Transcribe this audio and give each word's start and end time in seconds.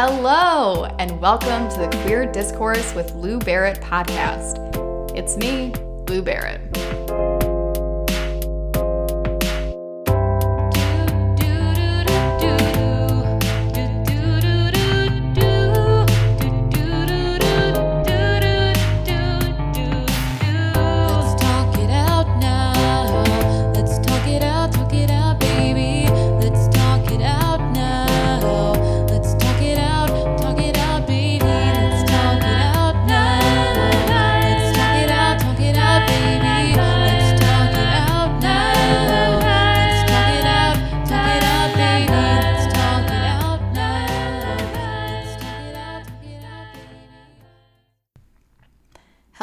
Hello, 0.00 0.84
and 1.00 1.20
welcome 1.20 1.68
to 1.70 1.76
the 1.76 1.88
Queer 2.04 2.30
Discourse 2.30 2.94
with 2.94 3.12
Lou 3.16 3.40
Barrett 3.40 3.80
podcast. 3.80 4.56
It's 5.16 5.36
me, 5.36 5.72
Lou 6.08 6.22
Barrett. 6.22 6.60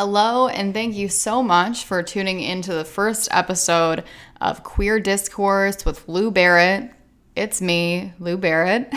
Hello, 0.08 0.48
and 0.48 0.72
thank 0.72 0.94
you 0.94 1.10
so 1.10 1.42
much 1.42 1.84
for 1.84 2.04
tuning 2.04 2.40
into 2.40 2.72
the 2.72 2.86
first 2.86 3.28
episode 3.32 4.04
of 4.40 4.62
Queer 4.62 5.00
Discourse 5.00 5.84
with 5.84 6.08
Lou 6.08 6.30
Barrett. 6.30 6.92
It's 7.36 7.60
me, 7.60 8.14
Lou 8.20 8.38
Barrett. 8.38 8.94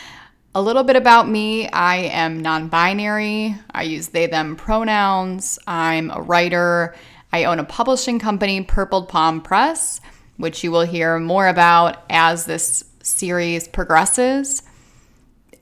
A 0.54 0.62
little 0.62 0.82
bit 0.82 0.96
about 0.96 1.28
me 1.28 1.68
I 1.68 1.96
am 1.96 2.40
non 2.40 2.68
binary, 2.68 3.54
I 3.70 3.82
use 3.82 4.08
they, 4.08 4.28
them 4.28 4.56
pronouns, 4.56 5.58
I'm 5.66 6.10
a 6.10 6.22
writer, 6.22 6.96
I 7.34 7.44
own 7.44 7.58
a 7.58 7.64
publishing 7.64 8.18
company, 8.18 8.62
Purple 8.62 9.04
Palm 9.04 9.42
Press, 9.42 10.00
which 10.38 10.64
you 10.64 10.70
will 10.70 10.86
hear 10.86 11.18
more 11.18 11.48
about 11.48 12.02
as 12.08 12.46
this 12.46 12.82
series 13.02 13.68
progresses. 13.68 14.62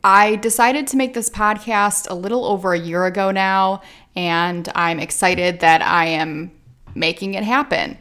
I 0.07 0.37
decided 0.37 0.87
to 0.89 0.99
make 0.99 1.15
this 1.15 1.31
podcast 1.31 2.11
a 2.11 2.15
little 2.15 2.45
over 2.45 2.75
a 2.75 2.79
year 2.79 3.07
ago 3.07 3.31
now, 3.31 3.81
and 4.17 4.69
I'm 4.75 5.01
excited 5.01 5.61
that 5.61 5.83
I 5.83 6.07
am 6.07 6.53
making 6.95 7.35
it 7.35 7.45
happen. 7.45 7.99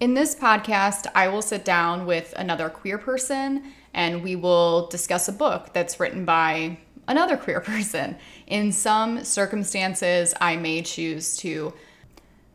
In 0.00 0.14
this 0.14 0.34
podcast, 0.34 1.06
I 1.14 1.28
will 1.28 1.42
sit 1.42 1.64
down 1.64 2.06
with 2.06 2.32
another 2.36 2.68
queer 2.68 2.98
person 2.98 3.72
and 3.94 4.22
we 4.22 4.36
will 4.36 4.86
discuss 4.86 5.28
a 5.28 5.32
book 5.32 5.72
that's 5.72 5.98
written 5.98 6.24
by 6.24 6.78
another 7.08 7.36
queer 7.36 7.60
person. 7.72 8.16
In 8.46 8.70
some 8.70 9.24
circumstances, 9.24 10.34
I 10.40 10.56
may 10.56 10.82
choose 10.82 11.36
to 11.38 11.72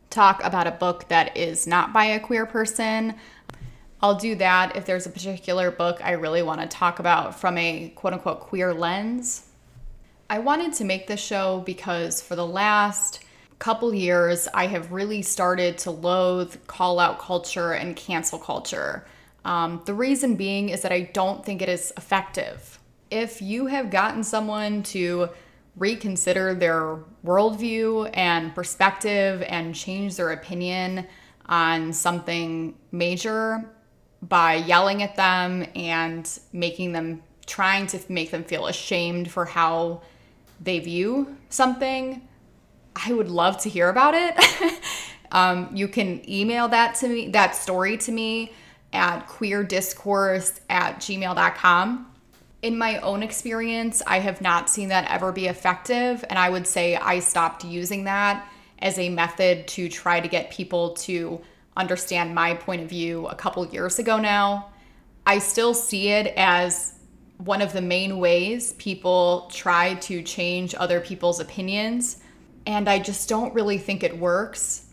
talk 0.08 0.42
about 0.44 0.66
a 0.66 0.70
book 0.70 1.08
that 1.08 1.36
is 1.36 1.66
not 1.66 1.92
by 1.92 2.04
a 2.04 2.20
queer 2.20 2.46
person. 2.46 3.14
I'll 4.00 4.14
do 4.14 4.34
that 4.36 4.76
if 4.76 4.86
there's 4.86 5.06
a 5.06 5.10
particular 5.10 5.70
book 5.70 6.00
I 6.04 6.12
really 6.12 6.42
want 6.42 6.60
to 6.60 6.66
talk 6.66 6.98
about 6.98 7.38
from 7.38 7.58
a 7.58 7.90
quote 7.96 8.12
unquote 8.12 8.40
queer 8.40 8.72
lens. 8.72 9.48
I 10.34 10.40
wanted 10.40 10.72
to 10.72 10.84
make 10.84 11.06
this 11.06 11.20
show 11.20 11.60
because 11.60 12.20
for 12.20 12.34
the 12.34 12.44
last 12.44 13.20
couple 13.60 13.94
years, 13.94 14.48
I 14.52 14.66
have 14.66 14.90
really 14.90 15.22
started 15.22 15.78
to 15.78 15.92
loathe 15.92 16.56
call 16.66 16.98
out 16.98 17.20
culture 17.20 17.74
and 17.74 17.94
cancel 17.94 18.40
culture. 18.40 19.06
Um, 19.44 19.80
the 19.84 19.94
reason 19.94 20.34
being 20.34 20.70
is 20.70 20.82
that 20.82 20.90
I 20.90 21.02
don't 21.02 21.44
think 21.44 21.62
it 21.62 21.68
is 21.68 21.92
effective. 21.96 22.80
If 23.12 23.40
you 23.40 23.66
have 23.66 23.90
gotten 23.90 24.24
someone 24.24 24.82
to 24.94 25.28
reconsider 25.76 26.52
their 26.52 26.98
worldview 27.24 28.10
and 28.14 28.52
perspective 28.56 29.40
and 29.46 29.72
change 29.72 30.16
their 30.16 30.32
opinion 30.32 31.06
on 31.46 31.92
something 31.92 32.74
major 32.90 33.70
by 34.20 34.56
yelling 34.56 35.00
at 35.04 35.14
them 35.14 35.64
and 35.76 36.28
making 36.52 36.90
them 36.90 37.22
trying 37.46 37.86
to 37.86 38.00
make 38.08 38.32
them 38.32 38.42
feel 38.42 38.66
ashamed 38.66 39.30
for 39.30 39.44
how 39.44 40.02
they 40.64 40.78
view 40.80 41.36
something, 41.48 42.26
I 42.96 43.12
would 43.12 43.28
love 43.28 43.58
to 43.62 43.68
hear 43.68 43.88
about 43.88 44.14
it. 44.14 44.80
um, 45.32 45.70
you 45.74 45.88
can 45.88 46.28
email 46.28 46.68
that 46.68 46.96
to 46.96 47.08
me, 47.08 47.28
that 47.28 47.54
story 47.54 47.96
to 47.98 48.12
me 48.12 48.52
at 48.92 49.28
queerdiscourse 49.28 50.60
at 50.70 50.96
gmail.com. 50.98 52.10
In 52.62 52.78
my 52.78 52.98
own 53.00 53.22
experience, 53.22 54.02
I 54.06 54.20
have 54.20 54.40
not 54.40 54.70
seen 54.70 54.88
that 54.88 55.10
ever 55.10 55.32
be 55.32 55.46
effective. 55.46 56.24
And 56.30 56.38
I 56.38 56.48
would 56.48 56.66
say 56.66 56.96
I 56.96 57.18
stopped 57.18 57.64
using 57.64 58.04
that 58.04 58.48
as 58.78 58.98
a 58.98 59.08
method 59.10 59.66
to 59.68 59.88
try 59.88 60.20
to 60.20 60.28
get 60.28 60.50
people 60.50 60.94
to 60.94 61.40
understand 61.76 62.34
my 62.34 62.54
point 62.54 62.82
of 62.82 62.88
view 62.88 63.26
a 63.26 63.34
couple 63.34 63.66
years 63.66 63.98
ago 63.98 64.18
now. 64.18 64.70
I 65.26 65.38
still 65.38 65.74
see 65.74 66.08
it 66.08 66.32
as 66.36 66.93
one 67.38 67.60
of 67.60 67.72
the 67.72 67.80
main 67.80 68.18
ways 68.18 68.72
people 68.74 69.50
try 69.52 69.94
to 69.94 70.22
change 70.22 70.74
other 70.78 71.00
people's 71.00 71.40
opinions. 71.40 72.18
And 72.66 72.88
I 72.88 72.98
just 72.98 73.28
don't 73.28 73.52
really 73.54 73.78
think 73.78 74.02
it 74.02 74.18
works. 74.18 74.86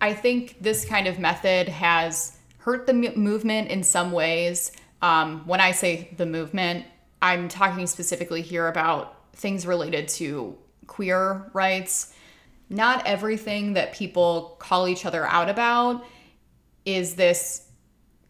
I 0.00 0.12
think 0.12 0.56
this 0.60 0.84
kind 0.84 1.06
of 1.06 1.18
method 1.18 1.68
has 1.68 2.36
hurt 2.58 2.86
the 2.86 2.92
movement 2.92 3.70
in 3.70 3.82
some 3.82 4.12
ways. 4.12 4.72
Um, 5.00 5.46
when 5.46 5.60
I 5.60 5.70
say 5.70 6.10
the 6.16 6.26
movement, 6.26 6.84
I'm 7.22 7.48
talking 7.48 7.86
specifically 7.86 8.42
here 8.42 8.68
about 8.68 9.14
things 9.34 9.66
related 9.66 10.08
to 10.08 10.56
queer 10.86 11.50
rights. 11.54 12.14
Not 12.68 13.06
everything 13.06 13.74
that 13.74 13.94
people 13.94 14.56
call 14.58 14.88
each 14.88 15.06
other 15.06 15.24
out 15.26 15.48
about 15.48 16.04
is 16.84 17.14
this 17.14 17.65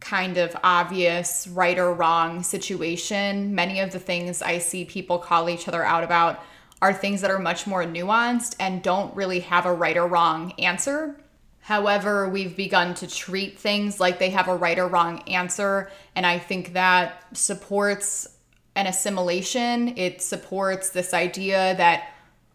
kind 0.01 0.37
of 0.37 0.57
obvious 0.63 1.47
right 1.49 1.79
or 1.79 1.93
wrong 1.93 2.43
situation. 2.43 3.55
Many 3.55 3.81
of 3.81 3.93
the 3.93 3.99
things 3.99 4.43
I 4.43 4.59
see 4.59 4.85
people 4.85 5.19
call 5.19 5.49
each 5.49 5.69
other 5.69 5.85
out 5.85 6.05
about 6.05 6.43
are 6.83 6.93
things 6.93 7.23
that 7.23 7.31
are 7.31 7.39
much 7.39 7.67
more 7.67 7.85
nuanced 7.85 8.55
and 8.61 8.83
don't 8.83 9.15
really 9.17 9.41
have 9.41 9.67
a 9.67 9.73
right 9.73 9.97
or 9.97 10.07
wrong 10.07 10.53
answer. 10.59 11.17
However, 11.61 12.29
we've 12.29 12.57
begun 12.57 12.95
to 12.95 13.09
treat 13.09 13.59
things 13.59 13.99
like 13.99 14.19
they 14.19 14.31
have 14.31 14.47
a 14.47 14.55
right 14.55 14.79
or 14.79 14.87
wrong 14.87 15.21
answer, 15.23 15.91
and 16.15 16.25
I 16.25 16.39
think 16.39 16.75
that 16.75 17.25
supports 17.37 18.29
an 18.77 18.87
assimilation. 18.87 19.97
It 19.97 20.23
supports 20.23 20.91
this 20.91 21.13
idea 21.13 21.75
that 21.77 22.11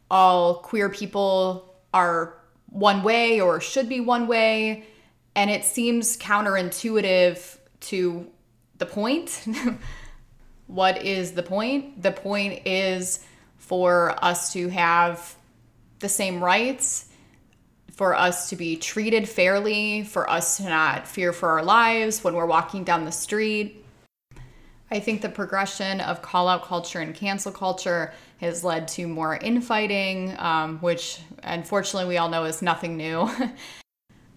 all 0.10 0.56
queer 0.60 0.88
people 0.88 1.76
are 1.94 2.38
one 2.70 3.04
way 3.04 3.42
or 3.42 3.60
should 3.60 3.90
be 3.90 4.00
one 4.00 4.28
way, 4.28 4.86
and 5.36 5.50
it 5.50 5.64
seems 5.64 6.18
counterintuitive 6.18 7.58
to 7.82 8.28
the 8.78 8.86
point. 8.86 9.46
what 10.68 11.04
is 11.04 11.34
the 11.34 11.44
point? 11.44 12.02
The 12.02 12.12
point 12.12 12.66
is 12.66 13.26
for 13.58 14.16
us 14.24 14.54
to 14.54 14.70
have 14.70 15.36
the 16.00 16.10
same 16.10 16.44
rights, 16.44 17.10
for 17.92 18.16
us 18.16 18.50
to 18.50 18.56
be 18.56 18.76
treated 18.76 19.30
fairly, 19.30 20.04
for 20.04 20.30
us 20.30 20.58
to 20.58 20.64
not 20.64 21.08
fear 21.08 21.32
for 21.32 21.50
our 21.50 21.64
lives 21.64 22.24
when 22.24 22.34
we're 22.34 22.46
walking 22.46 22.84
down 22.84 23.06
the 23.06 23.12
street. 23.12 23.86
I 24.94 25.00
think 25.00 25.22
the 25.22 25.30
progression 25.30 26.02
of 26.02 26.22
call 26.22 26.50
out 26.50 26.64
culture 26.64 27.00
and 27.00 27.16
cancel 27.16 27.52
culture 27.52 28.14
has 28.42 28.64
led 28.64 28.90
to 28.90 29.08
more 29.08 29.38
infighting, 29.38 30.36
um, 30.38 30.80
which 30.80 31.20
unfortunately 31.44 32.10
we 32.10 32.18
all 32.18 32.28
know 32.28 32.44
is 32.44 32.62
nothing 32.62 32.98
new. 32.98 33.30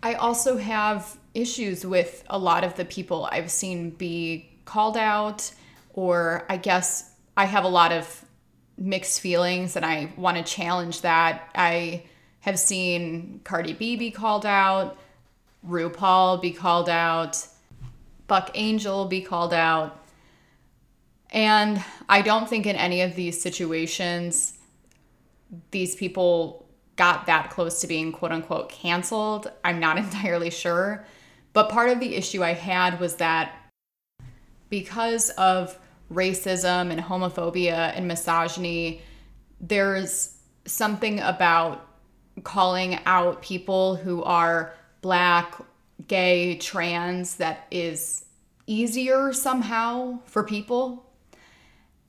I 0.04 0.15
also 0.15 0.59
have 0.59 1.16
issues 1.32 1.87
with 1.87 2.25
a 2.28 2.38
lot 2.38 2.62
of 2.62 2.75
the 2.75 2.84
people 2.84 3.26
I've 3.32 3.51
seen 3.51 3.89
be 3.89 4.51
called 4.66 4.98
out, 4.98 5.51
or 5.95 6.45
I 6.51 6.59
guess 6.59 7.15
I 7.39 7.47
have 7.47 7.65
a 7.65 7.68
lot 7.68 7.91
of 7.91 8.22
mixed 8.77 9.22
feelings 9.22 9.77
and 9.77 9.84
I 9.84 10.12
want 10.18 10.36
to 10.36 10.42
challenge 10.42 11.01
that. 11.01 11.48
I 11.54 12.03
have 12.41 12.59
seen 12.59 13.41
Cardi 13.45 13.72
B 13.72 13.97
be 13.97 14.10
called 14.10 14.45
out, 14.45 14.98
RuPaul 15.66 16.42
be 16.42 16.53
called 16.53 16.91
out, 16.91 17.48
Buck 18.27 18.50
Angel 18.53 19.07
be 19.07 19.22
called 19.22 19.54
out. 19.54 20.04
And 21.30 21.83
I 22.10 22.21
don't 22.21 22.47
think 22.47 22.66
in 22.66 22.77
any 22.77 23.00
of 23.00 23.16
these 23.16 23.41
situations 23.41 24.59
these 25.71 25.95
people 25.95 26.64
got 26.97 27.27
that 27.27 27.51
close 27.51 27.81
to 27.81 27.87
being 27.87 28.13
quote 28.13 28.33
unquote 28.33 28.69
canceled. 28.69 29.51
I'm 29.65 29.81
not 29.81 29.99
entirely 30.05 30.51
sure. 30.51 31.05
But 31.53 31.71
part 31.71 31.91
of 31.91 32.01
the 32.01 32.15
issue 32.17 32.43
I 32.43 32.53
had 32.53 32.99
was 33.01 33.17
that 33.17 33.53
because 34.69 35.31
of 35.31 35.79
racism 36.13 36.91
and 36.91 37.01
homophobia 37.01 37.97
and 37.97 38.09
misogyny, 38.09 39.03
there's 39.61 40.37
something 40.67 41.21
about 41.21 41.87
calling 42.43 42.99
out 43.07 43.41
people 43.41 43.97
who 43.97 44.23
are 44.25 44.75
black, 45.01 45.55
gay, 46.09 46.57
trans 46.57 47.37
that 47.37 47.67
is 47.71 48.25
easier 48.67 49.33
somehow 49.33 50.19
for 50.25 50.43
people. 50.43 51.09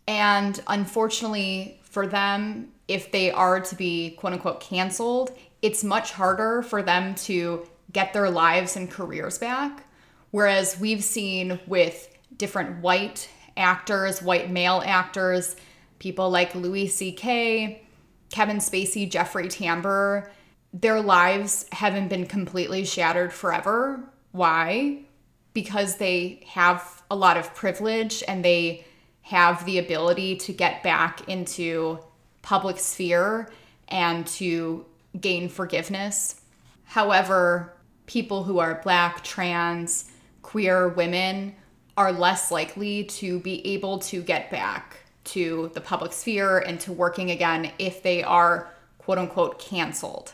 And 0.07 0.59
unfortunately 0.67 1.81
for 1.95 2.05
them, 2.05 2.73
if 2.89 3.09
they 3.13 3.31
are 3.31 3.61
to 3.61 3.73
be 3.73 4.11
quote 4.19 4.33
unquote 4.33 4.59
canceled, 4.59 5.31
it's 5.61 5.81
much 5.81 6.11
harder 6.11 6.61
for 6.61 6.83
them 6.83 7.15
to 7.15 7.65
get 7.93 8.11
their 8.11 8.29
lives 8.29 8.75
and 8.75 8.91
careers 8.91 9.37
back. 9.37 9.87
Whereas 10.31 10.77
we've 10.77 11.05
seen 11.05 11.57
with 11.67 12.13
different 12.35 12.81
white 12.81 13.29
actors, 13.55 14.21
white 14.21 14.51
male 14.51 14.83
actors, 14.85 15.55
people 15.99 16.29
like 16.29 16.53
Louis 16.53 16.87
C.K., 16.87 17.81
Kevin 18.29 18.57
Spacey, 18.57 19.09
Jeffrey 19.09 19.47
Tambor, 19.47 20.29
their 20.73 20.99
lives 20.99 21.65
haven't 21.71 22.09
been 22.09 22.25
completely 22.25 22.83
shattered 22.83 23.31
forever. 23.31 24.03
Why? 24.33 25.05
Because 25.53 25.95
they 25.95 26.43
have 26.47 27.03
a 27.09 27.15
lot 27.15 27.37
of 27.37 27.55
privilege 27.55 28.21
and 28.27 28.43
they 28.43 28.83
have 29.25 29.65
the 29.65 29.79
ability 29.79 30.35
to 30.35 30.53
get 30.53 30.83
back 30.83 31.27
into 31.27 31.97
public 32.43 32.77
sphere 32.77 33.49
and 33.87 34.27
to 34.27 34.85
gain 35.19 35.49
forgiveness. 35.49 36.41
However, 36.83 37.73
people 38.05 38.43
who 38.43 38.59
are 38.59 38.81
black, 38.83 39.23
trans, 39.23 40.11
queer 40.43 40.89
women 40.89 41.55
are 41.97 42.11
less 42.11 42.51
likely 42.51 43.05
to 43.05 43.39
be 43.39 43.65
able 43.65 43.97
to 43.97 44.21
get 44.21 44.51
back 44.51 44.97
to 45.23 45.71
the 45.73 45.81
public 45.81 46.13
sphere 46.13 46.59
and 46.59 46.79
to 46.81 46.93
working 46.93 47.31
again 47.31 47.71
if 47.79 48.03
they 48.03 48.21
are 48.21 48.69
quote 48.99 49.17
unquote 49.17 49.57
canceled. 49.57 50.33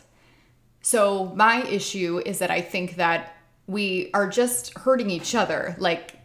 So, 0.82 1.32
my 1.34 1.62
issue 1.62 2.20
is 2.26 2.40
that 2.40 2.50
I 2.50 2.60
think 2.60 2.96
that 2.96 3.36
we 3.66 4.10
are 4.12 4.28
just 4.28 4.76
hurting 4.76 5.08
each 5.08 5.34
other. 5.34 5.76
Like 5.78 6.16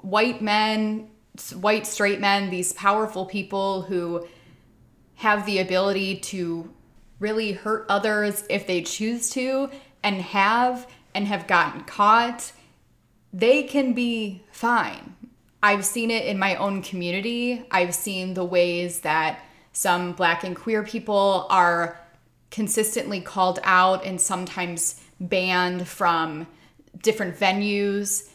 white 0.00 0.42
men, 0.42 1.10
white 1.52 1.86
straight 1.86 2.20
men, 2.20 2.50
these 2.50 2.72
powerful 2.72 3.26
people 3.26 3.82
who 3.82 4.26
have 5.16 5.46
the 5.46 5.58
ability 5.58 6.16
to 6.18 6.72
really 7.18 7.52
hurt 7.52 7.86
others 7.88 8.44
if 8.50 8.66
they 8.66 8.82
choose 8.82 9.30
to 9.30 9.70
and 10.02 10.20
have 10.20 10.86
and 11.14 11.26
have 11.26 11.46
gotten 11.46 11.82
caught, 11.84 12.52
they 13.32 13.62
can 13.62 13.92
be 13.94 14.42
fine. 14.50 15.14
I've 15.62 15.84
seen 15.84 16.10
it 16.10 16.26
in 16.26 16.38
my 16.38 16.56
own 16.56 16.82
community. 16.82 17.66
I've 17.70 17.94
seen 17.94 18.34
the 18.34 18.44
ways 18.44 19.00
that 19.00 19.40
some 19.72 20.12
black 20.12 20.44
and 20.44 20.54
queer 20.54 20.82
people 20.82 21.46
are 21.50 21.98
consistently 22.50 23.20
called 23.20 23.58
out 23.64 24.04
and 24.04 24.20
sometimes 24.20 25.00
banned 25.20 25.88
from 25.88 26.46
different 27.02 27.36
venues. 27.36 28.28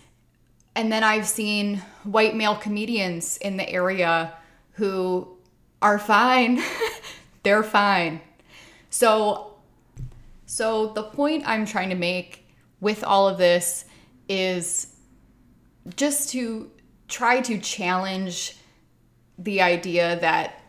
And 0.76 0.92
then 0.92 1.04
I've 1.04 1.28
seen 1.28 1.82
white 2.04 2.36
male 2.36 2.56
comedians 2.56 3.38
in 3.38 3.58
the 3.58 3.70
area 3.70 4.34
who 4.74 5.38
are 5.82 6.00
fine. 6.00 6.62
They're 7.44 7.64
fine. 7.64 8.22
So 8.90 9.48
so 10.46 10.88
the 10.88 11.04
point 11.04 11.44
I'm 11.46 11.66
trying 11.66 11.90
to 11.90 11.96
make 11.96 12.46
with 12.82 13.04
all 13.04 13.28
of 13.28 13.38
this 13.38 13.86
is 14.28 14.96
just 15.96 16.30
to 16.32 16.70
try 17.08 17.42
to 17.42 17.58
challenge 17.58 18.58
the 19.38 19.62
idea 19.62 20.20
that 20.20 20.62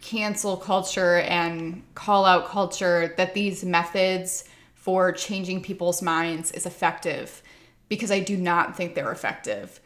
cancel 0.00 0.56
culture 0.56 1.18
and 1.20 1.82
call 1.94 2.24
out 2.24 2.48
culture 2.48 3.14
that 3.16 3.34
these 3.34 3.64
methods 3.64 4.44
for 4.74 5.12
changing 5.12 5.62
people's 5.62 6.02
minds 6.02 6.50
is 6.50 6.66
effective 6.66 7.41
because 7.92 8.10
I 8.10 8.20
do 8.20 8.38
not 8.38 8.74
think 8.74 8.94
they're 8.94 9.12
effective. 9.12 9.78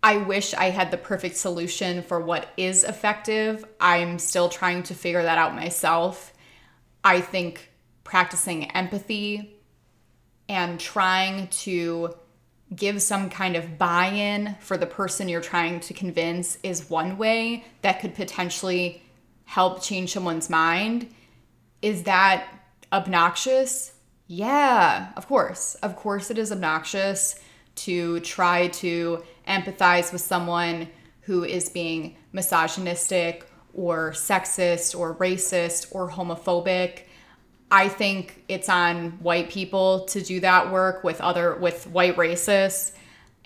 I 0.00 0.18
wish 0.18 0.54
I 0.54 0.66
had 0.66 0.92
the 0.92 0.96
perfect 0.96 1.36
solution 1.36 2.04
for 2.04 2.20
what 2.20 2.48
is 2.56 2.84
effective. 2.84 3.64
I'm 3.80 4.20
still 4.20 4.48
trying 4.48 4.84
to 4.84 4.94
figure 4.94 5.24
that 5.24 5.38
out 5.38 5.56
myself. 5.56 6.32
I 7.02 7.20
think 7.20 7.72
practicing 8.04 8.70
empathy 8.70 9.56
and 10.48 10.78
trying 10.78 11.48
to 11.48 12.14
give 12.76 13.02
some 13.02 13.28
kind 13.28 13.56
of 13.56 13.76
buy 13.76 14.06
in 14.06 14.54
for 14.60 14.76
the 14.76 14.86
person 14.86 15.28
you're 15.28 15.40
trying 15.40 15.80
to 15.80 15.94
convince 15.94 16.58
is 16.62 16.88
one 16.88 17.18
way 17.18 17.64
that 17.80 17.98
could 17.98 18.14
potentially 18.14 19.02
help 19.46 19.82
change 19.82 20.12
someone's 20.12 20.48
mind. 20.48 21.12
Is 21.82 22.04
that 22.04 22.46
obnoxious? 22.92 23.94
Yeah, 24.26 25.12
of 25.16 25.26
course. 25.26 25.74
Of 25.76 25.96
course, 25.96 26.30
it 26.30 26.38
is 26.38 26.52
obnoxious 26.52 27.38
to 27.74 28.20
try 28.20 28.68
to 28.68 29.22
empathize 29.48 30.12
with 30.12 30.20
someone 30.20 30.88
who 31.22 31.44
is 31.44 31.68
being 31.68 32.16
misogynistic 32.32 33.48
or 33.74 34.12
sexist 34.12 34.98
or 34.98 35.14
racist 35.16 35.94
or 35.94 36.10
homophobic. 36.10 37.04
I 37.70 37.88
think 37.88 38.44
it's 38.48 38.68
on 38.68 39.12
white 39.22 39.48
people 39.50 40.04
to 40.06 40.20
do 40.20 40.40
that 40.40 40.70
work 40.70 41.04
with 41.04 41.20
other 41.20 41.56
with 41.56 41.86
white 41.86 42.16
racists 42.16 42.92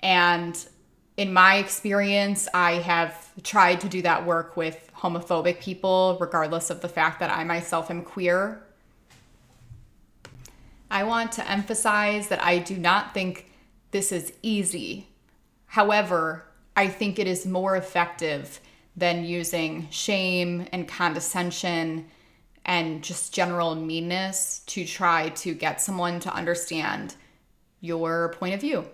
and 0.01 0.67
in 1.15 1.31
my 1.31 1.55
experience 1.55 2.49
I 2.53 2.73
have 2.73 3.31
tried 3.43 3.79
to 3.81 3.89
do 3.89 4.01
that 4.01 4.25
work 4.25 4.57
with 4.57 4.89
homophobic 4.97 5.61
people 5.61 6.17
regardless 6.19 6.69
of 6.69 6.81
the 6.81 6.89
fact 6.89 7.21
that 7.21 7.29
I 7.31 7.45
myself 7.45 7.89
am 7.89 8.03
queer. 8.03 8.66
I 10.89 11.03
want 11.03 11.31
to 11.33 11.49
emphasize 11.49 12.27
that 12.27 12.43
I 12.43 12.59
do 12.59 12.77
not 12.77 13.13
think 13.13 13.51
this 13.91 14.11
is 14.11 14.33
easy. 14.41 15.07
However, 15.65 16.45
I 16.75 16.87
think 16.87 17.19
it 17.19 17.27
is 17.27 17.45
more 17.45 17.75
effective 17.75 18.59
than 18.95 19.25
using 19.25 19.87
shame 19.89 20.67
and 20.71 20.87
condescension 20.87 22.07
and 22.65 23.03
just 23.03 23.33
general 23.33 23.75
meanness 23.75 24.59
to 24.67 24.85
try 24.85 25.29
to 25.29 25.53
get 25.53 25.81
someone 25.81 26.19
to 26.19 26.33
understand 26.33 27.15
your 27.79 28.29
point 28.33 28.53
of 28.53 28.61
view. 28.61 28.85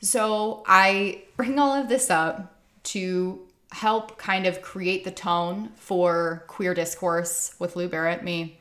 So 0.00 0.62
I 0.66 1.22
bring 1.36 1.58
all 1.58 1.72
of 1.72 1.88
this 1.88 2.10
up 2.10 2.54
to 2.84 3.40
help 3.72 4.18
kind 4.18 4.46
of 4.46 4.62
create 4.62 5.04
the 5.04 5.10
tone 5.10 5.70
for 5.74 6.44
queer 6.46 6.74
discourse 6.74 7.54
with 7.58 7.74
Lou 7.74 7.88
Barrett, 7.88 8.22
me, 8.22 8.60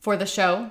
for 0.00 0.16
the 0.16 0.26
show, 0.26 0.70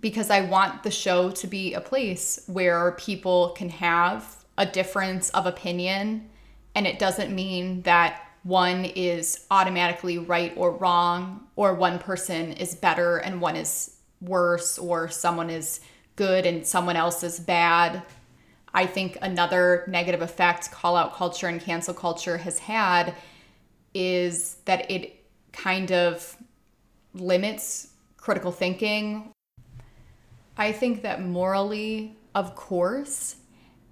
because 0.00 0.30
I 0.30 0.42
want 0.42 0.82
the 0.82 0.90
show 0.90 1.30
to 1.30 1.46
be 1.46 1.74
a 1.74 1.80
place 1.80 2.42
where 2.46 2.92
people 2.92 3.50
can 3.50 3.68
have 3.70 4.44
a 4.58 4.66
difference 4.66 5.30
of 5.30 5.46
opinion. 5.46 6.28
And 6.74 6.86
it 6.86 6.98
doesn't 6.98 7.34
mean 7.34 7.82
that 7.82 8.22
one 8.42 8.84
is 8.84 9.46
automatically 9.50 10.18
right 10.18 10.52
or 10.56 10.72
wrong, 10.72 11.46
or 11.56 11.74
one 11.74 11.98
person 11.98 12.52
is 12.52 12.74
better 12.74 13.18
and 13.18 13.40
one 13.40 13.56
is 13.56 13.96
worse, 14.20 14.78
or 14.78 15.08
someone 15.08 15.50
is 15.50 15.80
good 16.14 16.46
and 16.46 16.66
someone 16.66 16.96
else 16.96 17.22
is 17.22 17.40
bad. 17.40 18.02
I 18.72 18.86
think 18.86 19.18
another 19.22 19.84
negative 19.88 20.22
effect 20.22 20.70
call 20.70 20.96
out 20.96 21.14
culture 21.14 21.48
and 21.48 21.60
cancel 21.60 21.94
culture 21.94 22.36
has 22.38 22.58
had 22.58 23.14
is 23.94 24.56
that 24.66 24.90
it 24.90 25.24
kind 25.52 25.90
of 25.90 26.36
limits 27.14 27.88
critical 28.16 28.52
thinking. 28.52 29.32
I 30.56 30.72
think 30.72 31.02
that 31.02 31.22
morally, 31.22 32.16
of 32.34 32.54
course, 32.54 33.36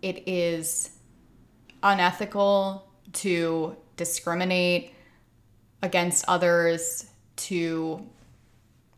it 0.01 0.27
is 0.27 0.91
unethical 1.83 2.91
to 3.13 3.77
discriminate 3.97 4.95
against 5.83 6.25
others, 6.27 7.07
to 7.37 8.07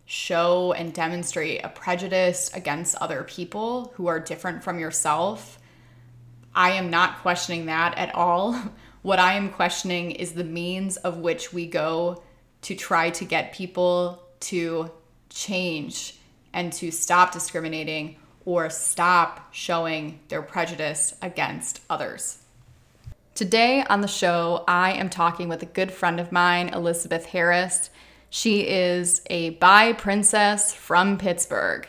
show 0.05 0.73
and 0.73 0.93
demonstrate 0.93 1.65
a 1.65 1.69
prejudice 1.69 2.51
against 2.55 2.95
other 2.97 3.25
people 3.25 3.93
who 3.97 4.07
are 4.07 4.21
different 4.21 4.63
from 4.63 4.79
yourself. 4.79 5.59
I 6.55 6.73
am 6.73 6.91
not 6.91 7.19
questioning 7.19 7.67
that 7.67 7.97
at 7.99 8.15
all. 8.15 8.55
What 9.03 9.21
I 9.21 9.35
am 9.35 9.51
questioning 9.51 10.11
is 10.11 10.33
the 10.33 10.43
means 10.43 10.97
of 10.97 11.19
which 11.19 11.53
we 11.53 11.67
go 11.67 12.25
to 12.63 12.75
try 12.75 13.11
to 13.11 13.25
get 13.25 13.53
people 13.53 14.21
to 14.41 14.91
change 15.29 16.19
and 16.57 16.73
to 16.73 16.91
stop 16.91 17.33
discriminating 17.33 18.17
or 18.47 18.71
stop 18.71 19.53
showing 19.53 20.19
their 20.29 20.41
prejudice 20.41 21.15
against 21.21 21.83
others. 21.91 22.39
Today 23.35 23.85
on 23.91 24.01
the 24.01 24.09
show, 24.09 24.65
I 24.67 24.93
am 24.93 25.11
talking 25.11 25.51
with 25.51 25.63
a 25.63 25.67
good 25.67 25.93
friend 25.93 26.19
of 26.19 26.33
mine, 26.33 26.71
Elizabeth 26.71 27.27
Harris. 27.27 27.91
She 28.31 28.67
is 28.67 29.21
a 29.29 29.51
bi 29.51 29.93
princess 29.93 30.73
from 30.73 31.19
Pittsburgh. 31.19 31.87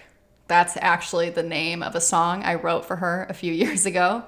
That's 0.47 0.75
actually 0.81 1.29
the 1.29 1.43
name 1.43 1.81
of 1.81 1.95
a 1.95 2.01
song 2.01 2.43
I 2.43 2.55
wrote 2.55 2.85
for 2.85 2.97
her 2.97 3.25
a 3.29 3.33
few 3.33 3.53
years 3.63 3.85
ago. 3.85 4.23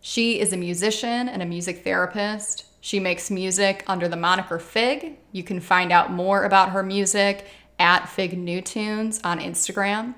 She 0.00 0.40
is 0.40 0.54
a 0.54 0.56
musician 0.56 1.28
and 1.28 1.42
a 1.42 1.46
music 1.46 1.84
therapist. 1.84 2.64
She 2.80 3.00
makes 3.00 3.30
music 3.30 3.84
under 3.86 4.08
the 4.08 4.16
moniker 4.16 4.58
Fig. 4.58 5.18
You 5.32 5.42
can 5.42 5.60
find 5.60 5.92
out 5.92 6.10
more 6.10 6.44
about 6.44 6.70
her 6.70 6.82
music 6.82 7.46
at 7.78 8.08
Fig 8.08 8.36
New 8.36 8.60
Tunes 8.60 9.20
on 9.24 9.40
Instagram. 9.40 10.14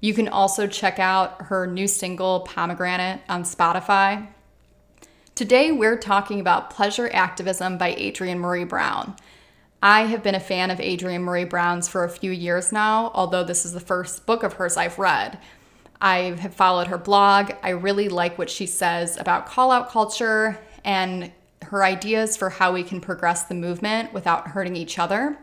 You 0.00 0.14
can 0.14 0.28
also 0.28 0.66
check 0.66 0.98
out 0.98 1.42
her 1.42 1.66
new 1.66 1.86
single 1.86 2.40
Pomegranate 2.40 3.20
on 3.28 3.44
Spotify. 3.44 4.26
Today, 5.34 5.72
we're 5.72 5.96
talking 5.96 6.40
about 6.40 6.70
Pleasure 6.70 7.08
Activism 7.12 7.78
by 7.78 7.94
Adrienne 7.94 8.40
Maree 8.40 8.68
Brown. 8.68 9.16
I 9.82 10.02
have 10.02 10.22
been 10.22 10.34
a 10.34 10.40
fan 10.40 10.70
of 10.70 10.80
Adrienne 10.80 11.24
Maree 11.24 11.48
Brown's 11.48 11.88
for 11.88 12.04
a 12.04 12.08
few 12.08 12.30
years 12.30 12.70
now, 12.70 13.10
although 13.14 13.42
this 13.42 13.64
is 13.64 13.72
the 13.72 13.80
first 13.80 14.26
book 14.26 14.42
of 14.42 14.52
hers 14.54 14.76
I've 14.76 14.98
read. 14.98 15.38
I 16.00 16.34
have 16.40 16.54
followed 16.54 16.88
her 16.88 16.98
blog. 16.98 17.52
I 17.62 17.70
really 17.70 18.08
like 18.08 18.36
what 18.36 18.50
she 18.50 18.66
says 18.66 19.16
about 19.16 19.46
call 19.46 19.70
out 19.70 19.88
culture 19.88 20.58
and 20.84 21.32
her 21.62 21.84
ideas 21.84 22.36
for 22.36 22.50
how 22.50 22.72
we 22.72 22.82
can 22.82 23.00
progress 23.00 23.44
the 23.44 23.54
movement 23.54 24.12
without 24.12 24.48
hurting 24.48 24.76
each 24.76 24.98
other. 24.98 25.38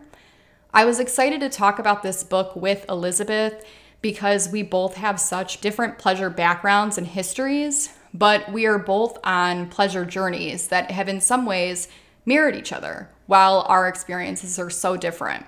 I 0.72 0.86
was 0.86 1.00
excited 1.00 1.40
to 1.42 1.50
talk 1.50 1.80
about 1.80 2.04
this 2.04 2.24
book 2.24 2.56
with 2.56 2.86
Elizabeth 2.88 3.66
because 4.02 4.50
we 4.50 4.62
both 4.62 4.96
have 4.96 5.20
such 5.20 5.62
different 5.62 5.98
pleasure 5.98 6.30
backgrounds 6.30 6.96
and 6.96 7.08
histories, 7.08 7.98
but 8.14 8.52
we 8.52 8.68
are 8.68 8.78
both 8.78 9.18
on 9.24 9.68
pleasure 9.70 10.06
journeys 10.06 10.68
that 10.68 10.92
have 10.92 11.10
in 11.10 11.22
some 11.22 11.48
ways 11.48 11.88
mirrored 12.24 12.56
each 12.56 12.72
other 12.72 13.10
while 13.26 13.66
our 13.68 13.88
experiences 13.88 14.60
are 14.60 14.70
so 14.70 14.96
different. 14.96 15.44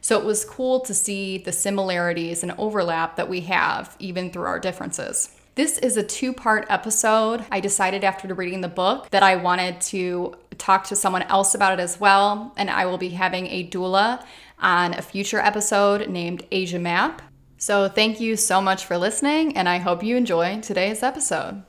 So 0.00 0.18
it 0.18 0.24
was 0.24 0.44
cool 0.44 0.80
to 0.80 0.92
see 0.92 1.38
the 1.38 1.52
similarities 1.52 2.42
and 2.42 2.52
overlap 2.58 3.14
that 3.14 3.28
we 3.28 3.42
have 3.42 3.94
even 4.00 4.32
through 4.32 4.46
our 4.46 4.58
differences. 4.58 5.36
This 5.54 5.78
is 5.78 5.96
a 5.96 6.02
two 6.02 6.32
part 6.32 6.66
episode. 6.68 7.44
I 7.48 7.60
decided 7.60 8.02
after 8.02 8.34
reading 8.34 8.60
the 8.60 8.68
book 8.68 9.08
that 9.10 9.22
I 9.22 9.36
wanted 9.36 9.80
to 9.82 10.34
talk 10.58 10.82
to 10.88 10.96
someone 10.96 11.22
else 11.22 11.54
about 11.54 11.78
it 11.78 11.82
as 11.82 12.00
well, 12.00 12.52
and 12.56 12.68
I 12.68 12.86
will 12.86 12.98
be 12.98 13.10
having 13.10 13.46
a 13.46 13.68
doula 13.68 14.24
on 14.64 14.94
a 14.94 15.02
future 15.02 15.38
episode 15.38 16.08
named 16.08 16.46
Asia 16.50 16.78
Map. 16.78 17.20
So, 17.58 17.88
thank 17.88 18.18
you 18.18 18.34
so 18.34 18.60
much 18.60 18.86
for 18.86 18.96
listening, 18.96 19.56
and 19.56 19.68
I 19.68 19.78
hope 19.78 20.02
you 20.02 20.16
enjoy 20.16 20.60
today's 20.62 21.02
episode. 21.02 21.62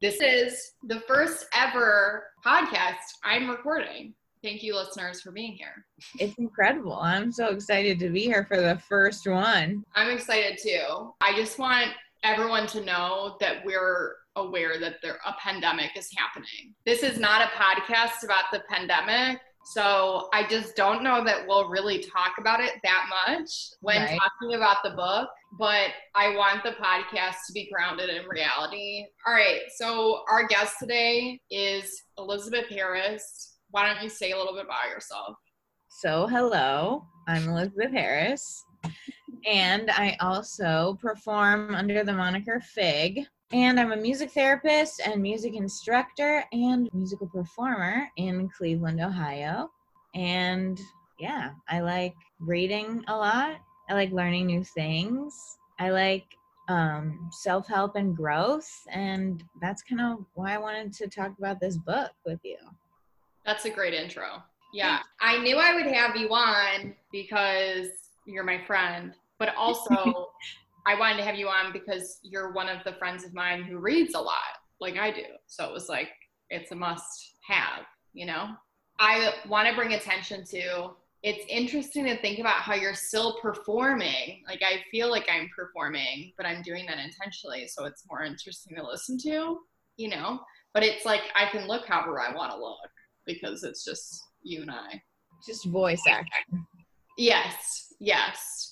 This 0.00 0.20
is 0.20 0.72
the 0.82 1.00
first 1.06 1.46
ever 1.54 2.24
podcast 2.44 2.96
I'm 3.24 3.48
recording. 3.48 4.14
Thank 4.42 4.64
you, 4.64 4.74
listeners, 4.74 5.20
for 5.20 5.30
being 5.30 5.52
here. 5.52 5.86
It's 6.18 6.36
incredible. 6.38 6.94
I'm 6.94 7.30
so 7.30 7.46
excited 7.50 8.00
to 8.00 8.10
be 8.10 8.22
here 8.22 8.44
for 8.44 8.60
the 8.60 8.76
first 8.88 9.24
one. 9.28 9.84
I'm 9.94 10.10
excited 10.10 10.58
too. 10.60 11.14
I 11.20 11.36
just 11.36 11.60
want 11.60 11.90
everyone 12.22 12.66
to 12.68 12.84
know 12.84 13.36
that 13.40 13.64
we're 13.64 14.14
aware 14.36 14.78
that 14.80 14.96
there 15.02 15.18
a 15.26 15.34
pandemic 15.42 15.90
is 15.96 16.08
happening. 16.16 16.74
This 16.86 17.02
is 17.02 17.18
not 17.18 17.42
a 17.42 17.50
podcast 17.56 18.24
about 18.24 18.44
the 18.52 18.62
pandemic. 18.70 19.38
So 19.64 20.28
I 20.32 20.44
just 20.48 20.74
don't 20.74 21.04
know 21.04 21.22
that 21.24 21.46
we'll 21.46 21.68
really 21.68 21.98
talk 22.02 22.32
about 22.38 22.60
it 22.60 22.72
that 22.82 23.08
much 23.28 23.48
when 23.80 24.02
Right. 24.02 24.18
talking 24.18 24.56
about 24.56 24.78
the 24.82 24.90
book, 24.90 25.28
but 25.56 25.90
I 26.16 26.34
want 26.36 26.64
the 26.64 26.72
podcast 26.72 27.36
to 27.46 27.52
be 27.52 27.70
grounded 27.72 28.08
in 28.10 28.26
reality. 28.26 29.04
All 29.26 29.32
right, 29.32 29.60
so 29.76 30.24
our 30.28 30.48
guest 30.48 30.76
today 30.80 31.38
is 31.50 32.02
Elizabeth 32.18 32.66
Harris. 32.70 33.56
Why 33.70 33.86
don't 33.86 34.02
you 34.02 34.08
say 34.08 34.32
a 34.32 34.36
little 34.36 34.54
bit 34.54 34.64
about 34.64 34.88
yourself? 34.88 35.36
So, 36.00 36.26
hello, 36.26 37.04
I'm 37.28 37.48
Elizabeth 37.48 37.92
Harris, 37.92 38.64
and 39.46 39.90
I 39.90 40.16
also 40.20 40.98
perform 41.00 41.74
under 41.74 42.04
the 42.04 42.12
moniker 42.12 42.60
Fig. 42.60 43.26
And 43.52 43.78
I'm 43.78 43.92
a 43.92 43.96
music 43.96 44.30
therapist 44.32 45.02
and 45.04 45.20
music 45.20 45.54
instructor 45.54 46.44
and 46.52 46.88
musical 46.94 47.26
performer 47.26 48.08
in 48.16 48.48
Cleveland, 48.48 49.00
Ohio. 49.00 49.70
And 50.14 50.80
yeah, 51.18 51.50
I 51.68 51.80
like 51.80 52.14
reading 52.40 53.04
a 53.08 53.16
lot. 53.16 53.56
I 53.90 53.94
like 53.94 54.10
learning 54.10 54.46
new 54.46 54.64
things. 54.64 55.34
I 55.78 55.90
like 55.90 56.24
um, 56.68 57.28
self 57.30 57.66
help 57.66 57.96
and 57.96 58.16
growth. 58.16 58.70
And 58.90 59.44
that's 59.60 59.82
kind 59.82 60.00
of 60.00 60.24
why 60.34 60.54
I 60.54 60.58
wanted 60.58 60.92
to 60.94 61.08
talk 61.08 61.32
about 61.38 61.60
this 61.60 61.76
book 61.76 62.10
with 62.24 62.40
you. 62.44 62.56
That's 63.44 63.66
a 63.66 63.70
great 63.70 63.92
intro. 63.92 64.42
Yeah, 64.72 65.00
I 65.20 65.38
knew 65.38 65.58
I 65.58 65.74
would 65.74 65.92
have 65.92 66.16
you 66.16 66.28
on 66.30 66.94
because 67.10 67.88
you're 68.24 68.44
my 68.44 68.64
friend, 68.64 69.12
but 69.42 69.56
also 69.56 70.28
I 70.86 70.96
wanted 70.96 71.16
to 71.16 71.24
have 71.24 71.34
you 71.34 71.48
on 71.48 71.72
because 71.72 72.20
you're 72.22 72.52
one 72.52 72.68
of 72.68 72.84
the 72.84 72.92
friends 72.92 73.24
of 73.24 73.34
mine 73.34 73.64
who 73.64 73.78
reads 73.78 74.14
a 74.14 74.20
lot, 74.20 74.36
like 74.80 74.96
I 74.96 75.10
do. 75.10 75.24
So 75.48 75.64
it 75.64 75.72
was 75.72 75.88
like, 75.88 76.10
it's 76.48 76.70
a 76.70 76.76
must 76.76 77.38
have, 77.48 77.84
you 78.12 78.24
know? 78.24 78.50
I 79.00 79.32
want 79.48 79.68
to 79.68 79.74
bring 79.74 79.94
attention 79.94 80.44
to 80.50 80.90
it's 81.24 81.44
interesting 81.48 82.04
to 82.04 82.16
think 82.20 82.40
about 82.40 82.62
how 82.62 82.74
you're 82.74 82.94
still 82.94 83.38
performing. 83.40 84.42
Like, 84.48 84.60
I 84.62 84.82
feel 84.90 85.08
like 85.08 85.28
I'm 85.30 85.48
performing, 85.56 86.32
but 86.36 86.46
I'm 86.46 86.62
doing 86.62 86.84
that 86.86 86.98
intentionally. 86.98 87.68
So 87.68 87.84
it's 87.84 88.04
more 88.10 88.24
interesting 88.24 88.76
to 88.76 88.84
listen 88.84 89.18
to, 89.18 89.58
you 89.96 90.08
know? 90.08 90.40
But 90.74 90.82
it's 90.82 91.04
like 91.04 91.22
I 91.36 91.46
can 91.46 91.68
look 91.68 91.86
however 91.86 92.20
I 92.20 92.34
want 92.34 92.52
to 92.52 92.58
look 92.58 92.90
because 93.24 93.62
it's 93.62 93.84
just 93.84 94.20
you 94.42 94.62
and 94.62 94.70
I. 94.70 95.00
Just 95.46 95.66
voice 95.66 96.02
acting. 96.08 96.66
Yes, 97.18 97.92
yes. 98.00 98.71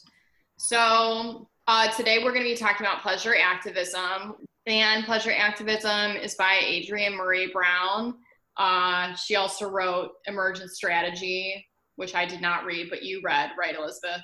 So 0.63 1.49
uh, 1.69 1.91
today 1.93 2.19
we're 2.23 2.33
going 2.33 2.45
to 2.45 2.51
be 2.51 2.55
talking 2.55 2.87
about 2.87 3.01
pleasure 3.01 3.35
activism. 3.35 4.37
And 4.67 5.07
pleasure 5.07 5.33
activism 5.35 6.17
is 6.17 6.35
by 6.35 6.61
Adrienne 6.63 7.15
Maree 7.15 7.51
Brown. 7.51 8.17
Uh, 8.59 9.15
she 9.15 9.37
also 9.37 9.71
wrote 9.71 10.11
Emergent 10.27 10.71
Strategy, 10.71 11.67
which 11.97 12.15
I 12.15 12.27
did 12.27 12.43
not 12.43 12.67
read, 12.67 12.89
but 12.91 13.03
you 13.03 13.23
read, 13.25 13.53
right, 13.59 13.75
Elizabeth? 13.75 14.21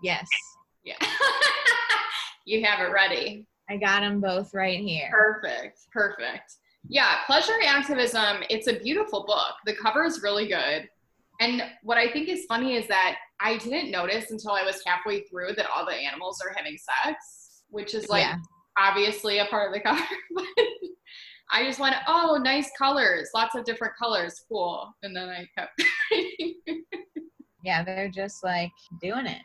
Yes. 0.00 0.28
Yeah. 0.84 0.94
you 2.46 2.64
have 2.64 2.78
it 2.78 2.92
ready. 2.92 3.44
I 3.68 3.76
got 3.76 4.02
them 4.02 4.20
both 4.20 4.54
right 4.54 4.78
here. 4.78 5.10
Perfect. 5.10 5.80
Perfect. 5.92 6.54
Yeah, 6.86 7.16
Pleasure 7.26 7.58
Activism, 7.66 8.44
it's 8.48 8.68
a 8.68 8.78
beautiful 8.78 9.24
book. 9.26 9.56
The 9.66 9.74
cover 9.74 10.04
is 10.04 10.22
really 10.22 10.46
good. 10.46 10.88
And 11.40 11.62
what 11.82 11.98
I 11.98 12.10
think 12.10 12.28
is 12.28 12.44
funny 12.46 12.76
is 12.76 12.86
that 12.88 13.16
I 13.40 13.58
didn't 13.58 13.90
notice 13.90 14.30
until 14.30 14.52
I 14.52 14.62
was 14.64 14.80
halfway 14.86 15.22
through 15.24 15.54
that 15.56 15.66
all 15.74 15.84
the 15.84 15.92
animals 15.94 16.40
are 16.44 16.54
having 16.56 16.76
sex, 17.04 17.62
which 17.68 17.94
is 17.94 18.08
like 18.08 18.22
Yeah. 18.24 18.36
obviously 18.78 19.38
a 19.38 19.46
part 19.46 19.68
of 19.68 19.74
the 19.74 19.80
cover. 19.88 20.04
I 21.52 21.64
just 21.64 21.78
went, 21.80 21.96
oh, 22.08 22.40
nice 22.42 22.70
colors, 22.78 23.28
lots 23.34 23.54
of 23.54 23.64
different 23.64 23.94
colors, 24.00 24.40
cool. 24.48 24.92
And 25.02 25.14
then 25.14 25.28
I 25.28 25.48
kept. 25.58 25.82
Yeah, 27.64 27.82
they're 27.82 28.10
just 28.10 28.44
like 28.44 28.70
doing 29.00 29.24
it. 29.26 29.40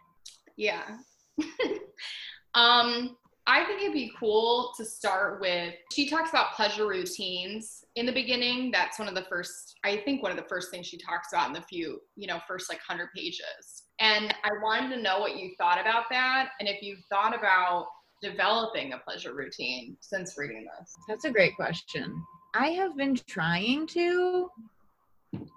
Yeah. 0.57 0.97
um, 2.53 3.15
I 3.49 3.65
think 3.65 3.81
it'd 3.81 3.93
be 3.93 4.11
cool 4.19 4.71
to 4.77 4.85
start 4.85 5.41
with. 5.41 5.73
She 5.91 6.07
talks 6.07 6.29
about 6.29 6.53
pleasure 6.53 6.85
routines 6.85 7.83
in 7.95 8.05
the 8.05 8.11
beginning. 8.11 8.69
That's 8.69 8.99
one 8.99 9.07
of 9.07 9.15
the 9.15 9.23
first, 9.23 9.73
I 9.83 9.97
think, 10.05 10.21
one 10.21 10.31
of 10.31 10.37
the 10.37 10.47
first 10.47 10.69
things 10.69 10.85
she 10.85 10.99
talks 10.99 11.33
about 11.33 11.47
in 11.47 11.53
the 11.53 11.63
few, 11.63 11.99
you 12.15 12.27
know, 12.27 12.39
first 12.47 12.69
like 12.69 12.77
100 12.87 13.09
pages. 13.15 13.85
And 13.99 14.35
I 14.43 14.51
wanted 14.61 14.95
to 14.95 15.01
know 15.01 15.17
what 15.17 15.35
you 15.35 15.49
thought 15.57 15.81
about 15.81 16.03
that 16.11 16.49
and 16.59 16.69
if 16.69 16.83
you've 16.83 17.03
thought 17.09 17.35
about 17.35 17.87
developing 18.21 18.93
a 18.93 18.99
pleasure 18.99 19.33
routine 19.33 19.97
since 19.99 20.35
reading 20.37 20.67
this. 20.77 20.93
That's 21.07 21.25
a 21.25 21.31
great 21.31 21.55
question. 21.55 22.23
I 22.53 22.67
have 22.67 22.95
been 22.95 23.15
trying 23.27 23.87
to 23.87 24.47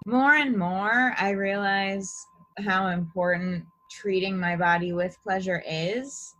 more 0.07 0.33
and 0.33 0.57
more. 0.57 1.13
I 1.19 1.29
realize 1.31 2.11
how 2.57 2.87
important 2.87 3.65
treating 3.91 4.39
my 4.39 4.55
body 4.55 4.93
with 4.93 5.15
pleasure 5.21 5.63
is. 5.67 6.33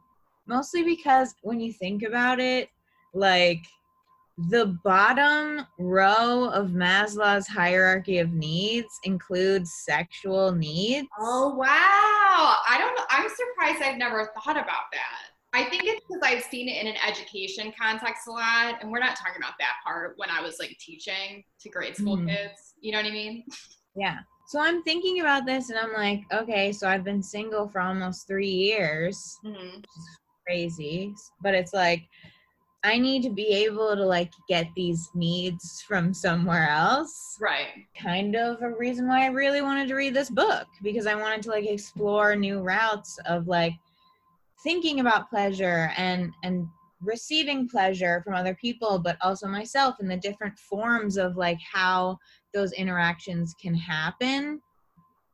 Mostly 0.48 0.84
because 0.84 1.36
when 1.42 1.60
you 1.60 1.72
think 1.72 2.04
about 2.04 2.40
it, 2.40 2.70
like 3.14 3.60
the 4.50 4.78
bottom 4.84 5.66
row 5.78 6.50
of 6.50 6.70
Maslow's 6.72 7.48
hierarchy 7.48 8.18
of 8.18 8.34
needs 8.34 9.00
includes 9.04 9.72
sexual 9.86 10.52
needs. 10.52 11.08
Oh, 11.20 11.56
wow. 11.56 11.68
I 11.68 12.78
don't 12.80 12.96
know. 12.96 13.06
I'm 13.10 13.30
surprised 13.30 13.82
I've 13.84 13.98
never 13.98 14.32
thought 14.36 14.58
about 14.58 14.92
that. 14.92 15.20
I 15.56 15.64
think 15.66 15.84
it's 15.86 16.02
because 16.10 16.24
I've 16.24 16.44
seen 16.44 16.68
it 16.68 16.82
in 16.82 16.88
an 16.88 16.96
education 17.08 17.72
context 17.80 18.28
a 18.28 18.32
lot. 18.32 18.82
And 18.82 18.92
we're 18.92 19.00
not 19.00 19.16
talking 19.16 19.38
about 19.38 19.54
that 19.60 19.76
part 19.86 20.16
when 20.18 20.32
I 20.32 20.42
was 20.42 20.56
like 20.60 20.76
teaching 20.80 21.44
to 21.62 21.70
grade 21.70 21.96
school 21.96 22.18
Mhm. 22.18 22.28
kids. 22.28 22.74
You 22.82 22.92
know 22.92 22.98
what 22.98 23.08
I 23.08 23.12
mean? 23.12 23.46
Yeah. 23.96 24.22
So 24.48 24.60
I'm 24.60 24.82
thinking 24.82 25.20
about 25.20 25.46
this 25.46 25.70
and 25.70 25.78
I'm 25.78 25.94
like, 25.94 26.22
okay, 26.34 26.72
so 26.72 26.88
I've 26.90 27.04
been 27.04 27.22
single 27.22 27.68
for 27.70 27.80
almost 27.80 28.26
three 28.28 28.50
years. 28.50 29.38
hmm 29.44 29.82
Crazy. 30.46 31.14
But 31.42 31.54
it's 31.54 31.74
like, 31.74 32.04
I 32.84 32.98
need 32.98 33.24
to 33.24 33.30
be 33.30 33.48
able 33.48 33.96
to 33.96 34.06
like 34.06 34.34
get 34.50 34.68
these 34.76 35.10
needs 35.16 35.82
from 35.88 36.14
somewhere 36.14 36.70
else. 36.70 37.38
Right. 37.40 37.88
Kind 37.98 38.36
of 38.36 38.62
a 38.62 38.72
reason 38.72 39.08
why 39.08 39.24
I 39.24 39.28
really 39.28 39.62
wanted 39.62 39.88
to 39.88 39.96
read 39.96 40.14
this 40.14 40.30
book 40.30 40.68
because 40.82 41.08
I 41.08 41.16
wanted 41.16 41.42
to 41.44 41.52
like 41.52 41.66
explore 41.66 42.36
new 42.36 42.60
routes 42.60 43.18
of 43.26 43.48
like 43.48 43.74
thinking 44.64 45.00
about 45.00 45.30
pleasure 45.30 45.92
and 45.98 46.32
and 46.44 46.68
receiving 47.02 47.68
pleasure 47.68 48.22
from 48.24 48.34
other 48.34 48.56
people 48.56 48.98
but 48.98 49.18
also 49.20 49.46
myself 49.46 49.96
and 50.00 50.10
the 50.10 50.16
different 50.16 50.58
forms 50.58 51.18
of 51.18 51.36
like 51.36 51.60
how 51.60 52.18
those 52.54 52.72
interactions 52.74 53.54
can 53.62 53.76
happen 53.76 54.62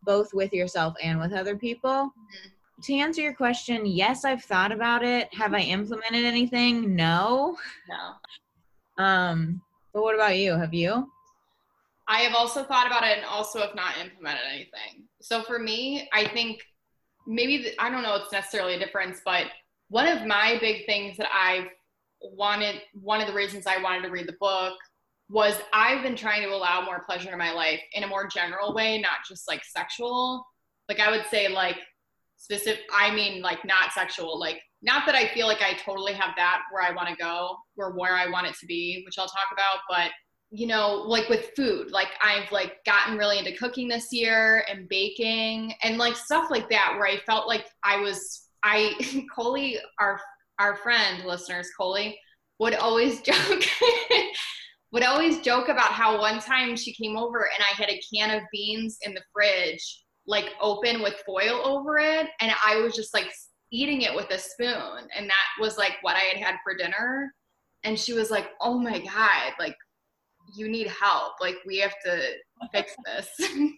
both 0.04 0.34
with 0.34 0.54
yourself 0.54 0.96
and 1.04 1.20
with 1.20 1.34
other 1.34 1.56
people. 1.56 1.90
Mm-hmm. 1.90 2.50
To 2.84 2.94
answer 2.96 3.22
your 3.22 3.34
question, 3.34 3.86
yes, 3.86 4.24
I've 4.24 4.44
thought 4.44 4.72
about 4.72 5.04
it. 5.04 5.34
Have 5.34 5.54
I 5.54 5.60
implemented 5.60 6.24
anything? 6.24 6.96
No. 6.96 7.58
No. 7.90 9.04
Um, 9.04 9.62
but 9.94 10.02
what 10.02 10.16
about 10.16 10.38
you? 10.38 10.54
Have 10.54 10.74
you? 10.74 11.12
I 12.08 12.22
have 12.22 12.34
also 12.34 12.64
thought 12.64 12.88
about 12.88 13.04
it 13.04 13.18
and 13.18 13.26
also 13.26 13.60
have 13.60 13.76
not 13.76 13.98
implemented 13.98 14.42
anything. 14.50 15.04
So 15.22 15.44
for 15.44 15.60
me, 15.60 16.10
I 16.14 16.28
think 16.28 16.62
maybe 17.28 17.58
the, 17.58 17.82
I 17.82 17.90
don't 17.90 18.02
know 18.02 18.16
it's 18.16 18.32
necessarily 18.32 18.76
a 18.76 18.80
difference, 18.80 19.22
but 19.24 19.46
one 19.90 20.08
of 20.08 20.26
my 20.26 20.58
big 20.60 20.86
things 20.86 21.18
that 21.18 21.30
I've 21.34 21.68
wanted, 22.22 22.82
one 22.94 23.22
of 23.22 23.28
the 23.28 23.34
reasons 23.34 23.68
I 23.68 23.82
wanted 23.82 24.04
to 24.04 24.10
read 24.10 24.28
the 24.28 24.38
book 24.40 24.74
was 25.30 25.56
I've 25.74 26.02
been 26.02 26.16
trying 26.16 26.42
to 26.42 26.50
allow 26.50 26.82
more 26.84 27.04
pleasure 27.04 27.32
in 27.32 27.38
my 27.38 27.52
life 27.52 27.80
in 27.94 28.04
a 28.04 28.08
more 28.08 28.28
general 28.28 28.74
way, 28.74 29.00
not 29.00 29.20
just 29.28 29.48
like 29.48 29.64
sexual. 29.64 30.46
Like 30.88 31.00
I 31.00 31.12
would 31.12 31.26
say 31.30 31.48
like 31.48 31.78
specific 32.40 32.84
I 32.94 33.14
mean 33.14 33.42
like 33.42 33.64
not 33.64 33.92
sexual, 33.94 34.40
like 34.40 34.60
not 34.82 35.06
that 35.06 35.16
I 35.16 35.28
feel 35.34 35.46
like 35.46 35.62
I 35.62 35.74
totally 35.74 36.14
have 36.14 36.36
that 36.38 36.62
where 36.72 36.82
I 36.82 36.96
want 36.96 37.10
to 37.10 37.16
go 37.16 37.56
or 37.78 37.92
where 37.98 38.16
I 38.16 38.30
want 38.30 38.48
it 38.48 38.56
to 38.60 38.66
be, 38.66 39.04
which 39.06 39.20
I'll 39.20 39.28
talk 39.28 39.50
about, 39.54 39.82
but 39.90 40.12
you 40.52 40.66
know, 40.66 41.04
like 41.06 41.30
with 41.30 41.52
food, 41.56 41.92
like 41.92 42.08
I've 42.24 42.52
like 42.52 42.84
gotten 42.86 43.18
really 43.18 43.38
into 43.38 43.56
cooking 43.56 43.88
this 43.88 44.12
year 44.12 44.66
and 44.68 44.90
baking 44.90 45.74
and 45.84 45.98
like 45.98 46.16
stuff 46.16 46.50
like 46.50 46.70
that 46.70 46.96
where 46.98 47.08
I 47.08 47.18
felt 47.18 47.48
like 47.48 47.68
I 47.84 47.98
was 47.98 48.48
I 48.64 49.26
Coley 49.36 49.78
our 50.00 50.20
our 50.58 50.76
friend 50.78 51.24
listeners 51.26 51.70
Coley 51.78 52.18
would 52.60 52.74
always 52.74 53.22
joke 53.22 53.64
would 54.92 55.04
always 55.04 55.40
joke 55.42 55.68
about 55.68 55.92
how 55.92 56.20
one 56.20 56.40
time 56.40 56.76
she 56.76 56.94
came 56.94 57.16
over 57.16 57.50
and 57.54 57.64
I 57.64 57.76
had 57.76 57.90
a 57.90 58.02
can 58.12 58.32
of 58.32 58.42
beans 58.52 58.98
in 59.04 59.14
the 59.14 59.22
fridge 59.32 60.04
like 60.30 60.54
open 60.62 61.02
with 61.02 61.16
foil 61.26 61.62
over 61.66 61.98
it 61.98 62.28
and 62.40 62.52
I 62.66 62.78
was 62.78 62.96
just 62.96 63.14
like 63.14 63.32
eating 63.72 64.04
it 64.04 64.16
with 64.16 64.30
a 64.30 64.38
spoon 64.38 65.08
and 65.16 65.28
that 65.28 65.48
was 65.60 65.78
like 65.78 65.94
what 66.02 66.16
I 66.16 66.20
had 66.20 66.38
had 66.38 66.56
for 66.64 66.78
dinner. 66.78 67.34
And 67.84 68.00
she 68.00 68.14
was 68.14 68.30
like 68.30 68.50
oh 68.62 68.80
my 68.80 69.00
god 69.00 69.54
like 69.60 69.76
you 70.56 70.70
need 70.70 70.88
help. 70.88 71.34
Like 71.42 71.58
we 71.66 71.80
have 71.80 71.94
to 72.06 72.22
fix 72.72 72.94
this. 73.06 73.52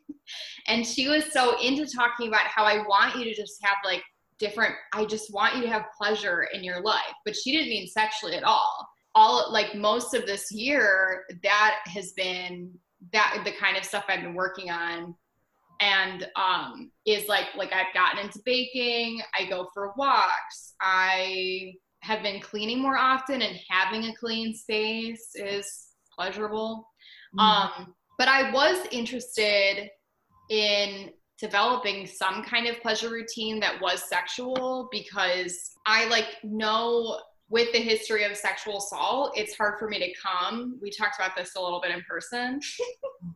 And 0.67 0.87
she 0.87 1.09
was 1.09 1.33
so 1.33 1.59
into 1.59 1.85
talking 1.85 2.29
about 2.29 2.45
how 2.45 2.63
i 2.63 2.77
want 2.87 3.15
you 3.17 3.25
to 3.25 3.33
just 3.33 3.59
have 3.63 3.75
like 3.83 4.01
different 4.39 4.73
i 4.93 5.03
just 5.03 5.33
want 5.33 5.55
you 5.55 5.61
to 5.63 5.67
have 5.67 5.83
pleasure 5.97 6.47
in 6.53 6.63
your 6.63 6.81
life 6.81 7.13
but 7.25 7.35
she 7.35 7.51
didn't 7.51 7.67
mean 7.67 7.87
sexually 7.87 8.35
at 8.35 8.43
all. 8.43 8.87
All 9.13 9.51
like 9.51 9.75
most 9.75 10.13
of 10.13 10.25
this 10.25 10.49
year 10.53 11.25
that 11.43 11.79
has 11.87 12.13
been 12.13 12.71
that 13.11 13.41
the 13.43 13.51
kind 13.51 13.75
of 13.75 13.83
stuff 13.83 14.05
i've 14.07 14.21
been 14.21 14.35
working 14.35 14.69
on 14.69 15.13
and 15.81 16.27
um 16.35 16.91
is 17.05 17.27
like 17.27 17.47
like 17.57 17.73
i've 17.73 17.93
gotten 17.93 18.23
into 18.23 18.39
baking 18.45 19.21
i 19.37 19.45
go 19.45 19.67
for 19.73 19.93
walks 19.97 20.73
i 20.81 21.73
have 22.01 22.23
been 22.23 22.39
cleaning 22.39 22.81
more 22.81 22.97
often 22.97 23.41
and 23.41 23.59
having 23.69 24.05
a 24.05 24.15
clean 24.15 24.55
space 24.55 25.31
is 25.35 25.87
pleasurable. 26.13 26.87
Um, 27.37 27.93
but 28.17 28.27
I 28.27 28.51
was 28.51 28.85
interested 28.91 29.89
in 30.49 31.11
developing 31.39 32.05
some 32.05 32.43
kind 32.43 32.67
of 32.67 32.79
pleasure 32.81 33.09
routine 33.09 33.59
that 33.61 33.81
was 33.81 34.07
sexual 34.07 34.89
because 34.91 35.71
I 35.85 36.07
like 36.09 36.27
know 36.43 37.19
with 37.49 37.71
the 37.73 37.79
history 37.79 38.23
of 38.23 38.35
sexual 38.35 38.77
assault, 38.77 39.33
it's 39.35 39.55
hard 39.55 39.79
for 39.79 39.87
me 39.87 39.99
to 39.99 40.13
come. 40.21 40.77
We 40.81 40.91
talked 40.91 41.15
about 41.17 41.35
this 41.35 41.55
a 41.55 41.61
little 41.61 41.81
bit 41.81 41.91
in 41.91 42.01
person. 42.07 42.59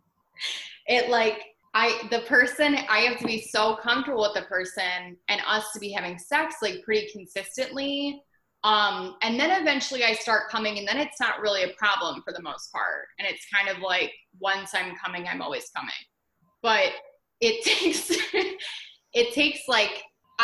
it 0.87 1.09
like 1.09 1.41
I 1.75 2.07
the 2.09 2.21
person 2.21 2.75
I 2.89 2.99
have 2.99 3.19
to 3.19 3.25
be 3.25 3.41
so 3.41 3.75
comfortable 3.75 4.21
with 4.21 4.33
the 4.33 4.47
person 4.47 5.17
and 5.29 5.41
us 5.45 5.65
to 5.73 5.79
be 5.79 5.91
having 5.91 6.17
sex 6.17 6.55
like 6.61 6.81
pretty 6.83 7.09
consistently 7.11 8.23
um, 8.65 9.15
and 9.21 9.39
then 9.39 9.61
eventually 9.61 10.03
I 10.03 10.13
start 10.13 10.49
coming, 10.49 10.79
and 10.79 10.87
then 10.87 10.97
it's 10.97 11.19
not 11.19 11.39
really 11.39 11.63
a 11.63 11.73
problem 11.77 12.23
for 12.23 12.33
the 12.33 12.41
most 12.41 12.71
part. 12.71 13.05
And 13.19 13.27
it's 13.27 13.45
kind 13.53 13.69
of 13.69 13.79
like 13.83 14.11
once 14.39 14.71
I'm 14.73 14.95
coming, 14.95 15.27
I'm 15.27 15.39
always 15.39 15.69
coming. 15.69 15.93
But 16.63 16.89
it 17.41 17.63
takes 17.63 18.09
it 19.13 19.33
takes 19.33 19.59
like 19.67 20.01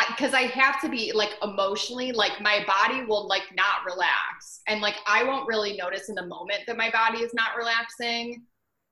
because 0.10 0.36
I, 0.36 0.42
I 0.42 0.48
have 0.48 0.80
to 0.82 0.90
be 0.90 1.12
like 1.14 1.32
emotionally 1.42 2.12
like 2.12 2.40
my 2.40 2.64
body 2.66 3.04
will 3.06 3.28
like 3.28 3.44
not 3.56 3.84
relax, 3.88 4.62
and 4.68 4.82
like 4.82 4.98
I 5.08 5.24
won't 5.24 5.48
really 5.48 5.76
notice 5.76 6.08
in 6.08 6.14
the 6.14 6.28
moment 6.28 6.60
that 6.68 6.78
my 6.78 6.92
body 6.92 7.24
is 7.24 7.34
not 7.34 7.58
relaxing 7.58 8.44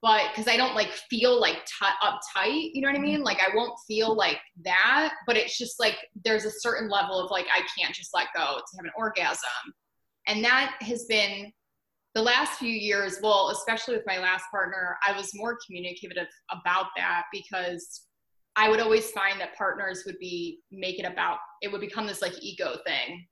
but 0.01 0.29
because 0.31 0.47
I 0.47 0.55
don't 0.55 0.75
like 0.75 0.91
feel 1.09 1.39
like 1.39 1.57
t- 1.65 1.85
uptight, 2.03 2.71
you 2.73 2.81
know 2.81 2.89
what 2.89 2.97
I 2.97 3.01
mean? 3.01 3.15
Mm-hmm. 3.15 3.23
Like 3.23 3.39
I 3.41 3.55
won't 3.55 3.77
feel 3.87 4.15
like 4.15 4.39
that, 4.63 5.13
but 5.27 5.35
it's 5.35 5.57
just 5.57 5.79
like 5.79 5.97
there's 6.23 6.45
a 6.45 6.51
certain 6.51 6.89
level 6.89 7.19
of 7.19 7.31
like 7.31 7.47
I 7.53 7.61
can't 7.77 7.93
just 7.93 8.11
let 8.13 8.27
go 8.35 8.57
to 8.57 8.77
have 8.77 8.85
an 8.85 8.91
orgasm. 8.95 9.73
And 10.27 10.43
that 10.43 10.75
has 10.81 11.05
been 11.05 11.51
the 12.15 12.21
last 12.21 12.59
few 12.59 12.71
years, 12.71 13.19
well, 13.21 13.49
especially 13.49 13.95
with 13.95 14.05
my 14.05 14.19
last 14.19 14.45
partner, 14.51 14.97
I 15.05 15.15
was 15.15 15.31
more 15.35 15.57
communicative 15.65 16.27
about 16.51 16.87
that 16.97 17.23
because 17.31 18.05
I 18.55 18.69
would 18.69 18.79
always 18.79 19.11
find 19.11 19.39
that 19.39 19.55
partners 19.55 20.03
would 20.05 20.17
be 20.19 20.59
make 20.71 20.99
it 20.99 21.05
about 21.05 21.37
it 21.61 21.71
would 21.71 21.81
become 21.81 22.07
this 22.07 22.21
like 22.21 22.33
ego 22.41 22.77
thing. 22.85 23.25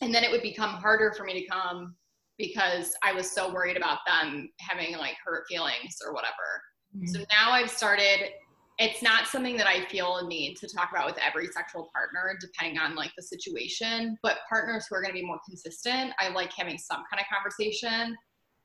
And 0.00 0.14
then 0.14 0.24
it 0.24 0.30
would 0.30 0.42
become 0.42 0.70
harder 0.70 1.12
for 1.16 1.24
me 1.24 1.40
to 1.40 1.46
come 1.46 1.94
because 2.38 2.92
I 3.02 3.12
was 3.12 3.30
so 3.30 3.52
worried 3.52 3.76
about 3.76 3.98
them 4.06 4.48
having 4.60 4.96
like 4.96 5.16
hurt 5.24 5.44
feelings 5.48 5.98
or 6.04 6.12
whatever. 6.12 6.62
Mm-hmm. 6.96 7.06
So 7.06 7.18
now 7.32 7.52
I've 7.52 7.70
started 7.70 8.30
it's 8.78 9.02
not 9.02 9.28
something 9.28 9.56
that 9.56 9.68
I 9.68 9.84
feel 9.86 10.16
a 10.16 10.26
need 10.26 10.56
to 10.56 10.66
talk 10.66 10.90
about 10.90 11.06
with 11.06 11.18
every 11.18 11.46
sexual 11.46 11.88
partner, 11.94 12.36
depending 12.40 12.78
on 12.78 12.96
like 12.96 13.12
the 13.16 13.22
situation. 13.22 14.18
But 14.22 14.38
partners 14.48 14.86
who 14.88 14.96
are 14.96 15.02
going 15.02 15.14
to 15.14 15.20
be 15.20 15.24
more 15.24 15.38
consistent, 15.46 16.12
I 16.18 16.28
like 16.30 16.50
having 16.56 16.78
some 16.78 17.04
kind 17.10 17.20
of 17.20 17.26
conversation 17.32 18.16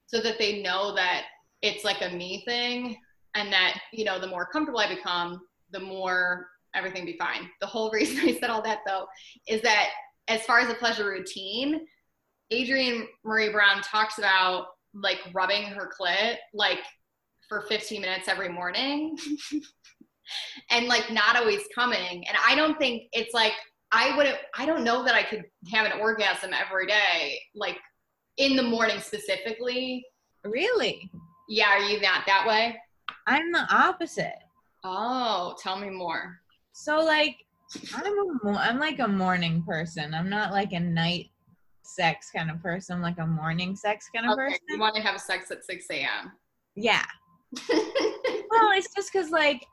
so 0.08 0.20
that 0.22 0.40
they 0.40 0.64
know 0.64 0.96
that 0.96 1.26
it's 1.62 1.84
like 1.84 2.02
a 2.02 2.10
me 2.10 2.44
thing 2.48 2.98
and 3.36 3.54
that, 3.54 3.80
you 3.94 4.04
know, 4.04 4.20
the 4.20 4.28
more 4.28 4.48
comfortable 4.48 4.80
I 4.80 4.96
become, 4.96 5.42
the 5.72 5.80
more 5.80 6.48
everything 6.74 7.06
be 7.06 7.18
fine. 7.18 7.48
The 7.62 7.68
whole 7.68 7.92
reason 7.94 8.28
I 8.28 8.34
said 8.40 8.50
all 8.50 8.64
that 8.64 8.80
though 8.88 9.06
is 9.48 9.62
that 9.62 9.90
as 10.28 10.42
far 10.44 10.60
as 10.60 10.72
a 10.72 10.76
pleasure 10.76 11.08
routine, 11.08 11.82
Adrienne 12.54 13.08
Maree 13.26 13.52
Brown 13.52 13.82
talks 13.82 14.18
about 14.18 14.68
like 14.94 15.20
rubbing 15.34 15.64
her 15.64 15.90
clit 16.00 16.38
like 16.54 16.80
for 17.48 17.62
15 17.62 18.02
minutes 18.02 18.28
every 18.28 18.50
morning 18.50 19.18
and 20.72 20.88
like 20.88 21.12
not 21.12 21.36
always 21.36 21.62
coming. 21.74 22.26
And 22.28 22.38
I 22.48 22.56
don't 22.56 22.78
think 22.78 23.04
it's 23.12 23.34
like 23.34 23.54
I 23.92 24.16
wouldn't. 24.16 24.38
I 24.56 24.66
don't 24.66 24.84
know 24.84 25.04
that 25.04 25.16
I 25.16 25.24
could 25.24 25.44
have 25.72 25.92
an 25.92 26.00
orgasm 26.00 26.52
every 26.54 26.86
day, 26.86 27.40
like 27.56 27.78
in 28.38 28.56
the 28.56 28.64
morning 28.64 29.00
specifically. 29.00 30.06
Really? 30.44 31.10
Yeah, 31.50 31.70
are 31.70 31.80
you 31.80 32.00
not 32.00 32.26
that 32.28 32.46
way? 32.48 32.78
I'm 33.26 33.52
the 33.52 33.66
opposite. 33.72 34.38
Oh, 34.84 35.56
tell 35.62 35.80
me 35.80 35.90
more. 35.90 36.40
So 36.72 37.00
like 37.00 37.36
I'm 37.96 38.14
a 38.14 38.50
I'm 38.52 38.80
like 38.80 39.00
a 39.00 39.08
morning 39.08 39.64
person. 39.68 40.14
I'm 40.14 40.30
not 40.30 40.52
like 40.52 40.72
a 40.74 40.80
night 40.80 41.32
sex 41.96 42.30
kind 42.36 42.50
of 42.52 42.62
person, 42.62 43.02
like 43.02 43.18
a 43.20 43.26
morning 43.28 43.76
sex 43.76 44.10
kind 44.14 44.26
of 44.28 44.34
Okay, 44.34 44.44
person. 44.54 44.60
you 44.70 44.80
want 44.80 44.96
to 44.96 45.02
have 45.02 45.20
sex 45.20 45.52
at 45.52 45.64
6 45.66 45.86
a.m. 45.92 46.32
Yeah. 46.76 47.06
well, 47.70 48.72
it's 48.74 48.94
just 48.96 49.12
because 49.12 49.32
like 49.32 49.66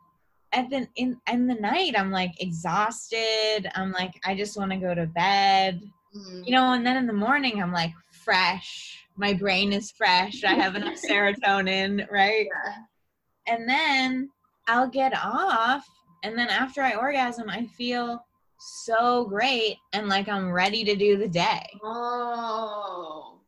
at 0.52 0.70
the 0.70 0.86
in 0.96 1.16
in 1.30 1.46
the 1.46 1.54
night 1.54 1.94
I'm 1.98 2.10
like 2.10 2.40
exhausted. 2.42 3.70
I'm 3.74 3.92
like 3.92 4.14
I 4.24 4.34
just 4.34 4.56
want 4.56 4.70
to 4.72 4.78
go 4.78 4.94
to 4.94 5.06
bed. 5.06 5.80
Mhm. 6.14 6.46
You 6.46 6.52
know, 6.52 6.72
and 6.72 6.86
then 6.86 6.96
in 6.96 7.06
the 7.06 7.12
morning 7.12 7.62
I'm 7.62 7.72
like 7.72 7.92
fresh. 8.10 8.98
My 9.16 9.32
brain 9.32 9.72
is 9.72 9.90
fresh. 9.90 10.44
I 10.44 10.54
have 10.54 10.74
enough 10.76 10.98
serotonin, 11.10 12.10
right? 12.10 12.46
Yeah. 12.46 13.54
And 13.54 13.68
then 13.68 14.30
I'll 14.68 14.88
get 14.88 15.12
off 15.16 15.86
and 16.24 16.36
then 16.36 16.48
after 16.48 16.82
I 16.82 16.94
orgasm 16.94 17.48
I 17.50 17.66
feel 17.66 18.25
so 18.58 19.24
great 19.24 19.76
and 19.92 20.08
like 20.08 20.28
I'm 20.28 20.50
ready 20.50 20.84
to 20.84 20.96
do 20.96 21.16
the 21.16 21.28
day. 21.28 21.68
Oh. 21.82 23.38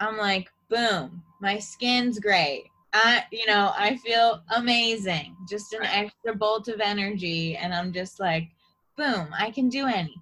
I'm 0.00 0.16
like, 0.16 0.48
boom, 0.68 1.22
my 1.40 1.58
skin's 1.58 2.18
great. 2.18 2.64
I, 2.92 3.24
you 3.32 3.46
know, 3.46 3.72
I 3.76 3.96
feel 3.96 4.42
amazing. 4.54 5.36
Just 5.48 5.72
an 5.72 5.80
Right. 5.80 6.04
extra 6.04 6.34
bolt 6.34 6.68
of 6.68 6.80
energy. 6.80 7.56
And 7.56 7.74
I'm 7.74 7.92
just 7.92 8.20
like, 8.20 8.48
boom, 8.96 9.28
I 9.36 9.50
can 9.50 9.68
do 9.68 9.86
anything. 9.86 10.18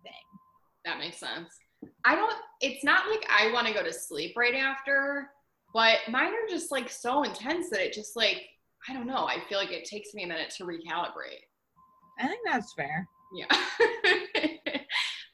That 0.85 0.99
makes 0.99 1.19
sense. 1.19 1.55
I 2.05 2.15
don't, 2.15 2.35
it's 2.61 2.83
not 2.83 3.09
like 3.11 3.27
I 3.31 3.53
want 3.53 3.67
to 3.67 3.75
go 3.75 3.83
to 3.83 3.93
sleep 3.93 4.37
right 4.37 4.55
after, 4.55 5.31
but 5.75 5.99
mine 6.09 6.33
are 6.33 6.49
just 6.49 6.71
like 6.73 6.91
so 6.91 7.25
intense 7.25 7.69
that 7.71 7.81
it 7.81 7.93
just 7.93 8.17
like, 8.17 8.49
I 8.89 8.93
don't 8.93 9.07
know. 9.07 9.27
I 9.27 9.39
feel 9.49 9.59
like 9.59 9.71
it 9.71 9.85
takes 9.85 10.15
me 10.15 10.25
a 10.25 10.27
minute 10.27 10.51
to 10.57 10.65
recalibrate. 10.65 11.45
I 12.19 12.27
think 12.27 12.41
that's 12.45 12.73
fair. 12.75 13.07
Yeah. 13.35 13.47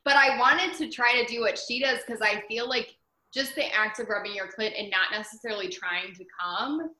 but 0.04 0.16
I 0.16 0.38
wanted 0.38 0.76
to 0.78 0.88
try 0.88 1.20
to 1.20 1.32
do 1.32 1.40
what 1.40 1.58
she 1.58 1.80
does 1.80 1.98
because 2.06 2.20
I 2.22 2.42
feel 2.48 2.68
like 2.68 2.94
just 3.32 3.54
the 3.54 3.74
act 3.74 4.00
of 4.00 4.08
rubbing 4.08 4.34
your 4.34 4.46
clit 4.46 4.78
and 4.78 4.90
not 4.90 5.12
necessarily 5.12 5.68
trying 5.68 6.14
to 6.14 6.24
come, 6.40 6.90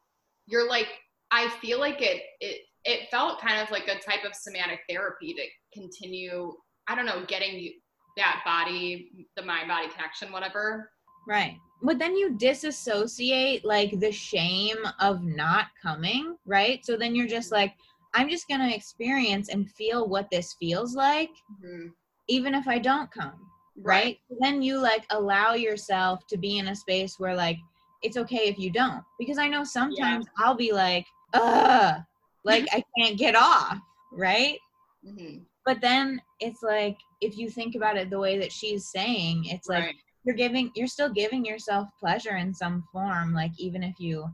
you're 0.47 0.69
like, 0.69 0.89
I 1.31 1.49
feel 1.61 1.79
like 1.79 2.01
it, 2.01 2.23
it, 2.41 2.63
it 2.85 3.09
felt 3.11 3.41
kind 3.41 3.61
of 3.61 3.71
like 3.71 3.85
a 3.85 3.99
type 4.01 4.25
of 4.25 4.35
somatic 4.35 4.81
therapy 4.89 5.35
to 5.35 5.43
continue, 5.79 6.53
I 6.87 6.95
don't 6.95 7.07
know, 7.07 7.25
getting 7.27 7.73
that 8.17 8.43
body, 8.45 9.27
the 9.37 9.43
mind 9.43 9.69
body 9.69 9.89
connection, 9.89 10.33
whatever. 10.33 10.91
Right. 11.27 11.57
But 11.83 11.99
then 11.99 12.17
you 12.17 12.37
disassociate 12.37 13.65
like 13.65 14.01
the 14.01 14.11
shame 14.11 14.79
of 14.99 15.23
not 15.23 15.67
coming, 15.81 16.37
right? 16.45 16.85
So 16.85 16.97
then 16.97 17.15
you're 17.15 17.29
just 17.29 17.53
like, 17.53 17.75
I'm 18.14 18.29
just 18.29 18.49
going 18.49 18.61
to 18.61 18.75
experience 18.75 19.49
and 19.49 19.71
feel 19.71 20.09
what 20.09 20.31
this 20.31 20.55
feels 20.59 20.94
like, 20.94 21.31
Mhm. 21.62 21.92
even 22.29 22.55
if 22.55 22.66
I 22.68 22.79
don't 22.79 23.11
come, 23.11 23.51
right? 23.77 24.18
Then 24.40 24.62
you 24.62 24.79
like 24.79 25.05
allow 25.11 25.55
yourself 25.55 26.27
to 26.29 26.37
be 26.37 26.59
in 26.59 26.68
a 26.68 26.77
space 26.77 27.18
where 27.18 27.35
like 27.35 27.59
it's 28.03 28.16
okay 28.16 28.49
if 28.49 28.59
you 28.59 28.71
don't. 28.71 29.03
Because 29.18 29.38
I 29.38 29.49
know 29.49 29.64
sometimes 29.64 30.27
I'll 30.38 30.55
be 30.55 30.73
like, 30.73 31.07
ugh, 31.35 32.01
like 32.44 32.66
I 32.73 32.83
can't 32.99 33.18
get 33.18 33.35
off, 33.35 33.79
right? 34.12 34.59
Mhm. 35.07 35.44
But 35.64 35.81
then 35.81 36.21
it's 36.40 36.62
like, 36.62 36.97
if 37.21 37.37
you 37.37 37.51
think 37.51 37.75
about 37.75 37.97
it 37.97 38.09
the 38.11 38.18
way 38.18 38.38
that 38.38 38.53
she's 38.53 38.90
saying, 38.90 39.44
it's 39.47 39.68
like, 39.68 39.85
Right. 39.85 39.94
you're 40.25 40.37
giving 40.37 40.71
you're 40.75 40.87
still 40.87 41.09
giving 41.11 41.44
yourself 41.44 41.88
pleasure 41.99 42.37
in 42.37 42.53
some 42.53 42.83
form 42.92 43.33
like 43.33 43.53
even 43.59 43.83
if 43.83 43.99
you 43.99 44.29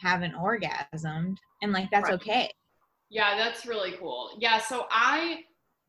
haven't 0.00 0.34
orgasmed 0.34 1.36
and 1.62 1.72
like 1.72 1.88
that's 1.90 2.10
Right. 2.10 2.14
okay 2.20 2.50
Yeah, 3.10 3.36
that's 3.36 3.66
really 3.66 3.92
cool. 3.92 4.30
Yeah, 4.38 4.58
so 4.60 4.86
I 4.90 5.40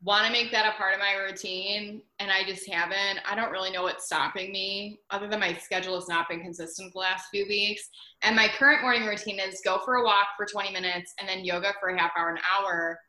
want 0.04 0.26
to 0.26 0.32
make 0.32 0.52
that 0.52 0.66
a 0.66 0.76
part 0.78 0.96
of 0.96 1.00
my 1.00 1.14
routine 1.14 2.02
and 2.20 2.32
I 2.32 2.44
just 2.44 2.68
haven't. 2.70 3.20
I 3.30 3.36
don't 3.36 3.52
really 3.52 3.72
know 3.72 3.84
what's 3.84 4.06
stopping 4.06 4.52
me 4.52 5.00
other 5.12 5.28
than 5.28 5.40
my 5.40 5.54
schedule 5.54 5.94
has 5.96 6.08
not 6.08 6.28
been 6.28 6.42
consistent 6.42 6.92
the 6.94 7.00
last 7.00 7.26
few 7.30 7.46
weeks. 7.48 7.88
And 8.24 8.36
my 8.36 8.48
current 8.48 8.82
morning 8.82 9.06
routine 9.06 9.40
is 9.40 9.62
go 9.64 9.80
for 9.86 9.96
a 9.96 10.04
walk 10.04 10.30
for 10.36 10.48
20 10.48 10.72
minutes 10.72 11.14
and 11.20 11.30
then 11.30 11.46
yoga 11.46 11.74
for 11.80 11.90
a 11.90 12.00
half 12.00 12.12
hour, 12.18 12.32
an 12.32 12.40
hour. 12.58 13.00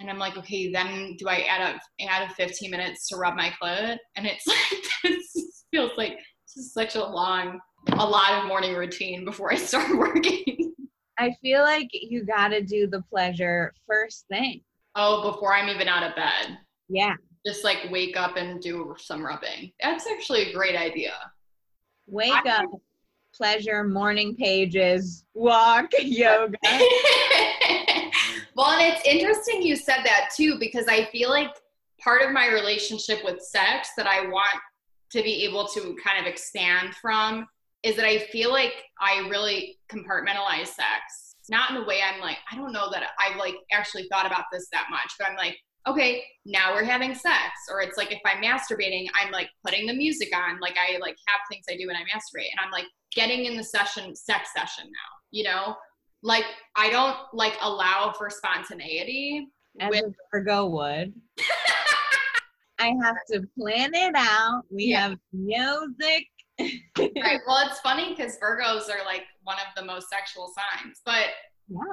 And 0.00 0.10
I'm 0.10 0.18
like, 0.18 0.36
okay, 0.36 0.70
then 0.70 1.16
do 1.18 1.28
I 1.28 1.46
add 1.48 1.76
up 1.76 1.80
add 2.00 2.30
a 2.30 2.34
15 2.34 2.70
minutes 2.70 3.08
to 3.08 3.16
rub 3.16 3.34
my 3.36 3.50
clit? 3.62 3.96
And 4.16 4.26
it's 4.26 4.46
like 4.46 4.84
this 5.02 5.64
feels 5.70 5.92
like 5.96 6.18
such 6.44 6.96
a 6.96 7.04
long 7.04 7.58
a 7.92 8.06
lot 8.06 8.42
of 8.42 8.48
morning 8.48 8.74
routine 8.74 9.24
before 9.24 9.52
I 9.52 9.56
start 9.56 9.96
working. 9.96 10.73
I 11.18 11.30
feel 11.42 11.62
like 11.62 11.88
you 11.92 12.24
gotta 12.24 12.60
do 12.62 12.86
the 12.86 13.02
pleasure 13.02 13.72
first 13.86 14.26
thing 14.28 14.60
oh, 14.96 15.30
before 15.32 15.52
I'm 15.54 15.68
even 15.68 15.88
out 15.88 16.02
of 16.02 16.14
bed. 16.16 16.58
yeah 16.88 17.14
just 17.46 17.64
like 17.64 17.88
wake 17.90 18.16
up 18.16 18.36
and 18.36 18.60
do 18.60 18.94
some 18.98 19.22
rubbing. 19.24 19.70
That's 19.82 20.06
actually 20.06 20.50
a 20.50 20.54
great 20.54 20.76
idea. 20.76 21.12
wake 22.06 22.32
I- 22.32 22.60
up 22.62 22.70
pleasure 23.34 23.82
morning 23.82 24.36
pages 24.36 25.24
walk 25.34 25.90
yoga 26.00 26.56
well, 28.54 28.70
and 28.70 28.94
it's 28.94 29.04
interesting 29.04 29.60
you 29.60 29.74
said 29.74 30.02
that 30.04 30.30
too, 30.36 30.56
because 30.60 30.86
I 30.86 31.06
feel 31.06 31.30
like 31.30 31.50
part 32.00 32.22
of 32.22 32.30
my 32.30 32.46
relationship 32.46 33.24
with 33.24 33.42
sex 33.42 33.90
that 33.96 34.06
I 34.06 34.28
want 34.28 34.56
to 35.10 35.22
be 35.22 35.44
able 35.44 35.66
to 35.68 35.96
kind 36.04 36.20
of 36.20 36.26
expand 36.26 36.94
from 36.94 37.48
is 37.84 37.94
that 37.96 38.06
I 38.06 38.18
feel 38.18 38.50
like 38.50 38.72
I 39.00 39.28
really 39.28 39.78
compartmentalize 39.88 40.68
sex. 40.68 41.36
Not 41.50 41.70
in 41.70 41.76
a 41.76 41.84
way 41.84 42.00
I'm 42.02 42.20
like, 42.20 42.38
I 42.50 42.56
don't 42.56 42.72
know 42.72 42.90
that 42.90 43.10
I've 43.20 43.36
like 43.36 43.54
actually 43.70 44.08
thought 44.10 44.26
about 44.26 44.44
this 44.50 44.66
that 44.72 44.86
much, 44.90 45.12
but 45.18 45.28
I'm 45.28 45.36
like, 45.36 45.56
okay, 45.86 46.22
now 46.46 46.72
we're 46.74 46.82
having 46.84 47.14
sex. 47.14 47.50
Or 47.70 47.82
it's 47.82 47.98
like 47.98 48.10
if 48.10 48.20
I'm 48.24 48.42
masturbating, 48.42 49.06
I'm 49.14 49.30
like 49.30 49.50
putting 49.64 49.86
the 49.86 49.92
music 49.92 50.30
on. 50.34 50.58
Like 50.60 50.76
I 50.78 50.96
like 50.98 51.16
have 51.28 51.40
things 51.50 51.66
I 51.70 51.76
do 51.76 51.86
when 51.86 51.96
I 51.96 52.00
masturbate. 52.00 52.48
And 52.56 52.64
I'm 52.64 52.70
like 52.72 52.86
getting 53.14 53.44
in 53.44 53.56
the 53.58 53.62
session, 53.64 54.16
sex 54.16 54.48
session 54.56 54.84
now, 54.86 55.10
you 55.30 55.44
know? 55.44 55.76
Like 56.22 56.44
I 56.74 56.88
don't 56.88 57.18
like 57.34 57.52
allow 57.60 58.14
for 58.16 58.30
spontaneity. 58.30 59.46
as 59.80 59.90
with- 59.90 60.04
a 60.04 60.12
virgo 60.32 60.66
would 60.66 61.12
i 62.80 62.92
have 63.02 63.16
to 63.30 63.40
plan 63.58 63.90
it 63.94 64.14
out 64.16 64.62
we 64.70 64.86
Yeah. 64.86 65.08
have 65.10 65.18
music 65.32 66.26
right. 66.60 67.40
Well, 67.46 67.66
it's 67.68 67.80
funny 67.80 68.14
because 68.14 68.38
Virgos 68.38 68.88
are 68.90 69.04
like 69.04 69.22
one 69.42 69.56
of 69.56 69.74
the 69.76 69.84
most 69.84 70.08
sexual 70.08 70.52
signs. 70.54 71.00
But 71.04 71.26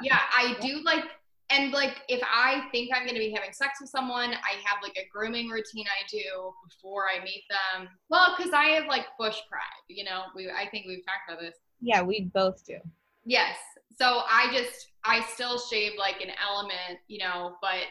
yeah, 0.02 0.20
I 0.36 0.56
do 0.62 0.82
like, 0.84 1.04
and 1.50 1.72
like 1.72 1.98
if 2.08 2.22
I 2.24 2.68
think 2.72 2.92
I'm 2.96 3.04
going 3.04 3.16
to 3.16 3.20
be 3.20 3.32
having 3.32 3.54
sex 3.54 3.80
with 3.82 3.90
someone, 3.90 4.32
I 4.34 4.54
have 4.66 4.78
like 4.84 4.96
a 4.98 5.08
grooming 5.12 5.50
routine 5.50 5.86
I 5.88 6.08
do 6.10 6.54
before 6.68 7.06
I 7.10 7.24
meet 7.24 7.44
them. 7.50 7.90
Well, 8.10 8.36
because 8.38 8.54
I 8.54 8.66
have 8.66 8.86
like 8.88 9.06
bush 9.20 9.38
pride, 9.50 9.62
you 9.88 10.04
know, 10.04 10.24
we, 10.36 10.50
I 10.50 10.68
think 10.70 10.86
we've 10.88 11.04
talked 11.06 11.30
about 11.30 11.40
this. 11.42 11.56
yeah 11.82 12.02
we 12.02 12.30
both 12.34 12.66
do 12.66 12.78
Yes. 13.26 13.56
So 14.00 14.22
I 14.28 14.50
just, 14.52 14.88
I 15.06 15.22
still 15.34 15.60
shave 15.60 15.92
like 16.00 16.22
an 16.22 16.32
element, 16.44 17.00
you 17.08 17.20
know, 17.20 17.56
but 17.62 17.82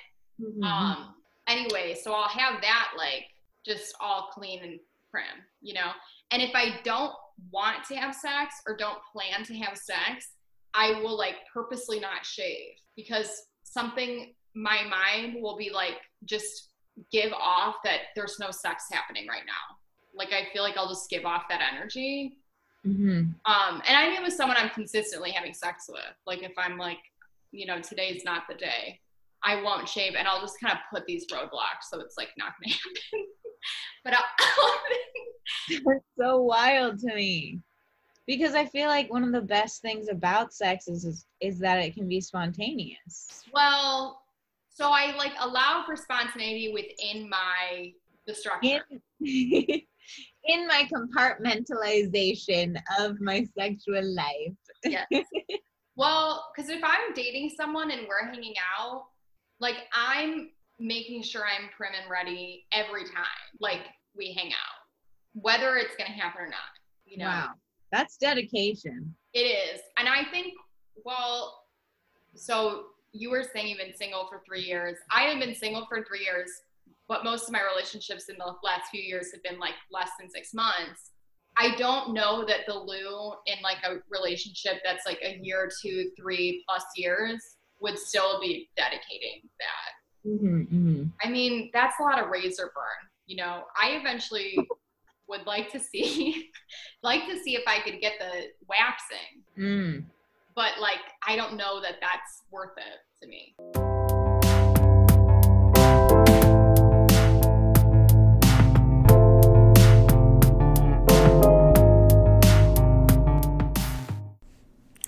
Mhm. 0.40 0.64
um 0.64 1.14
anyway 1.48 1.94
so 1.94 2.14
i'll 2.14 2.28
have 2.28 2.62
that 2.62 2.92
like 2.96 3.24
just 3.66 3.94
all 4.00 4.30
clean 4.32 4.62
and 4.62 4.80
prim 5.10 5.44
you 5.60 5.74
know 5.74 5.90
and 6.30 6.42
if 6.42 6.50
i 6.54 6.80
don't 6.84 7.12
want 7.50 7.84
to 7.84 7.94
have 7.94 8.14
sex 8.14 8.54
or 8.66 8.76
don't 8.76 8.98
plan 9.12 9.44
to 9.44 9.54
have 9.56 9.76
sex 9.76 10.30
i 10.74 10.92
will 11.02 11.16
like 11.16 11.36
purposely 11.52 11.98
not 11.98 12.24
shave 12.24 12.72
because 12.96 13.30
something 13.64 14.34
my 14.54 14.80
mind 14.88 15.40
will 15.40 15.56
be 15.56 15.70
like 15.70 15.96
just 16.24 16.70
give 17.12 17.32
off 17.32 17.76
that 17.84 18.00
there's 18.14 18.36
no 18.38 18.50
sex 18.50 18.84
happening 18.92 19.26
right 19.28 19.46
now. 19.46 19.76
Like 20.14 20.32
i 20.32 20.52
feel 20.52 20.62
like 20.62 20.76
i'll 20.76 20.88
just 20.88 21.08
give 21.08 21.24
off 21.24 21.44
that 21.48 21.60
energy. 21.72 22.36
Mhm. 22.86 23.34
um 23.44 23.82
and 23.86 23.96
i 23.96 24.08
mean 24.08 24.22
with 24.22 24.32
someone 24.32 24.56
i'm 24.56 24.70
consistently 24.70 25.30
having 25.30 25.52
sex 25.52 25.84
with 25.88 26.00
like 26.26 26.42
if 26.42 26.52
i'm 26.56 26.78
like 26.78 26.98
you 27.52 27.66
know 27.66 27.78
today's 27.78 28.24
not 28.24 28.44
the 28.48 28.54
day 28.54 28.98
i 29.44 29.60
won't 29.62 29.86
shave 29.86 30.14
and 30.16 30.26
i'll 30.26 30.40
just 30.40 30.58
kind 30.62 30.72
of 30.72 30.78
put 30.90 31.06
these 31.06 31.26
roadblocks 31.30 31.84
so 31.90 32.00
it's 32.00 32.16
like 32.16 32.30
not 32.38 32.52
gonna 32.58 32.74
happen 33.12 33.26
but 34.04 34.14
That's 35.84 36.04
so 36.18 36.42
wild 36.42 36.98
to 37.00 37.14
me. 37.14 37.60
Because 38.26 38.54
I 38.54 38.66
feel 38.66 38.88
like 38.88 39.10
one 39.12 39.24
of 39.24 39.32
the 39.32 39.40
best 39.40 39.82
things 39.82 40.08
about 40.08 40.52
sex 40.54 40.86
is, 40.88 41.04
is 41.04 41.26
is 41.40 41.58
that 41.58 41.78
it 41.80 41.94
can 41.94 42.08
be 42.08 42.20
spontaneous. 42.20 43.44
well 43.52 44.22
so 44.72 44.90
i 44.90 45.14
like 45.16 45.32
allow 45.40 45.82
for 45.84 45.96
spontaneity 45.96 46.72
within 46.72 47.28
my 47.28 47.92
the 48.26 48.34
structure 48.34 48.82
In 49.20 49.80
in 50.44 50.66
my 50.66 50.88
compartmentalization 50.94 52.80
of 53.00 53.20
my 53.20 53.44
sexual 53.58 54.02
life. 54.14 54.54
yes 54.84 55.06
well 55.96 56.46
because 56.54 56.70
if 56.70 56.82
i'm 56.84 57.12
dating 57.14 57.50
someone 57.56 57.90
and 57.90 58.06
we're 58.08 58.26
hanging 58.32 58.54
out 58.78 59.06
like 59.58 59.76
i'm 59.92 60.50
making 60.80 61.22
sure 61.22 61.42
i'm 61.42 61.68
prim 61.76 61.92
and 62.00 62.10
ready 62.10 62.64
every 62.72 63.04
time 63.04 63.24
like 63.60 63.82
we 64.16 64.32
hang 64.32 64.48
out 64.48 64.80
whether 65.34 65.76
it's 65.76 65.94
gonna 65.96 66.10
happen 66.10 66.42
or 66.42 66.48
not 66.48 66.58
you 67.04 67.18
know 67.18 67.26
Wow. 67.26 67.50
That's 67.92 68.16
dedication. 68.16 69.14
It 69.34 69.40
is. 69.40 69.80
And 69.98 70.08
I 70.08 70.24
think, 70.30 70.54
well, 71.04 71.64
so 72.34 72.86
you 73.12 73.30
were 73.30 73.44
saying 73.52 73.68
you've 73.68 73.78
been 73.78 73.96
single 73.96 74.26
for 74.28 74.42
three 74.46 74.62
years. 74.62 74.96
I 75.10 75.22
have 75.22 75.40
been 75.40 75.54
single 75.54 75.86
for 75.88 76.04
three 76.04 76.20
years, 76.20 76.50
but 77.08 77.24
most 77.24 77.48
of 77.48 77.52
my 77.52 77.62
relationships 77.62 78.28
in 78.28 78.36
the 78.38 78.54
last 78.62 78.90
few 78.90 79.02
years 79.02 79.32
have 79.32 79.42
been 79.42 79.58
like 79.58 79.74
less 79.92 80.10
than 80.20 80.30
six 80.30 80.54
months. 80.54 81.10
I 81.56 81.74
don't 81.76 82.14
know 82.14 82.44
that 82.46 82.60
the 82.68 82.74
Lou 82.74 83.32
in 83.46 83.60
like 83.62 83.78
a 83.84 83.96
relationship 84.08 84.80
that's 84.84 85.04
like 85.04 85.18
a 85.24 85.40
year, 85.42 85.68
two, 85.82 86.10
three 86.16 86.62
plus 86.68 86.84
years 86.94 87.56
would 87.80 87.98
still 87.98 88.40
be 88.40 88.68
dedicating 88.76 89.42
that. 89.58 89.99
Mm-hmm, 90.26 91.04
I 91.24 91.28
mean, 91.30 91.70
that's 91.72 91.96
a 92.00 92.02
lot 92.02 92.22
of 92.22 92.28
razor 92.30 92.70
burn. 92.74 93.08
You 93.26 93.36
know, 93.36 93.62
I 93.80 93.90
eventually 93.90 94.56
would 95.28 95.46
like 95.46 95.70
to 95.72 95.80
see, 95.80 96.50
like 97.02 97.26
to 97.28 97.38
see 97.38 97.54
if 97.56 97.62
I 97.66 97.80
could 97.80 98.00
get 98.00 98.14
the 98.18 98.48
waxing 98.68 99.42
Mm. 99.58 100.04
but 100.54 100.72
like 100.80 101.00
I 101.26 101.36
don't 101.36 101.56
know 101.56 101.80
that 101.82 101.96
that's 102.00 102.42
worth 102.50 102.76
it 102.78 103.22
to 103.22 103.28
me. 103.28 103.54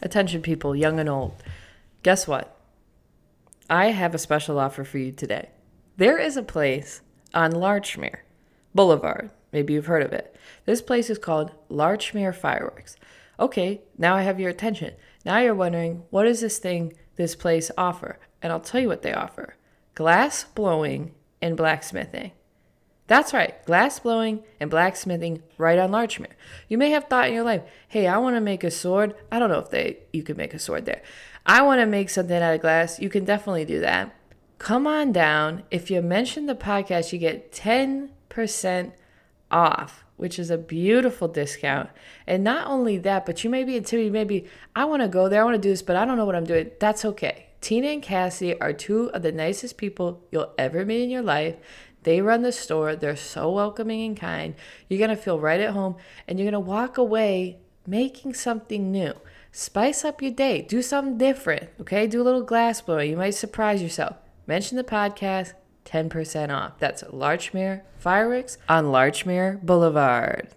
Attention, 0.02 0.42
people, 0.42 0.74
young 0.74 0.98
and 0.98 1.08
old. 1.08 1.32
Guess 2.02 2.26
what? 2.26 2.51
I 3.70 3.86
have 3.86 4.14
a 4.14 4.18
special 4.18 4.58
offer 4.58 4.84
for 4.84 4.98
you 4.98 5.12
today. 5.12 5.50
There 5.96 6.18
is 6.18 6.36
a 6.36 6.42
place 6.42 7.00
on 7.32 7.52
Larchmere 7.52 8.20
Boulevard. 8.74 9.30
Maybe 9.52 9.74
you've 9.74 9.86
heard 9.86 10.02
of 10.02 10.12
it. 10.12 10.34
This 10.64 10.82
place 10.82 11.10
is 11.10 11.18
called 11.18 11.52
Larchmere 11.70 12.34
Fireworks. 12.34 12.96
Okay, 13.38 13.82
now 13.96 14.14
I 14.14 14.22
have 14.22 14.40
your 14.40 14.50
attention. 14.50 14.94
Now 15.24 15.38
you're 15.38 15.54
wondering, 15.54 16.04
what 16.10 16.24
does 16.24 16.40
this 16.40 16.58
thing, 16.58 16.94
this 17.16 17.34
place 17.34 17.70
offer? 17.78 18.18
And 18.40 18.52
I'll 18.52 18.60
tell 18.60 18.80
you 18.80 18.88
what 18.88 19.02
they 19.02 19.12
offer 19.12 19.56
glass 19.94 20.44
blowing 20.44 21.14
and 21.40 21.56
blacksmithing. 21.56 22.32
That's 23.08 23.34
right, 23.34 23.62
glass 23.66 23.98
blowing 23.98 24.42
and 24.58 24.70
blacksmithing 24.70 25.42
right 25.58 25.78
on 25.78 25.90
Larchmere. 25.90 26.32
You 26.68 26.78
may 26.78 26.90
have 26.90 27.04
thought 27.04 27.28
in 27.28 27.34
your 27.34 27.44
life, 27.44 27.62
hey, 27.88 28.06
I 28.06 28.16
want 28.18 28.36
to 28.36 28.40
make 28.40 28.64
a 28.64 28.70
sword. 28.70 29.14
I 29.30 29.38
don't 29.38 29.50
know 29.50 29.58
if 29.58 29.70
they 29.70 29.98
you 30.12 30.22
could 30.22 30.38
make 30.38 30.54
a 30.54 30.58
sword 30.58 30.86
there. 30.86 31.02
I 31.44 31.62
want 31.62 31.80
to 31.80 31.86
make 31.86 32.10
something 32.10 32.36
out 32.36 32.54
of 32.54 32.60
glass, 32.60 33.00
you 33.00 33.08
can 33.08 33.24
definitely 33.24 33.64
do 33.64 33.80
that. 33.80 34.14
Come 34.58 34.86
on 34.86 35.10
down. 35.10 35.64
If 35.70 35.90
you 35.90 36.00
mention 36.02 36.46
the 36.46 36.54
podcast, 36.54 37.12
you 37.12 37.18
get 37.18 37.50
10% 37.50 38.92
off, 39.50 40.04
which 40.16 40.38
is 40.38 40.50
a 40.50 40.58
beautiful 40.58 41.26
discount. 41.26 41.90
And 42.26 42.44
not 42.44 42.68
only 42.68 42.96
that, 42.98 43.26
but 43.26 43.42
you 43.42 43.50
may 43.50 43.64
be 43.64 43.76
intimidated, 43.76 44.12
maybe 44.12 44.46
I 44.76 44.84
want 44.84 45.02
to 45.02 45.08
go 45.08 45.28
there, 45.28 45.42
I 45.42 45.44
want 45.44 45.56
to 45.56 45.60
do 45.60 45.70
this, 45.70 45.82
but 45.82 45.96
I 45.96 46.04
don't 46.04 46.16
know 46.16 46.24
what 46.24 46.36
I'm 46.36 46.44
doing. 46.44 46.70
That's 46.78 47.04
okay. 47.04 47.48
Tina 47.60 47.88
and 47.88 48.02
Cassie 48.02 48.60
are 48.60 48.72
two 48.72 49.10
of 49.10 49.22
the 49.22 49.32
nicest 49.32 49.76
people 49.76 50.22
you'll 50.30 50.52
ever 50.58 50.84
meet 50.84 51.02
in 51.02 51.10
your 51.10 51.22
life. 51.22 51.56
They 52.02 52.20
run 52.20 52.42
the 52.42 52.52
store. 52.52 52.96
They're 52.96 53.16
so 53.16 53.50
welcoming 53.50 54.04
and 54.04 54.16
kind. 54.16 54.54
You're 54.88 54.98
going 54.98 55.16
to 55.16 55.22
feel 55.22 55.38
right 55.38 55.60
at 55.60 55.70
home 55.70 55.96
and 56.26 56.38
you're 56.38 56.50
going 56.50 56.60
to 56.64 56.70
walk 56.70 56.98
away 56.98 57.58
making 57.86 58.34
something 58.34 58.90
new. 58.90 59.14
Spice 59.54 60.02
up 60.02 60.22
your 60.22 60.30
day. 60.30 60.62
Do 60.62 60.80
something 60.80 61.18
different. 61.18 61.68
Okay? 61.78 62.06
Do 62.06 62.22
a 62.22 62.24
little 62.24 62.42
glass 62.42 62.80
blowing. 62.80 63.10
You 63.10 63.18
might 63.18 63.34
surprise 63.34 63.82
yourself. 63.82 64.16
Mention 64.46 64.78
the 64.78 64.84
podcast, 64.84 65.52
10% 65.84 66.50
off. 66.50 66.78
That's 66.78 67.02
Larchmere 67.04 67.82
Fireworks 67.98 68.56
on 68.66 68.86
Larchmere 68.86 69.62
Boulevard. 69.62 70.48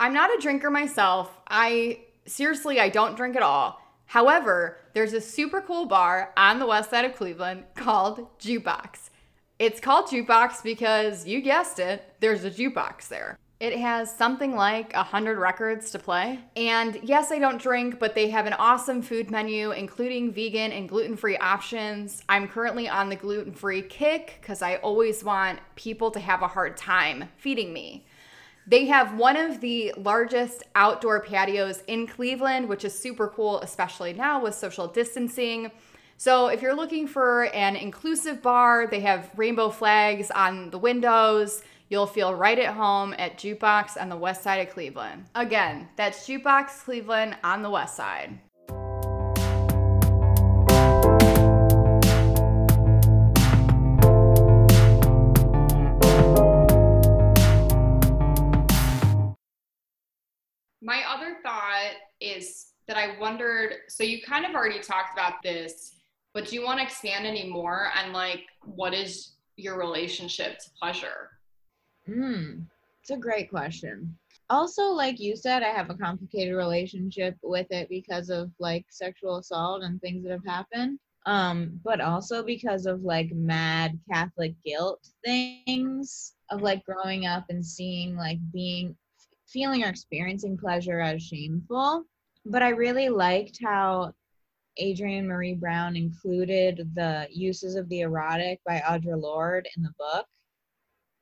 I'm 0.00 0.14
not 0.14 0.30
a 0.36 0.40
drinker 0.40 0.70
myself. 0.70 1.30
I 1.46 2.00
seriously, 2.26 2.80
I 2.80 2.88
don't 2.88 3.14
drink 3.14 3.36
at 3.36 3.42
all. 3.42 3.78
However, 4.06 4.78
there's 4.94 5.12
a 5.12 5.20
super 5.20 5.60
cool 5.60 5.86
bar 5.86 6.32
on 6.36 6.58
the 6.58 6.66
west 6.66 6.90
side 6.90 7.04
of 7.04 7.14
Cleveland 7.14 7.64
called 7.74 8.26
Jukebox. 8.38 9.10
It's 9.58 9.80
called 9.80 10.06
Jukebox 10.06 10.62
because 10.62 11.26
you 11.26 11.40
guessed 11.40 11.78
it, 11.78 12.02
there's 12.20 12.44
a 12.44 12.50
jukebox 12.50 13.08
there. 13.08 13.38
It 13.62 13.78
has 13.78 14.12
something 14.12 14.56
like 14.56 14.92
a 14.92 15.04
hundred 15.04 15.38
records 15.38 15.92
to 15.92 16.00
play. 16.00 16.40
And 16.56 16.98
yes, 17.04 17.30
I 17.30 17.38
don't 17.38 17.62
drink, 17.62 18.00
but 18.00 18.12
they 18.12 18.28
have 18.30 18.46
an 18.46 18.54
awesome 18.54 19.02
food 19.02 19.30
menu, 19.30 19.70
including 19.70 20.32
vegan 20.32 20.72
and 20.72 20.88
gluten-free 20.88 21.36
options. 21.36 22.24
I'm 22.28 22.48
currently 22.48 22.88
on 22.88 23.08
the 23.08 23.14
gluten-free 23.14 23.82
kick 23.82 24.38
because 24.40 24.62
I 24.62 24.78
always 24.78 25.22
want 25.22 25.60
people 25.76 26.10
to 26.10 26.18
have 26.18 26.42
a 26.42 26.48
hard 26.48 26.76
time 26.76 27.28
feeding 27.36 27.72
me. 27.72 28.04
They 28.66 28.86
have 28.86 29.16
one 29.16 29.36
of 29.36 29.60
the 29.60 29.94
largest 29.96 30.64
outdoor 30.74 31.22
patios 31.22 31.84
in 31.86 32.08
Cleveland, 32.08 32.68
which 32.68 32.84
is 32.84 32.98
super 32.98 33.28
cool, 33.28 33.60
especially 33.60 34.12
now 34.12 34.42
with 34.42 34.56
social 34.56 34.88
distancing. 34.88 35.70
So, 36.16 36.48
if 36.48 36.62
you're 36.62 36.74
looking 36.74 37.06
for 37.06 37.44
an 37.54 37.76
inclusive 37.76 38.42
bar, 38.42 38.88
they 38.88 39.00
have 39.00 39.30
rainbow 39.36 39.70
flags 39.70 40.32
on 40.32 40.70
the 40.70 40.78
windows. 40.78 41.62
You'll 41.92 42.06
feel 42.06 42.34
right 42.34 42.58
at 42.58 42.74
home 42.74 43.14
at 43.18 43.36
Jukebox 43.36 44.00
on 44.00 44.08
the 44.08 44.16
west 44.16 44.42
side 44.42 44.66
of 44.66 44.72
Cleveland. 44.72 45.26
Again, 45.34 45.90
that's 45.94 46.26
Jukebox 46.26 46.84
Cleveland 46.84 47.36
on 47.44 47.60
the 47.60 47.68
west 47.68 47.96
side. 47.96 48.38
My 60.80 61.02
other 61.06 61.36
thought 61.42 61.92
is 62.22 62.68
that 62.88 62.96
I 62.96 63.18
wondered 63.20 63.74
so 63.88 64.02
you 64.02 64.22
kind 64.22 64.46
of 64.46 64.54
already 64.54 64.80
talked 64.80 65.12
about 65.12 65.42
this, 65.42 65.92
but 66.32 66.46
do 66.46 66.54
you 66.54 66.64
want 66.64 66.78
to 66.78 66.86
expand 66.86 67.26
any 67.26 67.50
more 67.50 67.88
on 68.02 68.14
like 68.14 68.46
what 68.62 68.94
is 68.94 69.32
your 69.56 69.76
relationship 69.76 70.58
to 70.60 70.70
pleasure? 70.80 71.28
Hmm, 72.06 72.62
it's 73.00 73.10
a 73.10 73.16
great 73.16 73.50
question. 73.50 74.16
Also, 74.50 74.82
like 74.88 75.20
you 75.20 75.36
said, 75.36 75.62
I 75.62 75.68
have 75.68 75.90
a 75.90 75.94
complicated 75.94 76.54
relationship 76.54 77.36
with 77.42 77.66
it 77.70 77.88
because 77.88 78.28
of 78.28 78.50
like 78.58 78.84
sexual 78.90 79.38
assault 79.38 79.82
and 79.82 80.00
things 80.00 80.24
that 80.24 80.32
have 80.32 80.44
happened. 80.44 80.98
Um, 81.24 81.80
but 81.84 82.00
also 82.00 82.42
because 82.42 82.84
of 82.86 83.02
like 83.02 83.30
mad 83.32 83.98
Catholic 84.10 84.54
guilt 84.64 85.06
things 85.24 86.34
of 86.50 86.62
like 86.62 86.84
growing 86.84 87.26
up 87.26 87.44
and 87.48 87.64
seeing 87.64 88.16
like 88.16 88.38
being 88.52 88.96
feeling 89.46 89.84
or 89.84 89.88
experiencing 89.88 90.58
pleasure 90.58 91.00
as 91.00 91.22
shameful. 91.22 92.04
But 92.44 92.62
I 92.62 92.70
really 92.70 93.08
liked 93.08 93.60
how 93.62 94.12
Adrienne 94.82 95.26
Maree 95.26 95.58
Brown 95.58 95.96
included 95.96 96.90
the 96.94 97.28
uses 97.30 97.76
of 97.76 97.88
the 97.88 98.00
erotic 98.00 98.60
by 98.66 98.80
Audre 98.80 99.20
Lorde 99.20 99.68
in 99.76 99.82
the 99.82 99.94
book 99.98 100.26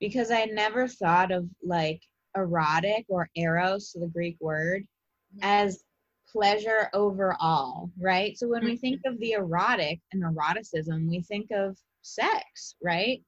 because 0.01 0.31
I 0.31 0.45
never 0.45 0.87
thought 0.87 1.31
of 1.31 1.47
like 1.63 2.01
erotic 2.35 3.05
or 3.07 3.29
eros, 3.35 3.95
the 3.97 4.07
Greek 4.07 4.35
word, 4.41 4.81
mm-hmm. 4.81 5.39
as 5.43 5.83
pleasure 6.29 6.89
overall, 6.93 7.91
right? 7.99 8.37
So 8.37 8.47
when 8.47 8.65
we 8.65 8.71
mm-hmm. 8.73 8.81
think 8.81 9.01
of 9.05 9.17
the 9.19 9.33
erotic 9.33 9.99
and 10.11 10.23
eroticism, 10.23 11.07
we 11.07 11.21
think 11.21 11.51
of 11.51 11.77
sex, 12.01 12.75
right? 12.83 13.21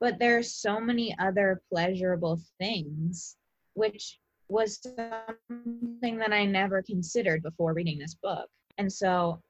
But 0.00 0.18
there's 0.18 0.54
so 0.54 0.80
many 0.80 1.14
other 1.18 1.60
pleasurable 1.70 2.40
things, 2.58 3.36
which 3.74 4.18
was 4.48 4.80
something 4.82 6.18
that 6.18 6.32
I 6.32 6.46
never 6.46 6.82
considered 6.82 7.42
before 7.42 7.74
reading 7.74 7.98
this 7.98 8.14
book. 8.14 8.48
And 8.78 8.90
so 8.90 9.40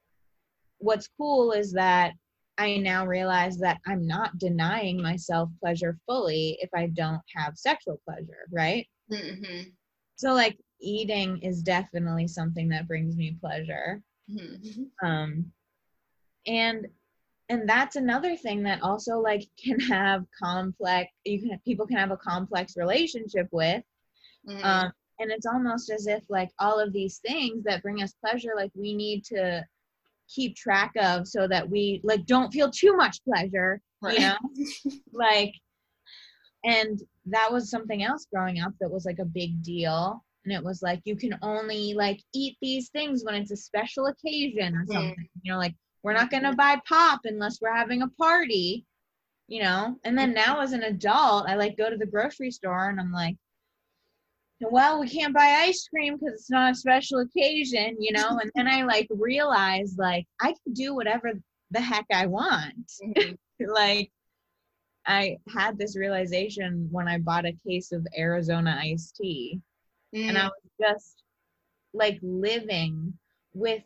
what's 0.78 1.08
cool 1.16 1.52
is 1.52 1.72
that 1.72 2.14
I 2.61 2.77
now 2.77 3.07
realize 3.07 3.57
that 3.59 3.81
I'm 3.87 4.07
not 4.07 4.37
denying 4.37 5.01
myself 5.01 5.49
pleasure 5.61 5.99
fully 6.07 6.59
if 6.61 6.68
I 6.75 6.88
don't 6.88 7.23
have 7.35 7.57
sexual 7.57 7.99
pleasure, 8.05 8.46
right? 8.53 8.87
Mm-hmm. 9.11 9.70
So 10.16 10.35
like 10.35 10.59
eating 10.79 11.38
is 11.38 11.62
definitely 11.62 12.29
something 12.29 12.68
that 12.68 12.87
brings 12.87 13.16
me 13.16 13.38
pleasure. 13.40 14.03
Mm-hmm. 14.31 15.07
Um 15.07 15.53
and 16.46 16.87
and 17.49 17.66
that's 17.68 17.96
another 17.96 18.37
thing 18.37 18.62
that 18.64 18.83
also 18.83 19.18
like 19.18 19.49
can 19.64 19.81
have 19.81 20.25
complex 20.38 21.11
you 21.25 21.40
can 21.40 21.59
people 21.64 21.87
can 21.87 21.96
have 21.96 22.12
a 22.12 22.16
complex 22.16 22.77
relationship 22.77 23.49
with 23.51 23.83
Mm-hmm. 24.49 24.64
um 24.64 24.92
and 25.18 25.31
it's 25.31 25.44
almost 25.44 25.90
as 25.90 26.07
if 26.07 26.23
like 26.31 26.49
all 26.59 26.81
of 26.81 26.94
these 26.94 27.18
things 27.18 27.62
that 27.64 27.83
bring 27.83 28.03
us 28.03 28.14
pleasure 28.25 28.53
like 28.57 28.70
we 28.75 28.94
need 28.94 29.23
to 29.27 29.62
keep 30.34 30.54
track 30.56 30.92
of 30.96 31.26
so 31.26 31.46
that 31.48 31.68
we 31.68 32.00
like 32.04 32.24
don't 32.26 32.52
feel 32.52 32.70
too 32.70 32.96
much 32.96 33.22
pleasure 33.24 33.80
Right. 34.02 34.18
you 34.18 34.26
know? 34.26 34.36
Like 35.12 35.54
and 36.64 37.00
that 37.26 37.50
was 37.50 37.70
something 37.70 38.02
else 38.02 38.26
growing 38.32 38.60
up 38.60 38.72
that 38.80 38.90
was 38.90 39.04
like 39.04 39.18
a 39.18 39.24
big 39.24 39.62
deal. 39.62 40.22
And 40.44 40.54
it 40.54 40.62
was 40.62 40.82
like 40.82 41.00
you 41.04 41.16
can 41.16 41.38
only 41.42 41.94
like 41.94 42.20
eat 42.34 42.56
these 42.60 42.88
things 42.90 43.24
when 43.24 43.34
it's 43.34 43.50
a 43.50 43.56
special 43.56 44.06
occasion 44.06 44.74
or 44.74 44.84
something. 44.86 45.28
You 45.42 45.52
know 45.52 45.58
like 45.58 45.74
we're 46.02 46.14
not 46.14 46.30
going 46.30 46.44
to 46.44 46.54
buy 46.54 46.80
pop 46.88 47.20
unless 47.24 47.60
we're 47.60 47.74
having 47.74 48.02
a 48.02 48.08
party 48.08 48.86
you 49.50 49.60
know? 49.60 49.96
And 50.04 50.16
then 50.16 50.28
mm-hmm. 50.28 50.52
now 50.52 50.60
as 50.60 50.72
an 50.72 50.84
adult 50.84 51.48
i 51.48 51.56
like 51.56 51.76
go 51.76 51.90
to 51.90 51.96
the 51.96 52.06
grocery 52.06 52.50
store 52.50 52.88
and 52.88 53.00
i'm 53.00 53.12
like 53.12 53.36
well 54.61 55.01
we 55.01 55.09
can't 55.09 55.35
buy 55.35 55.62
ice 55.66 55.87
cream 55.88 56.16
because 56.16 56.35
it's 56.35 56.51
not 56.51 56.73
a 56.73 56.75
special 56.75 57.20
occasion 57.20 57.96
you 57.99 58.12
know 58.12 58.38
and 58.40 58.51
then 58.55 58.68
i 58.68 58.83
like 58.83 59.07
realized 59.11 59.99
like 59.99 60.27
i 60.40 60.49
can 60.62 60.73
do 60.75 60.94
whatever 60.94 61.33
the 61.70 61.81
heck 61.81 62.05
i 62.12 62.27
want 62.27 62.75
Mhm. 63.03 63.37
like 63.75 64.11
I 65.07 65.38
had 65.49 65.79
this 65.79 65.96
realization 65.96 66.87
when 66.92 67.09
I 67.09 67.16
bought 67.18 67.46
a 67.46 67.57
case 67.66 67.90
of 67.90 68.07
Arizona 68.16 68.79
iced 68.81 69.16
tea 69.16 69.59
and 70.12 70.37
I 70.37 70.44
was 70.44 70.53
just 70.79 71.23
like 71.94 72.18
living 72.23 73.14
with 73.55 73.83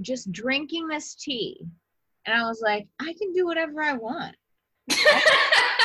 just 0.00 0.32
drinking 0.32 0.88
this 0.88 1.14
tea 1.14 1.60
and 2.24 2.34
I 2.34 2.48
was 2.48 2.60
like 2.62 2.88
I 2.98 3.12
can 3.20 3.32
do 3.34 3.44
whatever 3.46 3.82
I 3.82 3.92
want. 3.92 4.34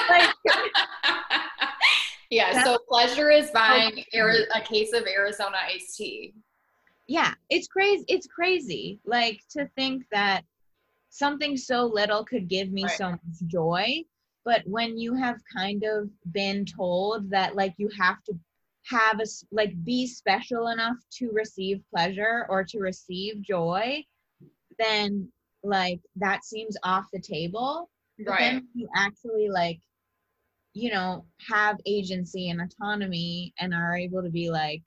Like 0.09 0.33
yeah, 2.33 2.63
so 2.63 2.77
pleasure 2.89 3.29
is 3.29 3.51
buying 3.51 4.03
Ari- 4.15 4.47
a 4.55 4.61
case 4.61 4.91
of 4.93 5.05
Arizona 5.07 5.57
iced 5.73 5.95
tea. 5.97 6.33
yeah, 7.07 7.33
it's 7.49 7.67
crazy 7.67 8.03
it's 8.07 8.27
crazy 8.27 8.99
like 9.05 9.39
to 9.51 9.67
think 9.75 10.03
that 10.11 10.43
something 11.09 11.55
so 11.57 11.85
little 11.85 12.23
could 12.25 12.47
give 12.47 12.71
me 12.71 12.83
Right. 12.85 12.97
so 12.97 13.09
much 13.11 13.21
joy 13.47 13.85
but 14.45 14.61
when 14.65 14.97
you 14.97 15.13
have 15.13 15.37
kind 15.55 15.83
of 15.83 16.09
been 16.33 16.65
told 16.65 17.29
that 17.29 17.55
like 17.55 17.73
you 17.77 17.89
have 17.99 18.23
to 18.23 18.33
have 18.85 19.19
a 19.19 19.25
like 19.51 19.71
be 19.85 20.07
special 20.07 20.67
enough 20.69 20.97
to 21.17 21.29
receive 21.31 21.81
pleasure 21.93 22.45
or 22.49 22.63
to 22.63 22.79
receive 22.79 23.41
joy 23.41 24.03
then 24.79 25.27
like 25.63 25.99
that 26.15 26.43
seems 26.43 26.75
off 26.83 27.05
the 27.13 27.21
table 27.21 27.89
but 28.25 28.37
then 28.39 28.67
you 28.73 28.87
actually 28.95 29.49
like 29.49 29.79
you 30.73 30.91
know 30.91 31.25
have 31.47 31.77
agency 31.85 32.49
and 32.49 32.61
autonomy 32.61 33.53
and 33.59 33.73
are 33.73 33.95
able 33.95 34.21
to 34.23 34.29
be 34.29 34.49
like 34.49 34.81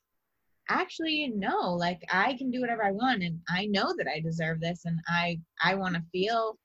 actually 0.68 1.32
no 1.36 1.72
like 1.74 2.00
i 2.12 2.34
can 2.36 2.50
do 2.50 2.60
whatever 2.60 2.84
i 2.84 2.90
want 2.90 3.22
and 3.22 3.38
i 3.48 3.66
know 3.66 3.94
that 3.96 4.08
i 4.08 4.18
deserve 4.20 4.60
this 4.60 4.84
and 4.84 4.98
i 5.08 5.38
i 5.62 5.74
want 5.74 5.94
to 5.94 6.02
feel 6.10 6.58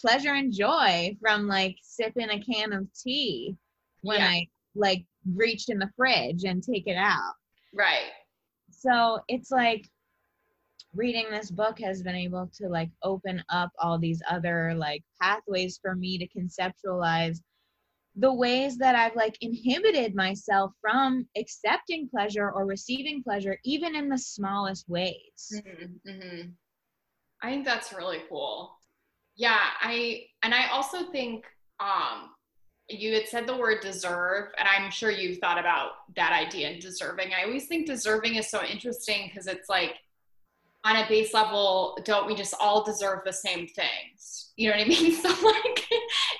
pleasure 0.00 0.32
and 0.32 0.52
joy 0.54 1.14
from 1.20 1.46
like 1.46 1.76
sipping 1.82 2.30
a 2.30 2.40
can 2.40 2.72
of 2.72 2.86
tea 2.94 3.54
when 4.00 4.20
Yeah. 4.20 4.28
i 4.28 4.48
like 4.74 5.04
reach 5.34 5.68
in 5.68 5.78
the 5.78 5.90
fridge 5.96 6.44
and 6.44 6.62
take 6.62 6.86
it 6.86 6.96
out 6.96 7.34
Right. 7.74 8.10
so 8.70 9.20
it's 9.28 9.50
like 9.50 9.86
reading 10.94 11.26
this 11.30 11.50
book 11.50 11.78
has 11.80 12.02
been 12.02 12.14
able 12.14 12.50
to 12.58 12.68
like 12.68 12.90
open 13.02 13.42
up 13.50 13.70
all 13.78 13.98
these 13.98 14.22
other 14.30 14.74
like 14.74 15.02
pathways 15.20 15.78
for 15.80 15.94
me 15.94 16.18
to 16.18 16.26
conceptualize 16.28 17.40
the 18.16 18.32
ways 18.32 18.76
that 18.78 18.94
I've 18.94 19.16
like 19.16 19.38
inhibited 19.40 20.14
myself 20.14 20.72
from 20.80 21.26
accepting 21.36 22.08
pleasure 22.08 22.50
or 22.50 22.66
receiving 22.66 23.22
pleasure, 23.22 23.58
even 23.64 23.96
in 23.96 24.08
the 24.08 24.18
smallest 24.18 24.88
ways. 24.88 25.62
Mm-hmm. 26.06 26.50
I 27.42 27.50
think 27.50 27.64
that's 27.64 27.92
really 27.92 28.22
cool. 28.28 28.78
Yeah, 29.36 29.58
I 29.80 30.24
and 30.42 30.54
I 30.54 30.68
also 30.68 31.10
think 31.10 31.44
um 31.80 32.30
you 32.88 33.14
had 33.14 33.28
said 33.28 33.46
the 33.46 33.56
word 33.56 33.80
deserve, 33.80 34.48
and 34.58 34.68
I'm 34.68 34.90
sure 34.90 35.10
you've 35.10 35.38
thought 35.38 35.58
about 35.58 35.92
that 36.16 36.32
idea 36.32 36.68
and 36.68 36.82
deserving. 36.82 37.32
I 37.32 37.44
always 37.44 37.66
think 37.66 37.86
deserving 37.86 38.34
is 38.34 38.50
so 38.50 38.62
interesting 38.62 39.28
because 39.28 39.46
it's 39.46 39.68
like 39.68 39.94
on 40.84 40.96
a 40.96 41.08
base 41.08 41.32
level, 41.32 41.96
don't 42.04 42.26
we 42.26 42.34
just 42.34 42.54
all 42.60 42.84
deserve 42.84 43.20
the 43.24 43.32
same 43.32 43.66
things? 43.68 44.52
You 44.56 44.70
know 44.70 44.76
what 44.76 44.84
I 44.84 44.88
mean? 44.88 45.14
So 45.22 45.28
like 45.28 45.88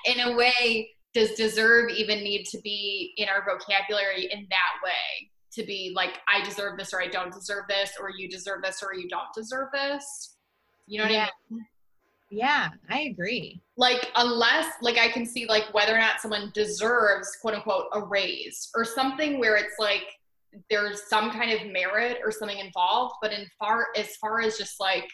in 0.05 0.21
a 0.21 0.37
way, 0.37 0.91
does 1.15 1.33
deserve 1.33 1.91
even 1.91 2.19
need 2.25 2.45
to 2.47 2.61
be 2.63 3.13
in 3.17 3.29
our 3.29 3.45
vocabulary 3.45 4.29
in 4.33 4.47
that 4.51 4.73
way? 4.85 5.31
To 5.55 5.65
be 5.65 5.93
like, 5.95 6.19
I 6.29 6.43
deserve 6.43 6.79
this 6.79 6.95
or 6.95 7.03
I 7.03 7.09
don't 7.09 7.33
deserve 7.33 7.65
this, 7.69 7.93
or 8.01 8.11
you 8.11 8.29
deserve 8.29 8.63
this 8.63 8.83
or 8.83 8.95
you 8.95 9.09
don't 9.09 9.33
deserve 9.35 9.69
this. 9.73 10.37
You 10.87 10.99
know 10.99 11.05
what 11.05 11.13
Yeah. 11.13 11.27
I 11.27 11.55
mean? 11.55 11.67
Yeah, 12.31 12.71
I 12.89 13.01
agree. 13.01 13.61
like 13.77 14.11
unless 14.17 14.73
like 14.81 14.97
i 14.97 15.09
can 15.09 15.27
see 15.27 15.45
like 15.47 15.65
whether 15.75 15.95
or 15.95 15.99
not 15.99 16.19
someone 16.23 16.51
deserves 16.55 17.29
quote 17.43 17.53
unquote 17.55 17.87
a 17.93 18.03
raise 18.05 18.71
or 18.75 18.85
something 18.87 19.39
where 19.39 19.57
it's 19.57 19.75
like 19.79 20.05
there's 20.71 21.03
some 21.09 21.31
kind 21.31 21.51
of 21.53 21.71
merit 21.71 22.19
or 22.25 22.31
something 22.31 22.59
involved 22.59 23.15
but 23.21 23.33
in 23.35 23.45
far 23.59 23.89
as 23.97 24.17
far 24.17 24.41
as 24.41 24.57
just 24.57 24.81
like 24.81 25.07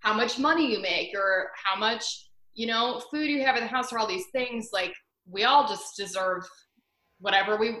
how 0.00 0.12
much 0.12 0.36
money 0.38 0.70
you 0.72 0.80
make 0.82 1.14
or 1.16 1.50
how 1.54 1.78
much 1.78 2.28
you 2.54 2.66
know 2.66 3.00
food 3.10 3.28
you 3.28 3.44
have 3.44 3.56
in 3.56 3.62
the 3.62 3.68
house 3.68 3.92
or 3.92 3.98
all 4.00 4.06
these 4.08 4.26
things 4.32 4.70
like 4.72 4.94
we 5.30 5.44
all 5.44 5.66
just 5.68 5.96
deserve 5.96 6.46
whatever 7.20 7.56
we 7.56 7.76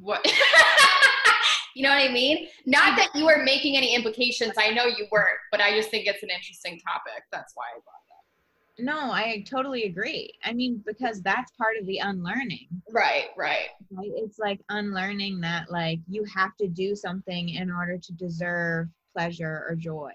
what 0.00 0.24
you 1.74 1.82
know 1.82 1.90
what 1.90 1.98
i 2.02 2.12
mean 2.12 2.46
not 2.66 2.96
that 2.96 3.08
you 3.14 3.24
were 3.26 3.42
making 3.44 3.76
any 3.76 3.94
implications 3.94 4.52
i 4.58 4.70
know 4.70 4.84
you 4.86 5.06
weren't 5.10 5.38
but 5.50 5.60
i 5.60 5.70
just 5.76 5.90
think 5.90 6.06
it's 6.06 6.22
an 6.22 6.30
interesting 6.30 6.78
topic 6.80 7.22
that's 7.32 7.52
why 7.54 7.64
i 7.64 7.74
brought 7.74 7.84
that. 7.84 8.82
No, 8.82 9.12
I 9.12 9.44
totally 9.46 9.82
agree. 9.82 10.32
I 10.42 10.54
mean, 10.54 10.82
because 10.86 11.20
that's 11.20 11.52
part 11.52 11.76
of 11.78 11.84
the 11.86 11.98
unlearning. 11.98 12.66
right 12.90 13.26
right 13.36 13.68
Right? 13.90 14.10
It's 14.14 14.38
like 14.38 14.60
unlearning 14.70 15.40
that 15.42 15.70
like 15.70 15.98
you 16.08 16.24
have 16.34 16.56
to 16.56 16.66
do 16.66 16.96
something 16.96 17.50
in 17.50 17.70
order 17.70 17.98
to 17.98 18.12
deserve 18.14 18.88
pleasure 19.14 19.66
or 19.68 19.74
joy. 19.76 20.12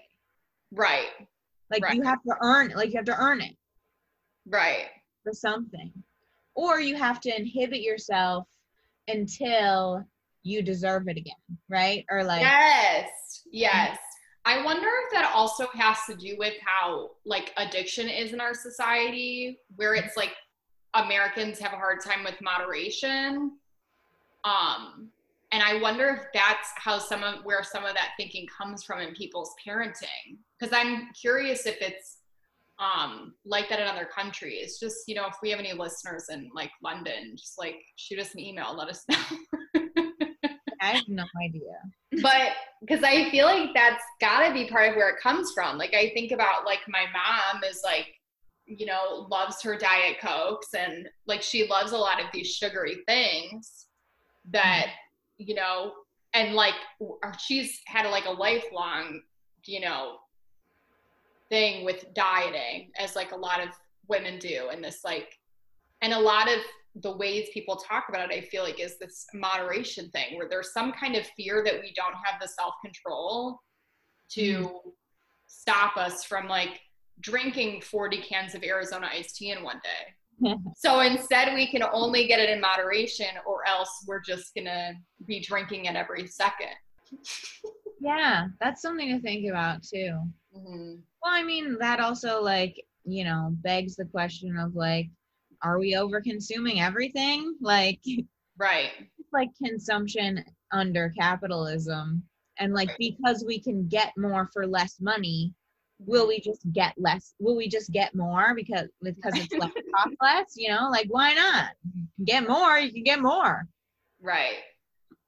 right 0.72 1.10
Like 1.70 1.84
Right. 1.84 1.94
you 1.94 2.02
have 2.02 2.20
to 2.24 2.34
earn 2.42 2.70
like 2.74 2.88
you 2.90 2.96
have 2.96 3.04
to 3.04 3.16
earn 3.20 3.40
it 3.40 3.54
right 4.48 4.86
for 5.22 5.32
something. 5.32 5.92
Or 6.56 6.80
you 6.80 6.96
have 6.96 7.20
to 7.20 7.36
inhibit 7.36 7.82
yourself 7.82 8.46
until 9.08 10.04
you 10.42 10.62
deserve 10.62 11.08
it 11.08 11.16
again, 11.16 11.34
right? 11.68 12.04
Or 12.10 12.24
like 12.24 12.40
yes 12.40 13.10
yes. 13.50 13.98
I 14.44 14.64
wonder 14.64 14.86
if 15.04 15.12
that 15.12 15.32
also 15.34 15.66
has 15.74 15.98
to 16.08 16.14
do 16.14 16.36
with 16.38 16.54
how 16.64 17.10
like 17.24 17.52
addiction 17.56 18.08
is 18.08 18.32
in 18.32 18.40
our 18.40 18.54
society 18.54 19.58
where 19.74 19.94
it's 19.94 20.16
like 20.16 20.32
americans 20.94 21.58
have 21.58 21.72
a 21.72 21.76
hard 21.76 22.00
time 22.00 22.24
with 22.24 22.40
moderation. 22.40 23.52
Um 24.44 25.10
and 25.52 25.62
i 25.62 25.80
wonder 25.80 26.08
if 26.08 26.26
that's 26.34 26.70
how 26.76 26.98
some 26.98 27.22
of 27.22 27.44
where 27.44 27.62
some 27.62 27.84
of 27.84 27.94
that 27.94 28.10
thinking 28.16 28.46
comes 28.46 28.82
from 28.82 29.00
in 29.00 29.14
people's 29.14 29.54
parenting. 29.66 30.38
Because 30.58 30.76
i'm 30.76 31.08
curious 31.12 31.66
if 31.66 31.76
it's 31.80 32.15
um 32.78 33.32
like 33.44 33.68
that 33.68 33.80
in 33.80 33.86
other 33.86 34.04
countries 34.04 34.78
just 34.78 34.96
you 35.06 35.14
know 35.14 35.26
if 35.26 35.36
we 35.42 35.48
have 35.48 35.58
any 35.58 35.72
listeners 35.72 36.26
in 36.30 36.50
like 36.54 36.70
london 36.82 37.32
just 37.34 37.58
like 37.58 37.76
shoot 37.96 38.18
us 38.18 38.34
an 38.34 38.40
email 38.40 38.76
let 38.76 38.88
us 38.88 39.04
know 39.08 39.36
I 40.80 40.96
have 40.96 41.08
no 41.08 41.24
idea. 41.42 42.22
but 42.22 42.52
because 42.80 43.02
I 43.02 43.30
feel 43.30 43.46
like 43.46 43.70
that's 43.74 44.04
got 44.20 44.46
to 44.46 44.52
be 44.52 44.68
part 44.68 44.90
of 44.90 44.96
where 44.96 45.08
it 45.08 45.20
comes 45.20 45.52
from. 45.54 45.78
Like 45.78 45.94
I 45.94 46.10
think 46.14 46.32
about 46.32 46.64
like 46.64 46.80
my 46.88 47.04
mom 47.12 47.62
is 47.64 47.80
like, 47.84 48.06
you 48.66 48.86
know, 48.86 49.26
loves 49.30 49.62
her 49.62 49.76
diet 49.76 50.18
cokes 50.20 50.68
and 50.76 51.08
like 51.26 51.42
she 51.42 51.68
loves 51.68 51.92
a 51.92 51.98
lot 51.98 52.20
of 52.20 52.26
these 52.32 52.48
sugary 52.48 52.98
things 53.06 53.86
that 54.50 54.88
you 55.38 55.54
know, 55.54 55.92
and 56.34 56.54
like 56.54 56.74
she's 57.38 57.80
had 57.86 58.08
like 58.10 58.26
a 58.26 58.30
lifelong, 58.30 59.20
you 59.64 59.80
know, 59.80 60.18
thing 61.48 61.84
with 61.84 62.12
dieting 62.14 62.90
as 62.98 63.16
like 63.16 63.32
a 63.32 63.36
lot 63.36 63.60
of 63.60 63.68
women 64.08 64.38
do, 64.38 64.68
and 64.72 64.82
this 64.82 65.00
like, 65.04 65.38
and 66.02 66.12
a 66.12 66.18
lot 66.18 66.48
of 66.48 66.58
the 67.02 67.16
ways 67.16 67.48
people 67.52 67.76
talk 67.76 68.06
about 68.08 68.30
it, 68.30 68.34
I 68.34 68.40
feel 68.42 68.62
like 68.62 68.80
is 68.80 68.98
this 68.98 69.26
moderation 69.34 70.10
thing 70.10 70.36
where 70.36 70.48
there's 70.48 70.72
some 70.72 70.92
kind 70.92 71.14
of 71.14 71.26
fear 71.36 71.62
that 71.64 71.80
we 71.80 71.92
don't 71.94 72.14
have 72.24 72.40
the 72.40 72.48
self 72.48 72.74
control 72.82 73.60
to 74.30 74.80
stop 75.46 75.96
us 75.96 76.24
from 76.24 76.48
like 76.48 76.80
drinking 77.20 77.80
40 77.80 78.18
cans 78.22 78.54
of 78.54 78.62
Arizona 78.62 79.08
iced 79.12 79.36
tea 79.36 79.50
in 79.52 79.62
one 79.62 79.80
day. 79.82 80.52
so 80.76 81.00
instead, 81.00 81.54
we 81.54 81.66
can 81.66 81.82
only 81.92 82.26
get 82.26 82.40
it 82.40 82.50
in 82.50 82.60
moderation, 82.60 83.28
or 83.46 83.66
else 83.66 84.04
we're 84.06 84.20
just 84.20 84.54
gonna 84.54 84.92
be 85.26 85.40
drinking 85.40 85.86
it 85.86 85.96
every 85.96 86.26
second. 86.26 86.74
Yeah, 87.98 88.48
that's 88.60 88.82
something 88.82 89.08
to 89.08 89.20
think 89.20 89.48
about 89.48 89.82
too. 89.82 90.20
Mhm. 90.54 91.00
Well, 91.26 91.34
I 91.34 91.42
mean, 91.42 91.76
that 91.80 91.98
also 91.98 92.40
like, 92.40 92.80
you 93.04 93.24
know, 93.24 93.48
begs 93.50 93.96
the 93.96 94.04
question 94.04 94.56
of 94.56 94.76
like, 94.76 95.10
are 95.60 95.76
we 95.80 95.96
over 95.96 96.20
consuming 96.20 96.80
everything? 96.80 97.56
Like 97.60 97.98
Right. 98.56 98.92
like 99.32 99.48
consumption 99.60 100.44
under 100.70 101.12
capitalism. 101.18 102.22
And 102.60 102.72
like 102.74 102.90
Right. 102.90 102.98
because 102.98 103.44
we 103.44 103.58
can 103.58 103.88
get 103.88 104.12
more 104.16 104.48
for 104.52 104.68
less 104.68 105.00
money, 105.00 105.52
will 105.98 106.22
mm-hmm. 106.22 106.28
we 106.28 106.40
just 106.40 106.62
get 106.72 106.94
less? 106.96 107.34
Will 107.40 107.56
we 107.56 107.68
just 107.68 107.90
get 107.90 108.14
more 108.14 108.54
because 108.54 108.88
because 109.02 109.32
it's 109.34 109.52
less 109.52 109.72
cost 109.96 110.14
less? 110.22 110.52
You 110.54 110.68
know, 110.68 110.90
like 110.92 111.08
why 111.08 111.34
not? 111.34 111.70
Get 112.24 112.48
more, 112.48 112.78
you 112.78 112.92
can 112.92 113.02
get 113.02 113.20
more. 113.20 113.66
Right. 114.20 114.58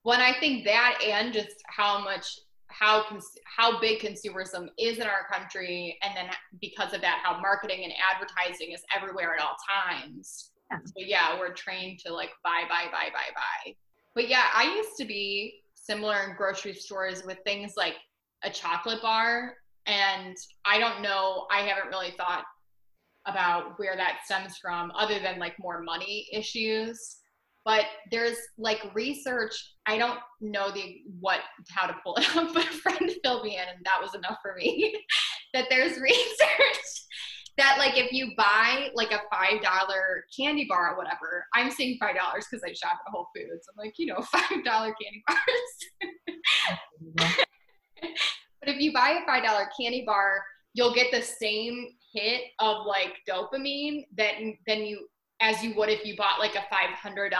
Well, 0.05 0.15
and 0.15 0.23
I 0.23 0.39
think 0.39 0.65
that 0.65 1.01
and 1.05 1.33
just 1.33 1.57
how 1.67 1.99
much 2.05 2.39
how 2.68 3.04
cons- 3.09 3.38
how 3.44 3.81
big 3.81 4.00
consumerism 4.00 4.68
is 4.78 4.98
in 4.98 5.04
our 5.04 5.26
country, 5.33 5.98
and 6.02 6.16
then 6.16 6.31
because 6.61 6.92
of 6.92 7.00
that, 7.00 7.20
how 7.22 7.40
marketing 7.40 7.85
and 7.85 7.92
advertising 8.12 8.72
is 8.72 8.83
everywhere 8.94 9.35
at 9.35 9.42
all 9.42 9.57
times. 9.68 10.50
Yeah. 10.70 10.78
So 10.85 10.92
yeah, 10.96 11.38
we're 11.38 11.52
trained 11.52 12.00
to 12.07 12.12
like 12.12 12.31
buy, 12.44 12.62
buy, 12.68 12.85
buy, 12.92 13.09
buy, 13.12 13.35
buy. 13.35 13.74
But 14.14 14.28
yeah, 14.28 14.44
I 14.54 14.74
used 14.74 14.96
to 14.98 15.04
be 15.04 15.61
similar 15.74 16.28
in 16.28 16.37
grocery 16.37 16.74
stores 16.74 17.24
with 17.24 17.38
things 17.44 17.74
like 17.76 17.94
a 18.44 18.50
chocolate 18.50 19.02
bar, 19.02 19.54
and 19.87 20.37
I 20.64 20.78
don't 20.78 21.02
know. 21.02 21.46
I 21.50 21.61
haven't 21.61 21.88
really 21.88 22.12
thought 22.16 22.44
about 23.26 23.78
where 23.78 23.96
that 23.96 24.20
stems 24.24 24.59
from, 24.59 24.90
other 24.92 25.18
than 25.18 25.38
like 25.38 25.54
more 25.59 25.83
money 25.83 26.28
issues 26.33 27.18
but 27.68 27.85
there's 28.11 28.38
like 28.57 28.81
research 28.94 29.74
i 29.87 29.98
don't 29.98 30.18
know 30.40 30.70
the 30.72 31.02
what 31.20 31.40
how 31.68 31.87
to 31.87 31.94
pull 32.02 32.16
it 32.16 32.37
up 32.37 32.48
but 32.54 32.64
a 32.64 32.68
friend 32.68 33.11
filled 33.22 33.44
me 33.44 33.57
in 33.57 33.61
and 33.61 33.85
that 33.85 34.00
was 34.00 34.14
enough 34.14 34.38
for 34.42 34.54
me 34.57 34.98
that 35.54 35.66
there's 35.68 35.98
research 36.00 36.88
that 37.59 37.76
like 37.78 37.98
if 37.98 38.11
you 38.11 38.33
buy 38.38 38.88
like 38.94 39.12
a 39.12 39.20
five 39.31 39.61
dollar 39.62 40.24
candy 40.37 40.66
bar 40.68 40.94
or 40.94 40.96
whatever 40.96 41.44
i'm 41.54 41.70
saying 41.70 41.98
five 42.00 42.16
dollars 42.16 42.46
because 42.50 42.64
i 42.64 42.72
shop 42.72 42.98
at 43.07 43.12
whole 43.12 43.28
foods. 43.37 43.68
I'm 43.68 43.85
like 43.85 43.94
you 43.98 44.07
know 44.07 44.22
five 44.22 44.64
dollar 44.64 44.94
candy 44.94 45.22
bars. 45.28 46.38
But 48.60 48.71
if 48.71 48.81
you 48.81 48.92
buy 48.92 49.21
a 49.23 49.27
five 49.27 49.44
dollar 49.44 49.69
candy 49.79 50.04
bar 50.06 50.42
you'll 50.73 50.94
get 50.94 51.10
the 51.10 51.23
same 51.23 51.88
hit 52.14 52.42
of 52.60 52.87
like 52.87 53.14
dopamine 53.29 54.04
that 54.16 54.35
then 54.66 54.83
you 54.85 55.06
as 55.41 55.63
you 55.63 55.75
would 55.75 55.89
if 55.89 56.05
you 56.05 56.17
bought 56.17 56.39
like 56.39 56.55
a 56.55 56.67
$500 56.73 57.31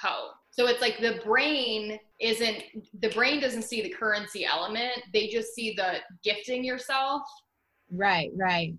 coat. 0.00 0.30
So 0.50 0.66
it's 0.66 0.80
like 0.80 0.98
the 0.98 1.20
brain 1.24 1.98
isn't, 2.20 2.62
the 3.00 3.08
brain 3.10 3.40
doesn't 3.40 3.62
see 3.62 3.82
the 3.82 3.88
currency 3.88 4.44
element. 4.44 5.02
They 5.12 5.28
just 5.28 5.54
see 5.54 5.74
the 5.76 5.96
gifting 6.22 6.64
yourself. 6.64 7.22
Right, 7.90 8.30
right. 8.36 8.74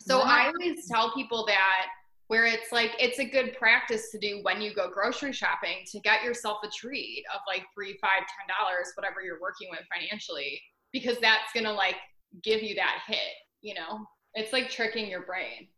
So. 0.00 0.20
I 0.20 0.46
always 0.46 0.88
tell 0.88 1.12
people 1.14 1.44
that 1.46 1.86
where 2.28 2.44
it's 2.44 2.72
like, 2.72 2.92
it's 2.98 3.18
a 3.18 3.24
good 3.24 3.56
practice 3.56 4.10
to 4.10 4.18
do 4.18 4.40
when 4.42 4.60
you 4.60 4.74
go 4.74 4.90
grocery 4.90 5.32
shopping 5.32 5.84
to 5.92 6.00
get 6.00 6.24
yourself 6.24 6.58
a 6.64 6.68
treat 6.68 7.24
of 7.34 7.40
like 7.46 7.64
three, 7.74 7.96
five, 8.00 8.18
ten 8.18 8.56
dollars, 8.58 8.92
whatever 8.96 9.20
you're 9.22 9.40
working 9.40 9.68
with 9.70 9.80
financially, 9.92 10.60
because 10.92 11.18
that's 11.20 11.52
to 11.52 11.72
like 11.72 11.96
give 12.42 12.62
you 12.62 12.74
that 12.74 13.02
hit, 13.06 13.34
you 13.62 13.74
know? 13.74 14.04
It's 14.34 14.52
like 14.52 14.70
tricking 14.70 15.08
your 15.08 15.24
brain. 15.24 15.68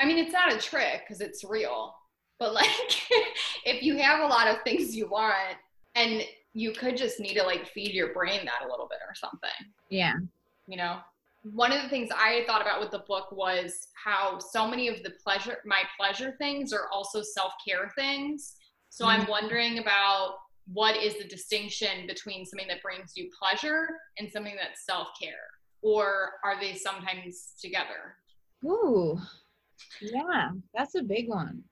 I 0.00 0.06
mean, 0.06 0.18
it's 0.18 0.32
not 0.32 0.52
a 0.52 0.58
trick 0.58 1.02
because 1.06 1.20
it's 1.20 1.44
real, 1.44 1.94
but 2.38 2.54
like 2.60 3.02
if 3.64 3.82
you 3.82 3.96
have 3.98 4.20
a 4.20 4.26
lot 4.26 4.48
of 4.48 4.62
things 4.62 4.94
you 4.94 5.08
want 5.08 5.56
and 5.94 6.22
you 6.54 6.72
could 6.72 6.96
just 6.96 7.20
need 7.20 7.34
to 7.34 7.42
like 7.42 7.66
feed 7.68 7.92
your 7.92 8.12
brain 8.12 8.44
that 8.44 8.66
a 8.66 8.70
little 8.70 8.88
bit 8.88 8.98
or 9.06 9.14
something, 9.14 9.50
Yeah. 9.90 10.14
you 10.66 10.76
know? 10.76 10.98
one 11.42 11.72
of 11.72 11.82
the 11.82 11.88
things 11.88 12.10
I 12.14 12.44
thought 12.46 12.62
about 12.62 12.80
with 12.80 12.90
the 12.90 13.04
book 13.06 13.30
was 13.32 13.88
how 13.94 14.38
so 14.38 14.66
many 14.66 14.88
of 14.88 15.02
the 15.02 15.10
pleasure, 15.22 15.58
my 15.64 15.82
pleasure 15.96 16.34
things 16.38 16.72
are 16.72 16.88
also 16.92 17.22
self 17.22 17.52
care 17.66 17.92
things. 17.96 18.56
So 18.90 19.06
I'm 19.06 19.22
mm-hmm. 19.22 19.30
wondering 19.30 19.78
about 19.78 20.36
what 20.72 20.96
is 20.96 21.16
the 21.16 21.24
distinction 21.24 22.06
between 22.06 22.44
something 22.44 22.68
that 22.68 22.82
brings 22.82 23.12
you 23.16 23.30
pleasure 23.38 23.88
and 24.18 24.30
something 24.30 24.56
that's 24.60 24.84
self 24.84 25.08
care? 25.20 25.46
Or 25.80 26.32
are 26.44 26.60
they 26.60 26.74
sometimes 26.74 27.52
together? 27.60 28.16
Ooh, 28.64 29.18
yeah, 30.00 30.50
that's 30.74 30.94
a 30.94 31.02
big 31.02 31.28
one. 31.28 31.62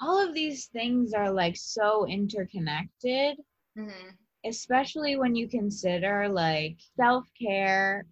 All 0.00 0.26
of 0.26 0.34
these 0.34 0.66
things 0.66 1.12
are 1.12 1.30
like 1.30 1.56
so 1.56 2.06
interconnected, 2.06 3.38
Mm-hmm. 3.78 4.10
especially 4.44 5.16
when 5.16 5.34
you 5.34 5.48
consider 5.48 6.28
like 6.28 6.76
self 6.96 7.26
care 7.40 8.06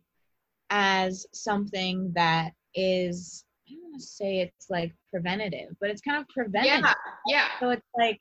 as 0.70 1.26
something 1.32 2.12
that 2.14 2.52
is, 2.74 3.44
I 3.68 3.74
don't 3.74 3.82
want 3.84 4.00
to 4.00 4.06
say 4.06 4.38
it's 4.40 4.70
like 4.70 4.94
preventative, 5.10 5.76
but 5.80 5.90
it's 5.90 6.00
kind 6.02 6.20
of 6.20 6.28
preventative. 6.28 6.84
Yeah, 6.84 6.94
yeah. 7.26 7.48
So 7.60 7.70
it's 7.70 7.86
like 7.96 8.20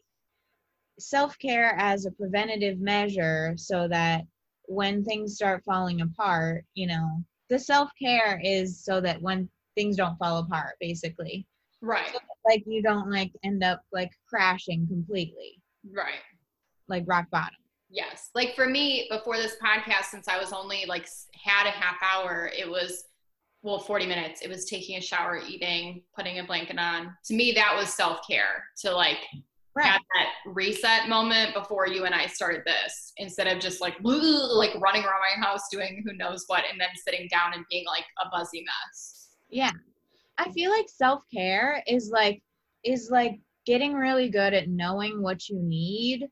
self 1.00 1.38
care 1.40 1.76
as 1.78 2.06
a 2.06 2.12
preventative 2.12 2.80
measure 2.80 3.54
so 3.58 3.88
that 3.88 4.26
when 4.66 5.04
things 5.04 5.36
start 5.36 5.64
falling 5.64 6.02
apart, 6.02 6.66
you 6.74 6.88
know, 6.88 7.24
the 7.50 7.60
self 7.60 7.90
care 8.02 8.40
is 8.44 8.84
so 8.84 9.02
that 9.02 9.22
when 9.22 9.50
things 9.80 9.96
don't 9.96 10.18
fall 10.18 10.40
apart, 10.40 10.76
basically. 10.82 11.48
Right, 11.82 12.14
Like 12.46 12.64
you 12.68 12.84
don't 12.84 13.10
like 13.10 13.32
end 13.46 13.64
up 13.64 13.82
like 13.94 14.12
crashing 14.28 14.86
completely, 14.88 15.62
right. 15.96 16.20
like 16.90 17.06
rock 17.08 17.28
bottom. 17.32 17.56
Yes. 17.90 18.30
Like 18.36 18.54
for 18.54 18.68
me, 18.68 19.08
before 19.10 19.38
this 19.38 19.56
podcast, 19.64 20.06
since 20.12 20.28
I 20.28 20.38
was 20.38 20.52
only 20.52 20.84
like 20.86 21.08
had 21.34 21.68
a 21.68 21.72
half 21.72 21.96
hour, 22.04 22.52
it 22.56 22.70
was, 22.70 23.06
well, 23.64 23.80
40 23.80 24.06
minutes. 24.08 24.42
It 24.42 24.50
was 24.50 24.66
taking 24.66 24.98
a 24.98 25.02
shower, 25.02 25.42
eating, 25.48 26.04
putting 26.14 26.40
a 26.40 26.44
blanket 26.44 26.78
on. 26.78 27.16
To 27.26 27.34
me, 27.34 27.54
that 27.54 27.74
was 27.76 27.94
self 27.94 28.20
care 28.30 28.66
to 28.82 28.92
like 28.92 29.20
have 29.80 30.02
that 30.16 30.52
reset 30.52 31.08
moment 31.08 31.54
before 31.54 31.88
you 31.88 32.04
and 32.04 32.14
I 32.14 32.26
started 32.26 32.64
this 32.66 33.14
instead 33.18 33.48
of 33.48 33.60
just 33.62 33.80
like, 33.80 33.96
like 34.04 34.76
running 34.82 35.04
around 35.04 35.22
my 35.40 35.48
house 35.48 35.62
doing 35.72 36.04
who 36.06 36.14
knows 36.18 36.44
what 36.48 36.66
and 36.70 36.80
then 36.80 36.90
sitting 37.08 37.30
down 37.32 37.54
and 37.54 37.64
being 37.72 37.86
like 37.86 38.04
a 38.22 38.30
buzzy 38.30 38.66
mess. 38.66 39.19
Yeah. 39.50 39.72
Mm-hmm. 39.72 40.50
I 40.50 40.52
feel 40.52 40.72
like 40.72 40.88
self-care 40.88 41.84
is 41.86 42.10
like 42.12 42.42
is 42.84 43.10
like 43.12 43.40
getting 43.66 43.94
really 43.94 44.30
good 44.30 44.54
at 44.54 44.70
knowing 44.70 45.22
what 45.22 45.50
you 45.50 45.62
need 45.62 46.28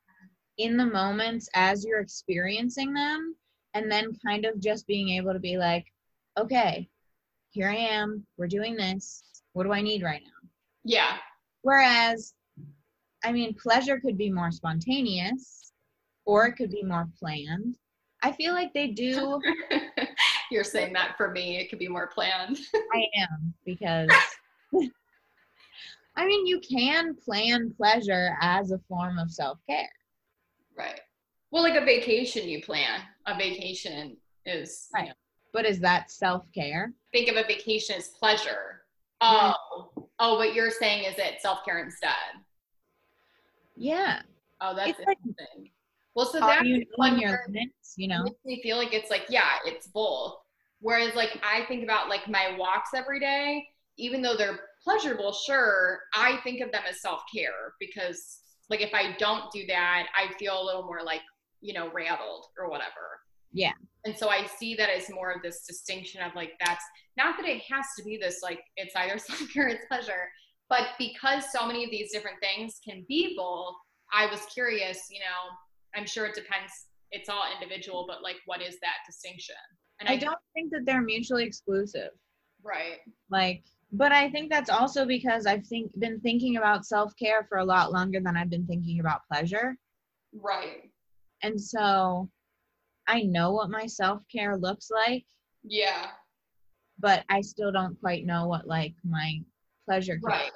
in 0.57 0.77
the 0.77 0.85
moments 0.85 1.49
as 1.53 1.85
you're 1.85 1.99
experiencing 1.99 2.93
them 2.93 3.35
and 3.73 3.91
then 3.91 4.17
kind 4.25 4.45
of 4.45 4.59
just 4.59 4.87
being 4.87 5.09
able 5.09 5.33
to 5.33 5.39
be 5.39 5.57
like, 5.57 5.85
okay, 6.37 6.89
here 7.51 7.69
I 7.69 7.75
am, 7.75 8.25
we're 8.37 8.47
doing 8.47 8.75
this. 8.75 9.23
What 9.53 9.65
do 9.65 9.73
I 9.73 9.81
need 9.81 10.03
right 10.03 10.21
now? 10.23 10.49
Yeah. 10.83 11.17
Whereas 11.63 12.33
I 13.23 13.31
mean, 13.31 13.55
pleasure 13.55 13.99
could 13.99 14.17
be 14.17 14.31
more 14.31 14.51
spontaneous 14.51 15.71
or 16.25 16.47
it 16.47 16.53
could 16.53 16.71
be 16.71 16.83
more 16.83 17.09
planned. 17.19 17.75
I 18.21 18.31
feel 18.31 18.53
like 18.53 18.73
they 18.73 18.87
do 18.87 19.39
You're 20.51 20.63
saying 20.63 20.93
that 20.93 21.15
for 21.17 21.31
me, 21.31 21.57
it 21.57 21.69
could 21.69 21.79
be 21.79 21.87
more 21.87 22.07
planned. 22.07 22.57
I 22.93 23.05
am 23.17 23.53
because 23.65 24.09
I 26.15 26.25
mean 26.25 26.45
you 26.47 26.59
can 26.59 27.15
plan 27.15 27.73
pleasure 27.75 28.35
as 28.41 28.71
a 28.71 28.79
form 28.87 29.17
of 29.19 29.31
self-care. 29.31 29.89
right. 30.77 30.99
Well, 31.51 31.63
like 31.63 31.81
a 31.81 31.85
vacation 31.85 32.47
you 32.49 32.61
plan. 32.61 33.01
A 33.25 33.37
vacation 33.37 34.17
is 34.45 34.87
Right. 34.93 35.11
But 35.53 35.65
is 35.65 35.79
that 35.79 36.11
self-care? 36.11 36.93
think 37.13 37.29
of 37.29 37.37
a 37.37 37.43
vacation 37.47 37.95
as 37.95 38.09
pleasure. 38.09 38.81
Yeah. 39.21 39.53
Oh, 39.55 40.09
oh, 40.19 40.35
what 40.37 40.53
you're 40.53 40.69
saying 40.71 41.05
is 41.05 41.15
it 41.17 41.41
self 41.41 41.59
care 41.65 41.79
instead. 41.83 42.11
Yeah. 43.75 44.21
Oh, 44.61 44.75
that's 44.75 44.89
It's 44.91 44.99
like- 45.07 45.17
interesting. 45.25 45.71
Well, 46.17 46.25
so 46.25 46.39
that's 46.39 46.65
you 46.65 46.83
one 46.95 47.19
your 47.19 47.41
limits, 47.47 47.93
you 47.95 48.07
know? 48.07 48.23
makes 48.23 48.43
me 48.43 48.59
feel 48.63 48.75
like 48.75 48.91
it's 48.91 49.11
like 49.11 49.25
yeah, 49.29 49.51
it's 49.65 49.85
both. 49.85 50.33
Whereas 50.79 51.13
like 51.13 51.39
I 51.43 51.63
think 51.67 51.83
about 51.83 52.09
like 52.09 52.27
my 52.27 52.55
walks 52.57 52.89
every 52.95 53.19
day, 53.19 53.63
even 53.99 54.23
though 54.23 54.35
they're 54.35 54.59
pleasurable, 54.83 55.31
sure, 55.31 55.99
I 56.15 56.39
think 56.43 56.61
of 56.61 56.71
them 56.71 56.81
as 56.89 57.01
self 57.01 57.21
care 57.31 57.73
because 57.79 58.39
like 58.67 58.81
if 58.81 58.95
I 58.95 59.15
don't 59.19 59.51
do 59.51 59.67
that, 59.67 60.07
I 60.17 60.33
feel 60.39 60.59
a 60.59 60.65
little 60.65 60.85
more 60.85 61.03
like 61.05 61.21
you 61.61 61.75
know 61.75 61.91
rattled 61.93 62.45
or 62.57 62.67
whatever. 62.67 63.21
Yeah. 63.53 63.73
And 64.03 64.17
so 64.17 64.29
I 64.29 64.47
see 64.47 64.73
that 64.73 64.89
as 64.89 65.11
more 65.11 65.31
of 65.31 65.43
this 65.43 65.67
distinction 65.67 66.23
of 66.23 66.33
like 66.33 66.53
that's 66.65 66.83
not 67.15 67.37
that 67.37 67.47
it 67.47 67.61
has 67.69 67.85
to 67.95 68.03
be 68.03 68.17
this 68.19 68.39
like 68.41 68.61
it's 68.75 68.95
either 68.95 69.19
self 69.19 69.53
care 69.53 69.67
or 69.67 69.69
it's 69.69 69.85
pleasure, 69.87 70.31
but 70.67 70.87
because 70.97 71.43
so 71.51 71.67
many 71.67 71.85
of 71.85 71.91
these 71.91 72.11
different 72.11 72.37
things 72.41 72.79
can 72.83 73.05
be 73.07 73.35
both, 73.37 73.75
I 74.11 74.25
was 74.31 74.41
curious, 74.51 74.97
you 75.11 75.19
know, 75.19 75.53
I'm 75.95 76.05
sure 76.05 76.25
it 76.25 76.35
depends, 76.35 76.71
it's 77.11 77.29
all 77.29 77.43
individual, 77.59 78.05
but 78.07 78.21
like 78.23 78.37
what 78.45 78.61
is 78.61 78.77
that 78.81 78.97
distinction? 79.05 79.55
And 79.99 80.07
I 80.09 80.15
don't 80.17 80.37
think 80.53 80.71
that 80.71 80.85
they're 80.85 81.01
mutually 81.01 81.43
exclusive. 81.43 82.09
right. 82.63 82.97
Like 83.29 83.63
but 83.93 84.11
I 84.11 84.29
think 84.29 84.51
that's 84.51 84.69
also 84.69 85.05
because 85.05 85.45
I've 85.45 85.65
think 85.65 85.97
been 85.97 86.19
thinking 86.19 86.57
about 86.57 86.85
self-care 86.85 87.45
for 87.47 87.59
a 87.59 87.65
lot 87.65 87.93
longer 87.93 88.19
than 88.19 88.35
I've 88.35 88.49
been 88.49 88.67
thinking 88.67 88.99
about 88.99 89.21
pleasure. 89.31 89.77
Right. 90.33 90.91
And 91.41 91.59
so 91.59 92.29
I 93.07 93.21
know 93.21 93.53
what 93.53 93.69
my 93.69 93.85
self-care 93.85 94.57
looks 94.57 94.89
like, 94.91 95.25
Yeah. 95.63 96.07
but 96.99 97.23
I 97.29 97.39
still 97.39 97.71
don't 97.71 97.97
quite 98.01 98.25
know 98.25 98.47
what 98.47 98.67
like 98.67 98.93
my 99.05 99.39
pleasure 99.85 100.19
care 100.19 100.31
Right. 100.31 100.51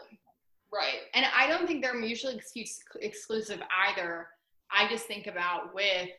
Right. 0.73 0.99
And 1.13 1.25
I 1.33 1.47
don't 1.47 1.67
think 1.67 1.81
they're 1.81 1.93
mutually 1.99 2.35
excuse, 2.35 2.79
exclusive 2.99 3.61
either. 3.87 4.27
I 4.73 4.87
just 4.89 5.05
think 5.05 5.27
about 5.27 5.73
with 5.73 6.09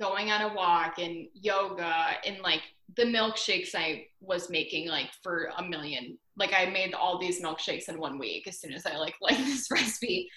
going 0.00 0.30
on 0.30 0.50
a 0.50 0.54
walk 0.54 0.98
and 0.98 1.26
yoga 1.34 1.92
and 2.24 2.38
like 2.40 2.62
the 2.96 3.04
milkshakes 3.04 3.74
I 3.74 4.06
was 4.20 4.50
making 4.50 4.88
like 4.88 5.10
for 5.22 5.50
a 5.56 5.62
million. 5.62 6.18
Like 6.36 6.52
I 6.56 6.66
made 6.66 6.94
all 6.94 7.18
these 7.18 7.42
milkshakes 7.42 7.88
in 7.88 7.98
one 7.98 8.18
week 8.18 8.46
as 8.46 8.60
soon 8.60 8.72
as 8.72 8.86
I 8.86 8.96
like 8.96 9.14
like 9.20 9.38
this 9.38 9.70
recipe. 9.70 10.28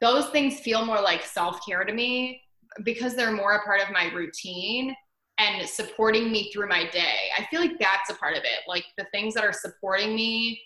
Those 0.00 0.28
things 0.30 0.60
feel 0.60 0.84
more 0.84 1.00
like 1.00 1.24
self-care 1.24 1.84
to 1.84 1.92
me 1.92 2.42
because 2.84 3.14
they're 3.14 3.32
more 3.32 3.54
a 3.56 3.62
part 3.64 3.80
of 3.80 3.90
my 3.92 4.12
routine 4.12 4.94
and 5.38 5.68
supporting 5.68 6.30
me 6.30 6.50
through 6.52 6.68
my 6.68 6.88
day. 6.90 7.30
I 7.36 7.46
feel 7.46 7.60
like 7.60 7.78
that's 7.78 8.10
a 8.10 8.14
part 8.14 8.36
of 8.36 8.42
it. 8.42 8.60
Like 8.66 8.84
the 8.96 9.06
things 9.12 9.34
that 9.34 9.44
are 9.44 9.52
supporting 9.52 10.14
me 10.14 10.60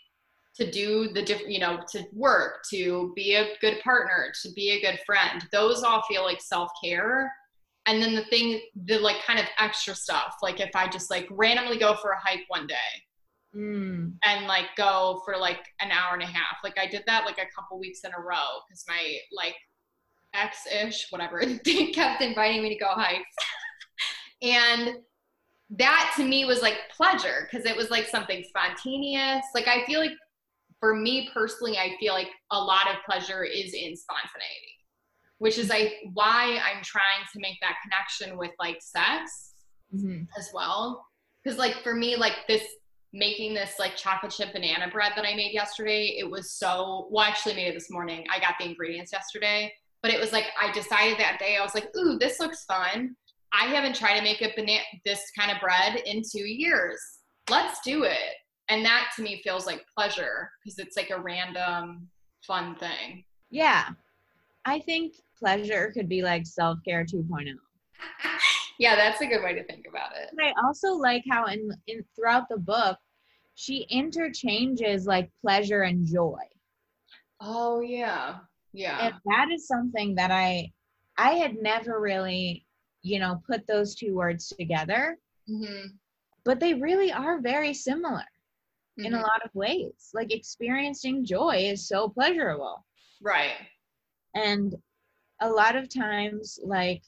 to 0.56 0.70
do 0.70 1.08
the 1.12 1.22
different, 1.22 1.50
you 1.50 1.60
know, 1.60 1.80
to 1.92 2.04
work, 2.12 2.64
to 2.70 3.12
be 3.16 3.34
a 3.34 3.56
good 3.60 3.80
partner, 3.82 4.32
to 4.42 4.52
be 4.52 4.70
a 4.70 4.80
good 4.80 5.00
friend. 5.06 5.46
Those 5.50 5.82
all 5.82 6.02
feel 6.02 6.24
like 6.24 6.40
self 6.40 6.70
care. 6.82 7.32
And 7.86 8.00
then 8.00 8.14
the 8.14 8.24
thing, 8.26 8.60
the 8.84 8.98
like 8.98 9.24
kind 9.26 9.40
of 9.40 9.46
extra 9.58 9.94
stuff, 9.94 10.36
like 10.42 10.60
if 10.60 10.70
I 10.74 10.88
just 10.88 11.10
like 11.10 11.26
randomly 11.30 11.78
go 11.78 11.94
for 11.94 12.10
a 12.10 12.20
hike 12.20 12.44
one 12.48 12.66
day 12.66 12.76
Mm, 13.54 14.14
and 14.24 14.46
like 14.46 14.64
go 14.78 15.20
for 15.26 15.36
like 15.36 15.60
an 15.80 15.90
hour 15.90 16.14
and 16.14 16.22
a 16.22 16.26
half, 16.26 16.56
like 16.64 16.78
I 16.78 16.86
did 16.86 17.02
that 17.06 17.26
like 17.26 17.36
a 17.36 17.50
couple 17.54 17.78
weeks 17.78 18.00
in 18.02 18.10
a 18.16 18.20
row 18.20 18.60
because 18.66 18.84
my 18.88 19.18
like 19.30 19.54
ex 20.32 20.66
ish, 20.66 21.08
whatever, 21.10 21.42
they 21.64 21.88
kept 21.88 22.22
inviting 22.22 22.62
me 22.62 22.70
to 22.70 22.82
go 22.82 22.88
hikes. 22.88 23.36
and 24.40 24.96
that 25.68 26.12
to 26.16 26.24
me 26.24 26.46
was 26.46 26.62
like 26.62 26.76
pleasure 26.96 27.46
because 27.50 27.66
it 27.66 27.76
was 27.76 27.90
like 27.90 28.06
something 28.06 28.42
spontaneous. 28.48 29.44
Like 29.54 29.68
I 29.68 29.84
feel 29.84 30.00
like 30.00 30.12
for 30.82 30.96
me 30.96 31.30
personally, 31.32 31.78
I 31.78 31.94
feel 32.00 32.12
like 32.12 32.26
a 32.50 32.58
lot 32.58 32.88
of 32.90 32.96
pleasure 33.08 33.44
is 33.44 33.72
in 33.72 33.94
spontaneity, 33.94 34.74
which 35.38 35.56
is 35.56 35.68
like 35.68 35.92
why 36.12 36.58
I'm 36.58 36.82
trying 36.82 37.24
to 37.32 37.38
make 37.38 37.56
that 37.60 37.76
connection 37.84 38.36
with 38.36 38.50
like 38.58 38.78
sex 38.80 39.52
mhm. 39.94 40.26
as 40.36 40.50
well. 40.52 41.06
Because 41.44 41.56
like 41.56 41.84
for 41.84 41.94
me, 41.94 42.16
like 42.16 42.34
this 42.48 42.64
making 43.12 43.54
this 43.54 43.74
like 43.78 43.94
chocolate 43.94 44.32
chip 44.32 44.52
banana 44.52 44.90
bread 44.90 45.12
that 45.14 45.24
I 45.24 45.36
made 45.36 45.52
yesterday, 45.52 46.16
it 46.18 46.28
was 46.28 46.50
so 46.50 47.06
well. 47.12 47.26
I 47.26 47.28
actually 47.28 47.54
made 47.54 47.68
it 47.68 47.74
this 47.74 47.90
morning. 47.90 48.26
I 48.28 48.40
got 48.40 48.54
the 48.58 48.64
ingredients 48.64 49.12
yesterday, 49.12 49.72
but 50.02 50.10
it 50.12 50.18
was 50.18 50.32
like 50.32 50.46
I 50.60 50.72
decided 50.72 51.16
that 51.18 51.38
day. 51.38 51.58
I 51.58 51.62
was 51.62 51.76
like, 51.76 51.96
ooh, 51.96 52.18
this 52.18 52.40
looks 52.40 52.64
fun. 52.64 53.14
I 53.52 53.66
haven't 53.66 53.94
tried 53.94 54.18
to 54.18 54.24
make 54.24 54.42
a 54.42 54.52
banana 54.56 54.82
this 55.04 55.22
kind 55.38 55.52
of 55.52 55.60
bread 55.60 56.02
in 56.06 56.22
two 56.28 56.44
years. 56.44 57.00
Let's 57.48 57.78
do 57.84 58.02
it. 58.02 58.34
And 58.72 58.82
that 58.86 59.10
to 59.16 59.22
me 59.22 59.42
feels 59.44 59.66
like 59.66 59.84
pleasure 59.94 60.50
because 60.64 60.78
it's 60.78 60.96
like 60.96 61.10
a 61.10 61.20
random 61.20 62.08
fun 62.46 62.74
thing. 62.76 63.22
Yeah. 63.50 63.90
I 64.64 64.78
think 64.78 65.16
pleasure 65.38 65.92
could 65.92 66.08
be 66.08 66.22
like 66.22 66.46
self-care 66.46 67.04
oh. 67.12 67.18
2.0. 67.18 67.52
yeah, 68.78 68.96
that's 68.96 69.20
a 69.20 69.26
good 69.26 69.42
way 69.42 69.52
to 69.52 69.62
think 69.64 69.84
about 69.86 70.12
it. 70.16 70.30
But 70.34 70.46
I 70.46 70.54
also 70.64 70.94
like 70.94 71.22
how 71.30 71.44
in, 71.48 71.70
in 71.86 72.02
throughout 72.16 72.48
the 72.48 72.56
book, 72.56 72.96
she 73.56 73.86
interchanges 73.90 75.06
like 75.06 75.30
pleasure 75.42 75.82
and 75.82 76.06
joy. 76.06 76.40
Oh 77.42 77.80
yeah. 77.80 78.36
Yeah. 78.72 79.06
And 79.06 79.14
that 79.26 79.50
is 79.52 79.68
something 79.68 80.14
that 80.14 80.30
I 80.30 80.72
I 81.18 81.32
had 81.32 81.56
never 81.60 82.00
really, 82.00 82.64
you 83.02 83.18
know, 83.18 83.42
put 83.46 83.66
those 83.66 83.94
two 83.94 84.14
words 84.14 84.48
together. 84.48 85.18
hmm 85.46 85.88
but 86.44 86.58
they 86.58 86.74
really 86.74 87.12
are 87.12 87.40
very 87.40 87.72
similar 87.72 88.24
in 88.98 89.14
a 89.14 89.18
Mhm. 89.18 89.22
lot 89.22 89.44
of 89.44 89.54
ways. 89.54 90.10
Like 90.14 90.32
experiencing 90.32 91.24
joy 91.24 91.56
is 91.70 91.88
so 91.88 92.08
pleasurable. 92.08 92.86
Right. 93.20 93.56
And 94.34 94.74
a 95.40 95.50
lot 95.50 95.76
of 95.76 95.88
times, 95.88 96.58
like, 96.62 97.02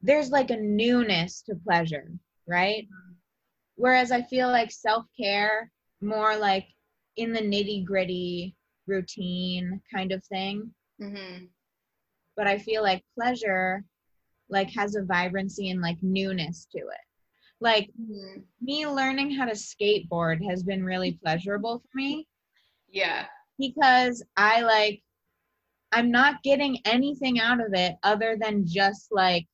there's 0.00 0.30
like 0.30 0.50
a 0.50 0.56
newness 0.56 1.42
to 1.42 1.54
pleasure, 1.54 2.10
right? 2.46 2.88
Whereas 3.76 4.10
I 4.12 4.22
feel 4.22 4.48
like 4.48 4.70
self 4.70 5.06
care, 5.16 5.70
more 6.00 6.36
like 6.36 6.66
in 7.16 7.32
the 7.32 7.40
nitty 7.40 7.84
gritty 7.84 8.56
routine 8.86 9.80
kind 9.92 10.12
of 10.12 10.24
thing. 10.24 10.74
hmm 10.98 11.46
But 12.36 12.46
I 12.46 12.58
feel 12.58 12.82
like 12.82 13.04
pleasure, 13.14 13.84
like, 14.48 14.70
has 14.70 14.96
a 14.96 15.02
vibrancy 15.02 15.70
and 15.70 15.80
like 15.80 16.02
newness 16.02 16.66
to 16.72 16.78
it. 16.78 17.06
Like, 17.62 17.90
hmm 17.96 18.40
me 18.60 18.86
learning 18.86 19.32
how 19.32 19.44
to 19.44 19.52
skateboard 19.52 20.38
has 20.48 20.62
been 20.62 20.84
really 20.84 21.18
pleasurable 21.22 21.80
for 21.80 21.96
me 21.96 22.28
Yeah. 22.88 23.26
because 23.58 24.24
I 24.36 24.60
like 24.60 25.02
I'm 25.90 26.10
not 26.12 26.42
getting 26.44 26.78
anything 26.84 27.40
out 27.40 27.60
of 27.60 27.74
it 27.74 27.96
other 28.04 28.36
than 28.40 28.64
just 28.66 29.08
like 29.10 29.46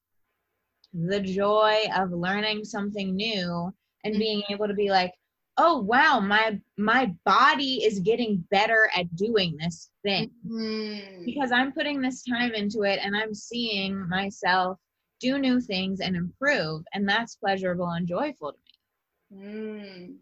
the 0.92 1.20
joy 1.20 1.84
of 1.96 2.12
learning 2.12 2.64
something 2.64 3.14
new 3.16 3.72
and 4.04 4.18
being 4.18 4.42
able 4.50 4.68
to 4.68 4.74
be 4.74 4.90
like, 4.90 5.12
"Oh 5.56 5.80
wow, 5.80 6.20
my 6.20 6.60
my 6.76 7.14
body 7.24 7.82
is 7.84 8.00
getting 8.00 8.44
better 8.50 8.90
at 8.94 9.14
doing 9.16 9.56
this 9.58 9.90
thing 10.02 10.30
Mhm. 10.46 11.24
because 11.24 11.50
I'm 11.50 11.72
putting 11.72 12.00
this 12.00 12.22
time 12.24 12.54
into 12.54 12.82
it 12.82 13.00
and 13.02 13.16
I'm 13.16 13.34
seeing 13.34 14.08
myself 14.08 14.78
do 15.20 15.38
new 15.38 15.60
things 15.60 16.00
and 16.00 16.16
improve 16.16 16.84
and 16.92 17.08
that's 17.08 17.36
pleasurable 17.36 17.88
and 17.88 18.06
joyful 18.06 18.52
to 18.52 18.58
me." 18.58 19.44
Mm, 19.44 20.16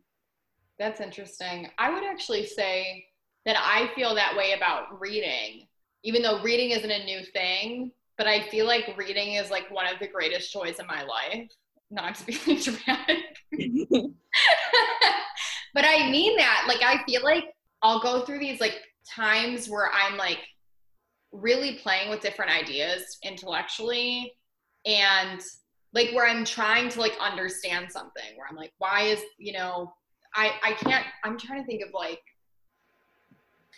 that's 0.79 1.01
interesting. 1.01 1.69
I 1.79 1.91
would 1.93 2.05
actually 2.05 2.47
say 2.47 3.07
that 3.45 3.57
I 3.59 3.95
feel 3.95 4.15
that 4.15 4.37
way 4.37 4.53
about 4.53 5.01
reading, 5.01 5.67
even 6.03 6.23
though 6.23 6.43
reading 6.43 6.71
isn't 6.71 6.91
a 6.91 7.05
new 7.05 7.25
thing, 7.25 7.93
but 8.19 8.27
I 8.27 8.49
feel 8.49 8.67
like 8.67 8.97
reading 8.97 9.35
is 9.35 9.51
like 9.51 9.71
one 9.71 9.87
of 9.87 9.99
the 10.01 10.09
greatest 10.09 10.53
joys 10.53 10.79
in 10.79 10.87
my 10.87 11.03
life. 11.03 11.49
Not 11.91 12.17
to 12.17 12.27
be 12.27 12.33
dramatic. 12.63 13.37
but 15.75 15.85
I 15.85 16.11
mean 16.11 16.37
that. 16.37 16.65
Like, 16.67 16.83
I 16.83 17.05
feel 17.05 17.23
like 17.23 17.45
I'll 17.83 18.01
go 18.01 18.25
through 18.25 18.41
these 18.41 18.61
like 18.61 18.81
times 19.09 19.69
where 19.69 19.91
I'm 19.93 20.17
like 20.17 20.41
really 21.31 21.77
playing 21.77 22.11
with 22.11 22.21
different 22.21 22.51
ideas 22.51 23.19
intellectually 23.23 24.33
and 24.87 25.41
like 25.93 26.11
where 26.13 26.27
I'm 26.27 26.45
trying 26.45 26.89
to 26.91 27.01
like 27.01 27.15
understand 27.21 27.91
something 27.91 28.37
where 28.37 28.47
I'm 28.49 28.57
like, 28.57 28.73
why 28.79 29.03
is, 29.03 29.21
you 29.39 29.53
know, 29.53 29.93
I, 30.35 30.53
I 30.63 30.73
can't, 30.75 31.05
I'm 31.25 31.39
trying 31.39 31.63
to 31.63 31.67
think 31.67 31.83
of 31.83 31.89
like, 31.93 32.21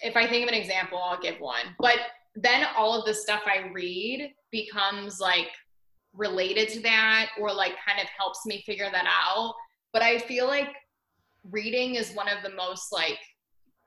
if 0.03 0.17
I 0.17 0.27
think 0.27 0.45
of 0.45 0.49
an 0.49 0.61
example, 0.61 0.99
I'll 0.99 1.21
give 1.21 1.41
one. 1.41 1.75
But 1.79 1.97
then 2.35 2.67
all 2.77 2.99
of 2.99 3.05
the 3.05 3.15
stuff 3.15 3.43
I 3.47 3.71
read 3.73 4.33
becomes 4.51 5.21
like 5.21 5.49
related 6.13 6.69
to 6.71 6.81
that 6.81 7.31
or 7.41 7.53
like 7.53 7.75
kind 7.87 8.01
of 8.01 8.09
helps 8.17 8.45
me 8.47 8.63
figure 8.67 8.91
that 8.91 9.07
out. 9.07 9.55
But 9.93 10.03
I 10.03 10.19
feel 10.19 10.47
like 10.47 10.69
reading 11.51 11.95
is 11.95 12.13
one 12.13 12.29
of 12.29 12.43
the 12.43 12.55
most 12.55 12.93
like 12.93 13.19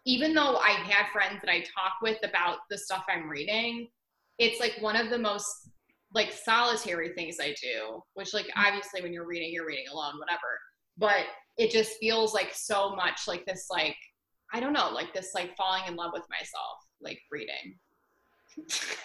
even 0.05 0.33
though 0.33 0.57
I 0.57 0.71
had 0.71 1.11
friends 1.11 1.41
that 1.43 1.51
I 1.51 1.59
talk 1.59 1.93
with 2.01 2.17
about 2.23 2.59
the 2.69 2.77
stuff 2.77 3.05
I'm 3.07 3.29
reading, 3.29 3.87
it's 4.39 4.59
like 4.59 4.77
one 4.79 4.95
of 4.95 5.09
the 5.09 5.19
most 5.19 5.69
like 6.13 6.31
solitary 6.31 7.13
things 7.13 7.37
I 7.39 7.55
do, 7.61 8.01
which 8.13 8.33
like 8.33 8.47
mm. 8.47 8.67
obviously 8.67 9.01
when 9.01 9.13
you're 9.13 9.27
reading, 9.27 9.51
you're 9.51 9.67
reading 9.67 9.85
alone, 9.91 10.19
whatever. 10.19 10.59
But 10.97 11.25
it 11.57 11.71
just 11.71 11.97
feels 11.99 12.33
like 12.33 12.53
so 12.53 12.95
much 12.95 13.21
like 13.27 13.45
this 13.45 13.67
like 13.69 13.95
I 14.53 14.59
don't 14.59 14.73
know, 14.73 14.89
like 14.91 15.13
this 15.13 15.31
like 15.33 15.55
falling 15.55 15.83
in 15.87 15.95
love 15.95 16.11
with 16.13 16.25
myself, 16.29 16.77
like 17.01 17.19
reading. 17.31 17.77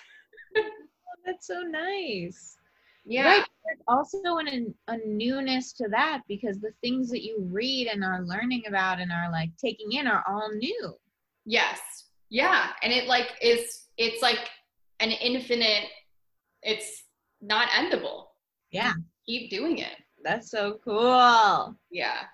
Oh, 0.58 1.22
that's 1.24 1.46
so 1.46 1.60
nice. 1.60 2.56
Yeah. 3.04 3.26
Right. 3.26 3.46
There's 3.64 3.82
also 3.86 4.38
an, 4.38 4.74
a 4.88 4.96
newness 5.06 5.72
to 5.74 5.88
that 5.90 6.22
because 6.28 6.58
the 6.58 6.72
things 6.82 7.08
that 7.10 7.22
you 7.22 7.38
read 7.50 7.86
and 7.86 8.04
are 8.04 8.24
learning 8.24 8.64
about 8.66 9.00
and 9.00 9.12
are 9.12 9.30
like 9.30 9.50
taking 9.62 9.92
in 9.92 10.06
are 10.06 10.24
all 10.26 10.50
new. 10.56 10.94
Yes. 11.44 11.80
Yeah. 12.30 12.70
And 12.82 12.92
it 12.92 13.06
like 13.06 13.28
is 13.40 13.86
it's 13.96 14.22
like 14.22 14.50
an 15.00 15.10
infinite 15.10 15.84
it's 16.66 17.04
not 17.40 17.68
endable. 17.68 18.24
Yeah. 18.72 18.92
Keep 19.24 19.50
doing 19.50 19.78
it. 19.78 19.94
That's 20.24 20.50
so 20.50 20.80
cool. 20.84 21.76
Yeah. 21.92 22.24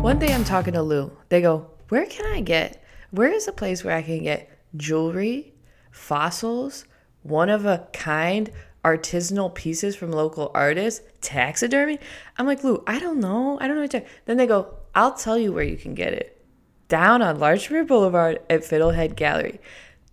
One 0.00 0.20
day 0.20 0.32
I'm 0.32 0.44
talking 0.44 0.74
to 0.74 0.82
Lou. 0.82 1.10
They 1.28 1.40
go, 1.40 1.66
Where 1.88 2.06
can 2.06 2.26
I 2.26 2.40
get, 2.40 2.84
where 3.10 3.32
is 3.32 3.48
a 3.48 3.52
place 3.52 3.82
where 3.82 3.96
I 3.96 4.02
can 4.02 4.22
get 4.22 4.48
jewelry, 4.76 5.54
fossils, 5.90 6.84
one 7.22 7.48
of 7.48 7.66
a 7.66 7.88
kind, 7.92 8.52
artisanal 8.84 9.54
pieces 9.54 9.96
from 9.96 10.12
local 10.12 10.50
artists, 10.54 11.02
taxidermy? 11.20 11.98
I'm 12.36 12.46
like, 12.46 12.64
Lou, 12.64 12.82
I 12.86 12.98
don't 12.98 13.20
know. 13.20 13.58
I 13.60 13.66
don't 13.66 13.76
know 13.76 13.82
what 13.82 13.90
to. 13.92 14.04
Then 14.26 14.36
they 14.36 14.46
go, 14.46 14.74
I'll 14.94 15.14
tell 15.14 15.38
you 15.38 15.52
where 15.52 15.64
you 15.64 15.76
can 15.76 15.94
get 15.94 16.12
it. 16.12 16.44
Down 16.88 17.22
on 17.22 17.38
Larchmere 17.38 17.86
Boulevard 17.86 18.40
at 18.50 18.60
Fiddlehead 18.60 19.16
Gallery. 19.16 19.60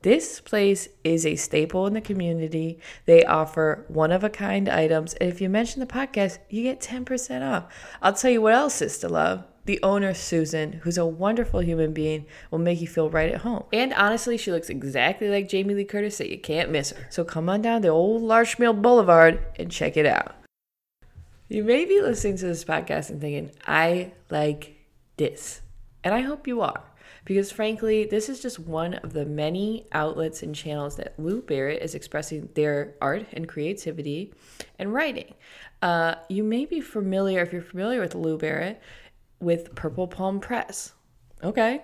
This 0.01 0.39
place 0.39 0.87
is 1.03 1.25
a 1.25 1.35
staple 1.35 1.85
in 1.85 1.93
the 1.93 1.99
community. 1.99 2.79
They 3.05 3.25
offer 3.25 3.83
one 3.89 4.13
of 4.13 4.23
a 4.23 4.29
kind 4.29 4.69
items. 4.69 5.13
And 5.15 5.29
if 5.29 5.41
you 5.41 5.49
mention 5.49 5.81
the 5.81 5.85
podcast, 5.85 6.37
you 6.49 6.63
get 6.63 6.79
10% 6.79 7.41
off. 7.41 7.65
I'll 8.01 8.13
tell 8.13 8.31
you 8.31 8.41
what 8.41 8.53
else 8.53 8.81
is 8.81 8.97
to 8.99 9.09
love. 9.09 9.43
The 9.69 9.79
owner, 9.83 10.15
Susan, 10.15 10.81
who's 10.81 10.97
a 10.97 11.05
wonderful 11.05 11.61
human 11.61 11.93
being, 11.93 12.25
will 12.49 12.57
make 12.57 12.81
you 12.81 12.87
feel 12.87 13.07
right 13.07 13.31
at 13.31 13.41
home. 13.41 13.65
And 13.71 13.93
honestly, 13.93 14.35
she 14.35 14.51
looks 14.51 14.67
exactly 14.67 15.29
like 15.29 15.47
Jamie 15.47 15.75
Lee 15.75 15.85
Curtis, 15.85 16.17
so 16.17 16.23
you 16.23 16.39
can't 16.39 16.71
miss 16.71 16.89
her. 16.89 17.05
So 17.11 17.23
come 17.23 17.47
on 17.49 17.61
down 17.61 17.83
to 17.83 17.89
Old 17.89 18.23
Larchmere 18.23 18.81
Boulevard 18.81 19.39
and 19.59 19.69
check 19.69 19.95
it 19.95 20.07
out. 20.07 20.33
You 21.49 21.63
may 21.63 21.85
be 21.85 22.01
listening 22.01 22.37
to 22.37 22.47
this 22.47 22.65
podcast 22.65 23.11
and 23.11 23.21
thinking, 23.21 23.51
I 23.67 24.13
like 24.31 24.75
this. 25.17 25.61
And 26.03 26.15
I 26.15 26.21
hope 26.21 26.47
you 26.47 26.61
are. 26.61 26.81
Because 27.23 27.51
frankly, 27.51 28.05
this 28.05 28.27
is 28.27 28.41
just 28.41 28.57
one 28.57 28.95
of 28.95 29.13
the 29.13 29.27
many 29.27 29.85
outlets 29.91 30.41
and 30.41 30.55
channels 30.55 30.95
that 30.95 31.13
Lou 31.19 31.43
Barrett 31.43 31.83
is 31.83 31.93
expressing 31.93 32.49
their 32.55 32.95
art 32.99 33.27
and 33.33 33.47
creativity 33.47 34.33
and 34.79 34.91
writing. 34.91 35.35
Uh, 35.83 36.15
you 36.27 36.43
may 36.43 36.65
be 36.65 36.81
familiar, 36.81 37.41
if 37.41 37.53
you're 37.53 37.61
familiar 37.61 38.01
with 38.01 38.15
Lou 38.15 38.35
Barrett, 38.35 38.81
with 39.39 39.75
Purple 39.75 40.07
Palm 40.07 40.39
Press. 40.39 40.93
Okay, 41.43 41.81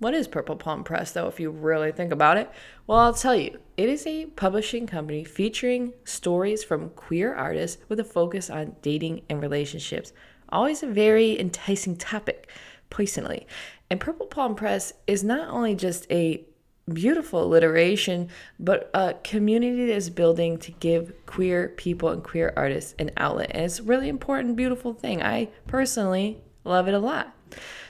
what 0.00 0.14
is 0.14 0.28
Purple 0.28 0.54
Palm 0.54 0.84
Press, 0.84 1.10
though, 1.10 1.26
if 1.26 1.40
you 1.40 1.50
really 1.50 1.90
think 1.90 2.12
about 2.12 2.36
it? 2.36 2.48
Well, 2.86 2.98
I'll 2.98 3.14
tell 3.14 3.34
you. 3.34 3.58
It 3.76 3.88
is 3.88 4.06
a 4.06 4.26
publishing 4.26 4.86
company 4.86 5.24
featuring 5.24 5.92
stories 6.04 6.62
from 6.62 6.90
queer 6.90 7.34
artists 7.34 7.82
with 7.88 7.98
a 7.98 8.04
focus 8.04 8.48
on 8.48 8.76
dating 8.80 9.22
and 9.28 9.42
relationships. 9.42 10.12
Always 10.50 10.84
a 10.84 10.86
very 10.86 11.38
enticing 11.38 11.96
topic, 11.96 12.48
personally. 12.90 13.46
And 13.90 13.98
Purple 13.98 14.26
Palm 14.26 14.54
Press 14.54 14.92
is 15.08 15.24
not 15.24 15.48
only 15.48 15.74
just 15.74 16.06
a 16.12 16.44
beautiful 16.92 17.42
alliteration, 17.42 18.28
but 18.60 18.90
a 18.94 19.14
community 19.24 19.86
that 19.86 19.96
is 19.96 20.10
building 20.10 20.58
to 20.58 20.70
give 20.72 21.12
queer 21.26 21.70
people 21.76 22.10
and 22.10 22.22
queer 22.22 22.52
artists 22.56 22.94
an 23.00 23.10
outlet. 23.16 23.50
And 23.52 23.64
it's 23.64 23.80
a 23.80 23.82
really 23.82 24.08
important, 24.08 24.54
beautiful 24.56 24.94
thing. 24.94 25.22
I 25.22 25.48
personally 25.66 26.40
love 26.68 26.88
it 26.88 26.94
a 26.94 26.98
lot. 26.98 27.34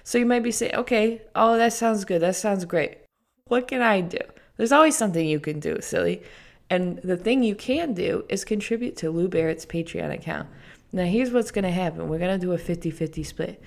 So 0.04 0.18
you 0.18 0.26
might 0.26 0.42
be 0.42 0.52
saying, 0.52 0.74
okay, 0.74 1.22
oh, 1.34 1.58
that 1.58 1.72
sounds 1.72 2.04
good. 2.04 2.22
That 2.22 2.36
sounds 2.36 2.64
great. 2.64 2.98
What 3.46 3.68
can 3.68 3.82
I 3.82 4.00
do? 4.00 4.20
There's 4.56 4.72
always 4.72 4.96
something 4.96 5.26
you 5.26 5.40
can 5.40 5.60
do, 5.60 5.80
silly. 5.80 6.22
And 6.70 6.98
the 6.98 7.16
thing 7.16 7.42
you 7.42 7.54
can 7.54 7.94
do 7.94 8.24
is 8.28 8.44
contribute 8.44 8.96
to 8.98 9.10
Lou 9.10 9.28
Barrett's 9.28 9.66
Patreon 9.66 10.12
account. 10.12 10.48
Now, 10.92 11.04
here's 11.04 11.30
what's 11.30 11.50
going 11.50 11.64
to 11.64 11.70
happen 11.70 12.08
we're 12.08 12.18
going 12.18 12.38
to 12.38 12.46
do 12.46 12.52
a 12.52 12.58
50 12.58 12.90
50 12.90 13.22
split. 13.22 13.62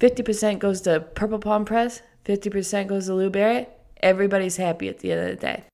50% 0.00 0.58
goes 0.58 0.80
to 0.82 1.00
Purple 1.00 1.38
Palm 1.38 1.64
Press, 1.64 2.02
50% 2.24 2.86
goes 2.86 3.06
to 3.06 3.14
Lou 3.14 3.30
Barrett. 3.30 3.72
Everybody's 4.00 4.56
happy 4.56 4.88
at 4.88 5.00
the 5.00 5.10
end 5.12 5.20
of 5.22 5.40
the 5.40 5.46
day. 5.46 5.64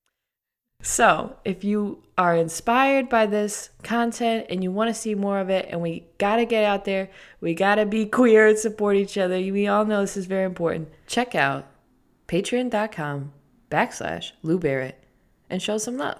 So, 0.86 1.36
if 1.46 1.64
you 1.64 2.02
are 2.18 2.36
inspired 2.36 3.08
by 3.08 3.24
this 3.24 3.70
content 3.82 4.46
and 4.50 4.62
you 4.62 4.70
want 4.70 4.94
to 4.94 4.94
see 4.94 5.14
more 5.14 5.38
of 5.38 5.48
it, 5.48 5.66
and 5.70 5.80
we 5.80 6.04
got 6.18 6.36
to 6.36 6.44
get 6.44 6.62
out 6.62 6.84
there, 6.84 7.08
we 7.40 7.54
got 7.54 7.76
to 7.76 7.86
be 7.86 8.04
queer 8.04 8.48
and 8.48 8.58
support 8.58 8.96
each 8.96 9.16
other. 9.16 9.36
We 9.36 9.66
all 9.66 9.86
know 9.86 10.02
this 10.02 10.18
is 10.18 10.26
very 10.26 10.44
important. 10.44 10.90
Check 11.06 11.34
out 11.34 11.66
patreon.com 12.28 13.32
backslash 13.70 14.32
Lou 14.42 14.58
Barrett 14.58 15.02
and 15.48 15.62
show 15.62 15.78
some 15.78 15.96
love. 15.96 16.18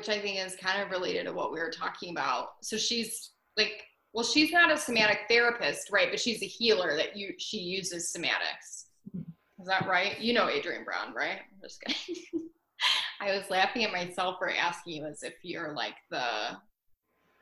Which 0.00 0.08
I 0.08 0.18
think 0.18 0.38
is 0.38 0.56
kind 0.56 0.80
of 0.80 0.90
related 0.90 1.26
to 1.26 1.32
what 1.34 1.52
we 1.52 1.58
were 1.58 1.70
talking 1.70 2.10
about. 2.10 2.52
So 2.62 2.78
she's 2.78 3.32
like, 3.58 3.82
well, 4.14 4.24
she's 4.24 4.50
not 4.50 4.72
a 4.72 4.76
somatic 4.78 5.18
therapist, 5.28 5.90
right? 5.92 6.08
But 6.10 6.18
she's 6.18 6.42
a 6.42 6.46
healer 6.46 6.96
that 6.96 7.18
you 7.18 7.34
she 7.38 7.58
uses 7.58 8.10
somatics. 8.10 8.86
Is 9.60 9.66
that 9.66 9.86
right? 9.86 10.18
You 10.18 10.32
know 10.32 10.48
Adrienne 10.48 10.84
Brown, 10.84 11.12
right? 11.14 11.40
I'm 11.52 11.60
just 11.62 11.82
kidding. 11.82 12.22
I 13.20 13.36
was 13.36 13.50
laughing 13.50 13.84
at 13.84 13.92
myself 13.92 14.36
for 14.38 14.50
asking 14.50 14.94
you 14.94 15.04
as 15.04 15.22
if 15.22 15.34
you're 15.42 15.74
like 15.74 15.96
the 16.10 16.22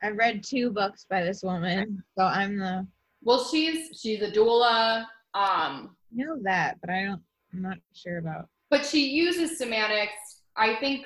I've 0.03 0.17
read 0.17 0.43
two 0.43 0.69
books 0.69 1.05
by 1.09 1.23
this 1.23 1.41
woman, 1.43 2.03
so 2.17 2.25
I'm 2.25 2.57
the 2.59 2.85
well, 3.23 3.45
she's 3.45 3.97
she's 4.01 4.21
a 4.21 4.29
doula. 4.31 5.03
Um, 5.33 5.95
I 6.11 6.15
know 6.15 6.37
that, 6.41 6.75
but 6.81 6.89
I 6.89 7.05
don't. 7.05 7.21
I'm 7.53 7.61
not 7.61 7.77
sure 7.93 8.17
about. 8.17 8.49
but 8.69 8.85
she 8.85 9.07
uses 9.11 9.61
somatics. 9.61 10.09
I 10.57 10.75
think 10.81 11.05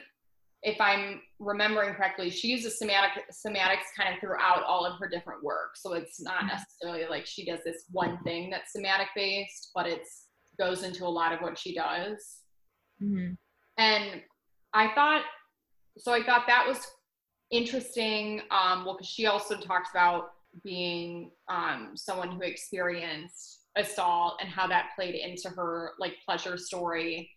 if 0.64 0.80
I'm 0.80 1.22
remembering 1.44 1.94
correctly, 1.94 2.30
she 2.30 2.48
uses 2.48 2.80
somatic 2.80 3.12
somatics 3.32 3.92
kind 3.98 4.14
of 4.14 4.20
throughout 4.20 4.64
all 4.64 4.86
of 4.86 5.00
her 5.00 5.08
different 5.08 5.44
work. 5.44 5.76
So 5.76 5.94
it's 5.94 6.22
not 6.22 6.46
necessarily 6.48 7.06
like 7.10 7.26
she 7.26 7.46
does 7.46 7.60
this 7.66 7.86
one 7.92 8.18
thing 8.24 8.50
that's 8.50 8.74
somatic 8.74 9.08
based, 9.16 9.72
but 9.76 9.88
it's 9.88 10.28
goes 10.58 10.84
into 10.84 11.06
a 11.06 11.08
lot 11.10 11.34
of 11.34 11.42
what 11.42 11.58
she 11.58 11.74
does. 11.74 12.42
Mhm. 13.02 13.38
And 13.78 14.24
I 14.74 14.94
thought 14.94 15.24
so 15.98 16.12
I 16.12 16.24
thought 16.24 16.48
that 16.48 16.68
was 16.68 16.88
interesting. 17.52 18.42
Um, 18.52 18.86
well, 18.86 18.96
because 18.96 19.08
she 19.08 19.28
also 19.28 19.58
talks 19.58 19.90
about 19.92 20.32
being 20.64 21.32
um, 21.50 21.92
someone 21.96 22.32
who 22.32 22.42
experienced 22.42 23.62
assault 23.76 24.38
and 24.40 24.50
how 24.50 24.68
that 24.68 24.90
played 24.96 25.16
into 25.16 25.50
her 25.50 25.94
like 26.00 26.16
pleasure 26.26 26.58
story. 26.58 27.30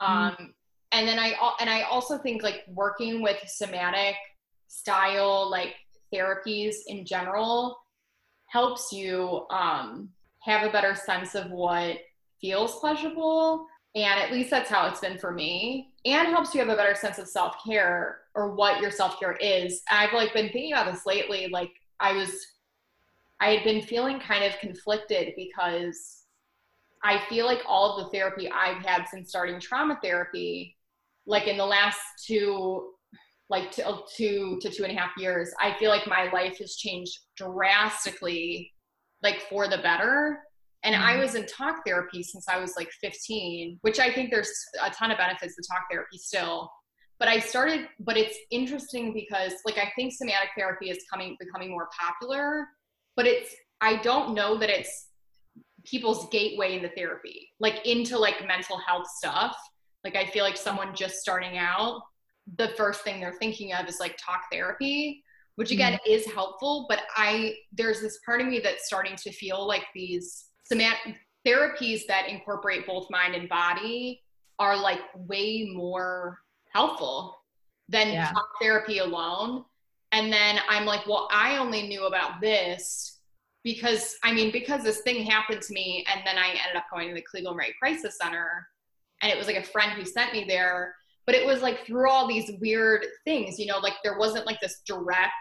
Um, 0.00 0.54
And 0.94 1.06
then 1.06 1.18
I 1.18 1.34
and 1.60 1.68
I 1.68 1.82
also 1.82 2.16
think 2.18 2.42
like 2.42 2.62
working 2.68 3.20
with 3.20 3.36
somatic 3.46 4.14
style 4.68 5.50
like 5.50 5.74
therapies 6.12 6.76
in 6.86 7.04
general 7.04 7.76
helps 8.46 8.92
you 8.92 9.46
um, 9.50 10.08
have 10.40 10.66
a 10.66 10.72
better 10.72 10.94
sense 10.94 11.34
of 11.34 11.50
what 11.50 11.98
feels 12.40 12.78
pleasurable. 12.78 13.66
And 13.96 14.20
at 14.20 14.32
least 14.32 14.50
that's 14.50 14.70
how 14.70 14.86
it's 14.88 15.00
been 15.00 15.18
for 15.18 15.32
me. 15.32 15.92
And 16.04 16.28
helps 16.28 16.54
you 16.54 16.60
have 16.60 16.68
a 16.68 16.76
better 16.76 16.94
sense 16.94 17.18
of 17.18 17.26
self-care 17.28 18.20
or 18.34 18.54
what 18.54 18.80
your 18.80 18.90
self-care 18.90 19.36
is. 19.40 19.82
I've 19.90 20.12
like 20.12 20.32
been 20.32 20.50
thinking 20.50 20.72
about 20.72 20.92
this 20.92 21.06
lately 21.06 21.48
like 21.48 21.70
i 22.00 22.12
was 22.12 22.30
i 23.40 23.50
had 23.50 23.64
been 23.64 23.82
feeling 23.82 24.20
kind 24.20 24.44
of 24.44 24.58
conflicted 24.58 25.32
because 25.36 26.24
i 27.02 27.20
feel 27.28 27.46
like 27.46 27.60
all 27.66 27.96
of 27.96 28.04
the 28.04 28.10
therapy 28.10 28.50
i've 28.50 28.84
had 28.84 29.06
since 29.08 29.28
starting 29.28 29.60
trauma 29.60 29.98
therapy 30.02 30.73
like 31.26 31.46
in 31.46 31.56
the 31.56 31.66
last 31.66 31.98
two 32.26 32.90
like 33.50 33.70
two, 33.70 33.82
two 34.16 34.58
to 34.62 34.70
two 34.70 34.84
and 34.84 34.96
a 34.96 35.00
half 35.00 35.10
years 35.18 35.52
i 35.60 35.74
feel 35.78 35.90
like 35.90 36.06
my 36.06 36.30
life 36.32 36.56
has 36.58 36.76
changed 36.76 37.18
drastically 37.36 38.72
like 39.22 39.40
for 39.48 39.68
the 39.68 39.78
better 39.78 40.40
and 40.84 40.94
I 40.94 41.14
Mhm. 41.16 41.20
was 41.20 41.34
in 41.34 41.46
talk 41.46 41.82
therapy 41.86 42.22
since 42.22 42.46
I 42.46 42.58
was 42.58 42.76
like 42.76 42.90
15, 43.00 43.78
which 43.80 43.98
I 43.98 44.12
think 44.12 44.30
there's 44.30 44.52
a 44.82 44.90
ton 44.90 45.10
of 45.10 45.16
benefits 45.16 45.56
to 45.56 45.62
talk 45.66 45.84
therapy 45.90 46.18
still. 46.18 46.70
But 47.18 47.28
I 47.28 47.38
started, 47.38 47.88
but 48.00 48.18
it's 48.18 48.36
interesting 48.50 49.14
because 49.14 49.54
like 49.64 49.78
I 49.78 49.90
think 49.96 50.12
somatic 50.12 50.50
therapy 50.58 50.90
is 50.90 51.02
coming 51.10 51.36
becoming 51.40 51.70
more 51.70 51.88
popular, 51.98 52.68
but 53.16 53.26
it's 53.26 53.54
I 53.80 53.96
don't 53.96 54.34
know 54.34 54.58
that 54.58 54.68
it's 54.68 55.08
people's 55.86 56.28
gateway 56.28 56.76
into 56.76 56.90
therapy, 56.90 57.48
like 57.60 57.86
into 57.86 58.18
like 58.18 58.46
mental 58.46 58.76
health 58.76 59.06
stuff. 59.16 59.56
Like 60.04 60.16
I 60.16 60.26
feel 60.26 60.44
like 60.44 60.56
someone 60.56 60.94
just 60.94 61.16
starting 61.16 61.58
out, 61.58 62.02
the 62.56 62.68
first 62.76 63.02
thing 63.02 63.20
they're 63.20 63.32
thinking 63.32 63.72
of 63.72 63.88
is 63.88 64.00
like 64.00 64.18
talk 64.18 64.42
therapy, 64.52 65.24
which 65.56 65.70
again 65.70 65.94
mm-hmm. 65.94 66.12
is 66.12 66.26
helpful. 66.26 66.86
But 66.88 67.00
I 67.16 67.54
there's 67.72 68.00
this 68.00 68.18
part 68.24 68.40
of 68.40 68.46
me 68.46 68.60
that's 68.60 68.86
starting 68.86 69.16
to 69.16 69.32
feel 69.32 69.66
like 69.66 69.84
these 69.94 70.46
somatic 70.64 71.16
therapies 71.46 72.02
that 72.08 72.28
incorporate 72.28 72.86
both 72.86 73.10
mind 73.10 73.34
and 73.34 73.48
body 73.48 74.22
are 74.58 74.76
like 74.76 75.00
way 75.14 75.70
more 75.74 76.38
helpful 76.72 77.36
than 77.88 78.12
Yeah. 78.12 78.30
talk 78.30 78.48
therapy 78.60 78.98
alone. 78.98 79.64
And 80.12 80.32
then 80.32 80.60
I'm 80.68 80.84
like, 80.84 81.06
well, 81.06 81.28
I 81.32 81.56
only 81.58 81.88
knew 81.88 82.06
about 82.06 82.40
this 82.40 83.20
because 83.62 84.16
I 84.22 84.32
mean, 84.32 84.52
because 84.52 84.82
this 84.82 85.00
thing 85.00 85.24
happened 85.24 85.62
to 85.62 85.72
me, 85.72 86.04
and 86.12 86.20
then 86.24 86.38
I 86.38 86.48
ended 86.48 86.76
up 86.76 86.84
going 86.92 87.08
to 87.08 87.14
the 87.14 87.22
Cleveland 87.22 87.58
Rape 87.58 87.74
Crisis 87.80 88.18
Center, 88.20 88.66
and 89.22 89.32
it 89.32 89.38
was 89.38 89.46
like 89.46 89.56
a 89.56 89.62
friend 89.62 89.92
who 89.92 90.04
sent 90.04 90.32
me 90.32 90.44
there. 90.46 90.94
But 91.26 91.34
it 91.34 91.46
was 91.46 91.62
like 91.62 91.86
through 91.86 92.10
all 92.10 92.28
these 92.28 92.50
weird 92.60 93.06
things, 93.24 93.58
you 93.58 93.66
know, 93.66 93.78
like 93.78 93.94
there 94.02 94.18
wasn't 94.18 94.46
like 94.46 94.60
this 94.60 94.82
direct 94.86 95.32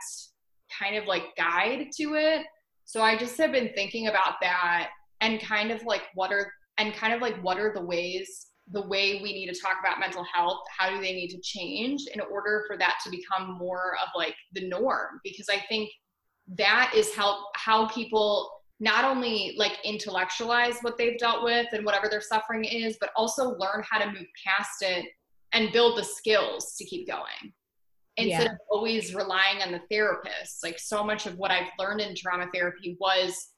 kind 0.80 0.96
of 0.96 1.06
like 1.06 1.24
guide 1.38 1.88
to 1.98 2.16
it. 2.16 2.46
So 2.86 3.02
I 3.02 3.18
just 3.18 3.38
have 3.38 3.52
been 3.52 3.72
thinking 3.76 4.08
about 4.08 4.36
that 4.42 4.90
and 5.22 5.42
kind 5.42 5.72
of 5.72 5.84
like 5.84 6.04
what 6.14 6.32
are 6.32 6.52
and 6.78 6.94
kind 6.94 7.14
of 7.14 7.22
like 7.22 7.36
what 7.44 7.60
are 7.60 7.74
the 7.74 7.82
ways 7.82 8.48
the 8.72 8.88
way 8.88 9.20
we 9.22 9.34
need 9.34 9.52
to 9.52 9.60
talk 9.60 9.78
about 9.80 10.00
mental 10.00 10.26
health 10.34 10.62
how 10.78 10.90
do 10.90 11.02
they 11.02 11.14
need 11.14 11.30
to 11.30 11.40
change 11.42 12.02
in 12.14 12.22
order 12.22 12.64
for 12.68 12.78
that 12.78 12.96
to 13.04 13.10
become 13.10 13.58
more 13.58 13.96
of 14.02 14.10
like 14.16 14.36
the 14.54 14.68
norm 14.70 15.20
because 15.24 15.50
i 15.50 15.62
think 15.68 15.90
that 16.48 16.94
is 16.96 17.14
how 17.14 17.46
how 17.56 17.88
people 17.88 18.50
not 18.80 19.06
only 19.06 19.56
like 19.58 19.74
intellectualize 19.84 20.78
what 20.82 20.98
they've 20.98 21.18
dealt 21.20 21.44
with 21.44 21.68
and 21.74 21.86
whatever 21.86 22.08
their 22.10 22.22
suffering 22.22 22.64
is 22.64 22.98
but 23.00 23.12
also 23.16 23.56
learn 23.58 23.84
how 23.90 24.00
to 24.00 24.08
move 24.12 24.26
past 24.46 24.82
it 24.82 25.06
and 25.54 25.72
build 25.72 25.98
the 25.98 26.04
skills 26.04 26.76
to 26.76 26.84
keep 26.86 27.08
going 27.08 27.54
instead 28.18 28.44
Yeah. 28.46 28.52
of 28.52 28.58
always 28.70 29.14
relying 29.16 29.62
on 29.62 29.72
the 29.72 29.82
therapist 29.90 30.64
like 30.64 30.80
so 30.80 31.04
much 31.04 31.26
of 31.28 31.38
what 31.38 31.52
i've 31.52 31.70
learned 31.80 32.02
in 32.02 32.16
trauma 32.16 32.48
therapy 32.54 32.98
was 33.00 33.50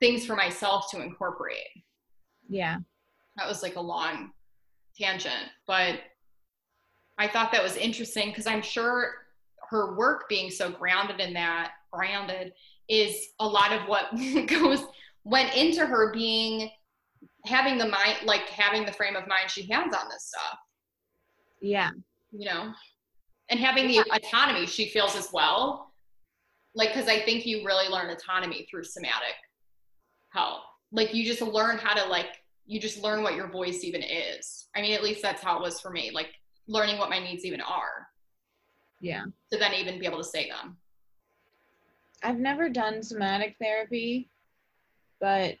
things 0.00 0.24
for 0.26 0.36
myself 0.36 0.90
to 0.90 1.00
incorporate 1.02 1.66
Yeah. 2.48 2.78
that 3.36 3.48
was 3.48 3.62
like 3.62 3.76
a 3.76 3.80
long 3.80 4.30
tangent 4.98 5.50
but 5.66 6.00
i 7.18 7.26
thought 7.28 7.50
that 7.52 7.62
was 7.62 7.76
interesting 7.76 8.28
because 8.28 8.46
i'm 8.46 8.62
sure 8.62 9.12
her 9.70 9.96
work 9.96 10.28
being 10.28 10.50
so 10.50 10.70
grounded 10.70 11.20
in 11.20 11.32
that 11.34 11.72
grounded 11.92 12.52
is 12.88 13.28
a 13.40 13.46
lot 13.46 13.72
of 13.72 13.88
what 13.88 14.06
goes 14.46 14.84
went 15.24 15.54
into 15.56 15.84
her 15.84 16.12
being 16.12 16.70
having 17.46 17.78
the 17.78 17.88
mind 17.88 18.18
like 18.24 18.48
having 18.48 18.84
the 18.84 18.92
frame 18.92 19.16
of 19.16 19.26
mind 19.26 19.50
she 19.50 19.62
has 19.70 19.84
on 19.84 20.08
this 20.08 20.26
stuff. 20.26 20.58
Yeah. 21.60 21.90
you 22.30 22.46
know? 22.46 22.72
And 23.50 23.60
having 23.60 23.88
the 23.88 24.00
autonomy 24.12 24.66
she 24.66 24.88
feels 24.88 25.16
as 25.16 25.30
well. 25.32 25.92
Like 26.74 26.92
because 26.92 27.08
i 27.08 27.20
think 27.20 27.46
you 27.46 27.64
really 27.64 27.88
learn 27.88 28.10
autonomy 28.10 28.66
through 28.70 28.84
somatic 28.84 29.36
help. 30.30 30.60
Like 30.92 31.14
you 31.14 31.24
just 31.24 31.42
learn 31.42 31.78
how 31.78 31.94
to 31.94 32.08
like 32.08 32.40
you 32.66 32.80
just 32.80 33.02
learn 33.02 33.22
what 33.22 33.34
your 33.34 33.48
voice 33.48 33.84
even 33.84 34.02
is. 34.02 34.68
I 34.76 34.82
mean 34.82 34.92
at 34.92 35.02
least 35.02 35.22
that's 35.22 35.42
how 35.42 35.56
it 35.56 35.62
was 35.62 35.80
for 35.80 35.90
me 35.90 36.10
like 36.12 36.28
learning 36.66 36.98
what 36.98 37.10
my 37.10 37.18
needs 37.18 37.44
even 37.44 37.60
are. 37.60 38.06
Yeah. 39.00 39.24
to 39.52 39.58
then 39.58 39.74
even 39.74 39.98
be 39.98 40.06
able 40.06 40.18
to 40.18 40.24
say 40.24 40.48
them 40.48 40.78
I've 42.24 42.38
never 42.38 42.70
done 42.70 43.02
somatic 43.02 43.54
therapy, 43.60 44.30
but 45.20 45.56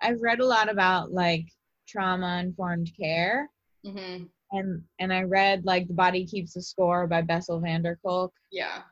I've 0.00 0.22
read 0.22 0.38
a 0.38 0.46
lot 0.46 0.70
about 0.70 1.10
like 1.12 1.44
trauma 1.88 2.38
informed 2.40 2.92
care. 2.98 3.50
hmm 3.84 4.24
And 4.52 4.82
and 5.00 5.12
I 5.12 5.22
read 5.22 5.64
like 5.64 5.88
The 5.88 5.94
Body 5.94 6.24
Keeps 6.24 6.54
the 6.54 6.62
Score 6.62 7.06
by 7.08 7.20
Bessel 7.22 7.58
van 7.60 7.82
der 7.82 7.96
Kolk. 7.96 8.32
yeah 8.52 8.82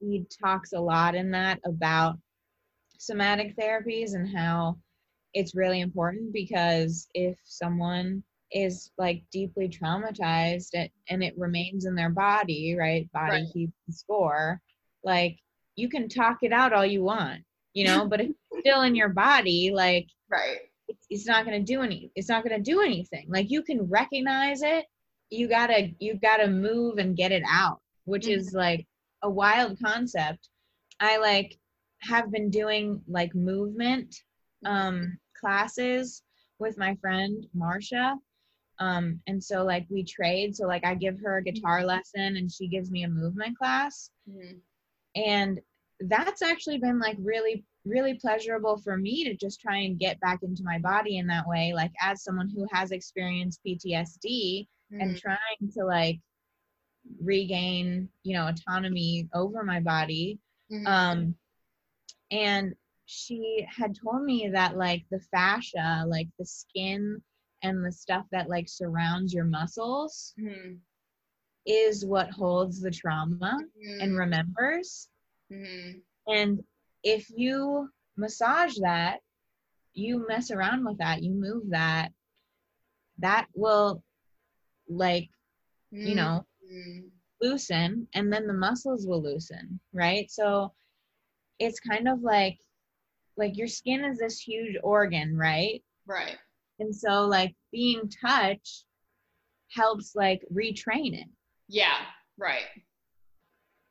He 0.00 0.24
talks 0.42 0.72
a 0.72 0.80
lot 0.80 1.16
in 1.16 1.32
that 1.32 1.58
about 1.66 2.16
somatic 2.98 3.56
therapies 3.56 4.14
and 4.14 4.28
how 4.28 4.76
it's 5.34 5.56
really 5.56 5.80
important 5.80 6.32
because 6.32 7.08
if 7.14 7.36
someone 7.44 8.22
is 8.52 8.92
like 8.98 9.24
deeply 9.32 9.68
traumatized 9.68 10.68
and, 10.74 10.90
and 11.08 11.24
it 11.24 11.36
remains 11.36 11.86
in 11.86 11.94
their 11.96 12.10
body, 12.10 12.76
right? 12.78 13.10
Body 13.12 13.30
Right. 13.32 13.52
keeps 13.52 13.72
the 13.88 13.92
score. 13.92 14.60
Like 15.02 15.38
you 15.76 15.88
can 15.88 16.08
talk 16.08 16.38
it 16.42 16.52
out 16.52 16.72
all 16.72 16.86
you 16.86 17.02
want, 17.02 17.42
you 17.74 17.84
know, 17.86 18.06
but 18.06 18.20
if 18.20 18.28
it's 18.50 18.60
still 18.60 18.82
in 18.82 18.94
your 18.94 19.08
body, 19.08 19.70
like 19.74 20.06
right. 20.30 20.58
it's, 20.88 21.06
it's 21.10 21.26
not 21.26 21.44
going 21.44 21.58
to 21.58 21.72
do 21.72 21.82
any 21.82 22.10
it's 22.14 22.28
not 22.28 22.44
going 22.44 22.56
to 22.56 22.70
do 22.70 22.80
anything. 22.82 23.26
Like 23.28 23.50
you 23.50 23.62
can 23.62 23.88
recognize 23.88 24.62
it 24.62 24.86
you 25.32 25.48
gotta 25.48 25.90
you 25.98 26.14
gotta 26.14 26.46
move 26.46 26.98
and 26.98 27.16
get 27.16 27.32
it 27.32 27.42
out 27.48 27.80
which 28.04 28.28
is 28.28 28.52
like 28.52 28.86
a 29.22 29.30
wild 29.30 29.78
concept. 29.82 30.48
I 31.00 31.18
like 31.18 31.58
have 32.00 32.30
been 32.30 32.50
doing 32.50 33.00
like 33.08 33.34
movement 33.34 34.14
um 34.66 35.18
classes 35.40 36.22
with 36.58 36.78
my 36.78 36.96
friend 37.00 37.46
marsha 37.56 38.16
um 38.78 39.20
and 39.26 39.42
so 39.42 39.64
like 39.64 39.86
we 39.88 40.04
trade 40.04 40.54
so 40.54 40.66
like 40.66 40.84
i 40.84 40.94
give 40.94 41.18
her 41.20 41.38
a 41.38 41.42
guitar 41.42 41.84
lesson 41.84 42.36
and 42.36 42.50
she 42.50 42.68
gives 42.68 42.90
me 42.90 43.04
a 43.04 43.08
movement 43.08 43.56
class. 43.56 44.10
Mhm. 44.28 44.60
And 45.14 45.60
that's 46.00 46.42
actually 46.42 46.78
been 46.78 46.98
like 46.98 47.16
really 47.20 47.64
really 47.84 48.14
pleasurable 48.14 48.76
for 48.76 48.96
me 48.96 49.24
to 49.24 49.34
just 49.34 49.60
try 49.60 49.78
and 49.78 49.98
get 49.98 50.18
back 50.20 50.42
into 50.42 50.62
my 50.64 50.78
body 50.78 51.18
in 51.18 51.26
that 51.26 51.46
way 51.46 51.72
like 51.74 51.92
as 52.00 52.22
someone 52.22 52.48
who 52.48 52.66
has 52.72 52.90
experienced 52.92 53.60
ptsd 53.66 54.66
and 54.92 55.14
Mhm. 55.16 55.20
trying 55.20 55.72
to 55.72 55.84
like 55.84 56.20
regain, 57.20 58.08
you 58.22 58.34
know, 58.34 58.48
autonomy 58.48 59.28
over 59.34 59.62
my 59.64 59.80
body. 59.80 60.38
Mhm. 60.70 60.86
Um, 60.86 61.36
and 62.30 62.74
she 63.06 63.66
had 63.68 63.94
told 63.94 64.22
me 64.22 64.48
that 64.52 64.76
like 64.76 65.04
the 65.10 65.20
fascia, 65.30 66.04
like 66.06 66.28
the 66.38 66.44
skin 66.46 67.22
and 67.62 67.84
the 67.84 67.92
stuff 67.92 68.26
that 68.32 68.48
like 68.48 68.68
surrounds 68.68 69.32
your 69.34 69.44
muscles 69.44 70.34
Mhm. 70.38 70.78
Is 71.66 72.04
what 72.04 72.30
holds 72.30 72.80
the 72.80 72.90
trauma 72.90 73.58
and 74.00 74.12
Mhm. 74.12 74.16
remembers. 74.18 75.08
Mhm. 75.50 76.02
And 76.26 76.64
if 77.02 77.28
you 77.30 77.92
massage 78.16 78.76
that, 78.78 79.22
you 79.94 80.26
mess 80.26 80.50
around 80.50 80.84
with 80.84 80.98
that, 80.98 81.22
you 81.22 81.32
move 81.32 81.70
that, 81.70 82.12
that 83.18 83.48
will 83.54 84.02
like, 84.88 85.30
you 85.90 86.14
know, 86.14 86.46
Mhm. 86.64 87.10
loosen 87.40 88.08
and 88.14 88.32
then 88.32 88.46
the 88.46 88.52
muscles 88.54 89.06
will 89.06 89.22
loosen, 89.22 89.80
right? 89.92 90.30
So 90.30 90.74
it's 91.58 91.80
kind 91.80 92.08
of 92.08 92.22
like 92.22 92.58
like 93.36 93.56
your 93.56 93.68
skin 93.68 94.04
is 94.04 94.18
this 94.18 94.38
huge 94.40 94.76
organ, 94.82 95.36
right? 95.36 95.82
Right. 96.06 96.38
And 96.78 96.94
so 96.94 97.26
like 97.26 97.54
being 97.70 98.08
touched 98.10 98.84
helps 99.70 100.14
like 100.14 100.44
retrain 100.52 101.14
it. 101.18 101.28
Yeah, 101.68 101.98
right. 102.38 102.64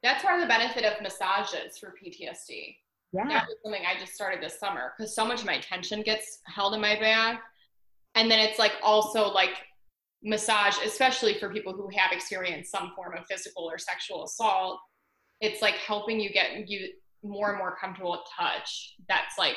That's 0.03 0.23
part 0.23 0.35
of 0.35 0.41
the 0.41 0.47
benefit 0.47 0.83
of 0.83 1.01
massages 1.01 1.77
for 1.77 1.93
PTSD. 2.01 2.75
Yeah. 3.13 3.27
That 3.27 3.47
was 3.47 3.57
something 3.63 3.83
I 3.85 3.99
just 3.99 4.13
started 4.13 4.41
this 4.41 4.59
summer 4.59 4.93
because 4.97 5.13
so 5.13 5.25
much 5.25 5.41
of 5.41 5.45
my 5.45 5.59
tension 5.59 6.01
gets 6.01 6.39
held 6.45 6.73
in 6.73 6.81
my 6.81 6.99
back. 6.99 7.41
And 8.15 8.31
then 8.31 8.39
it's 8.39 8.57
like 8.57 8.73
also 8.81 9.27
like 9.27 9.57
massage, 10.23 10.77
especially 10.85 11.37
for 11.37 11.49
people 11.49 11.73
who 11.73 11.89
have 11.95 12.11
experienced 12.11 12.71
some 12.71 12.93
form 12.95 13.17
of 13.17 13.25
physical 13.29 13.69
or 13.69 13.77
sexual 13.77 14.23
assault. 14.23 14.79
It's 15.39 15.61
like 15.61 15.75
helping 15.75 16.19
you 16.19 16.31
get 16.31 16.69
you 16.69 16.89
more 17.23 17.49
and 17.49 17.57
more 17.57 17.75
comfortable 17.79 18.11
with 18.11 18.21
touch 18.37 18.95
that's 19.07 19.37
like 19.37 19.55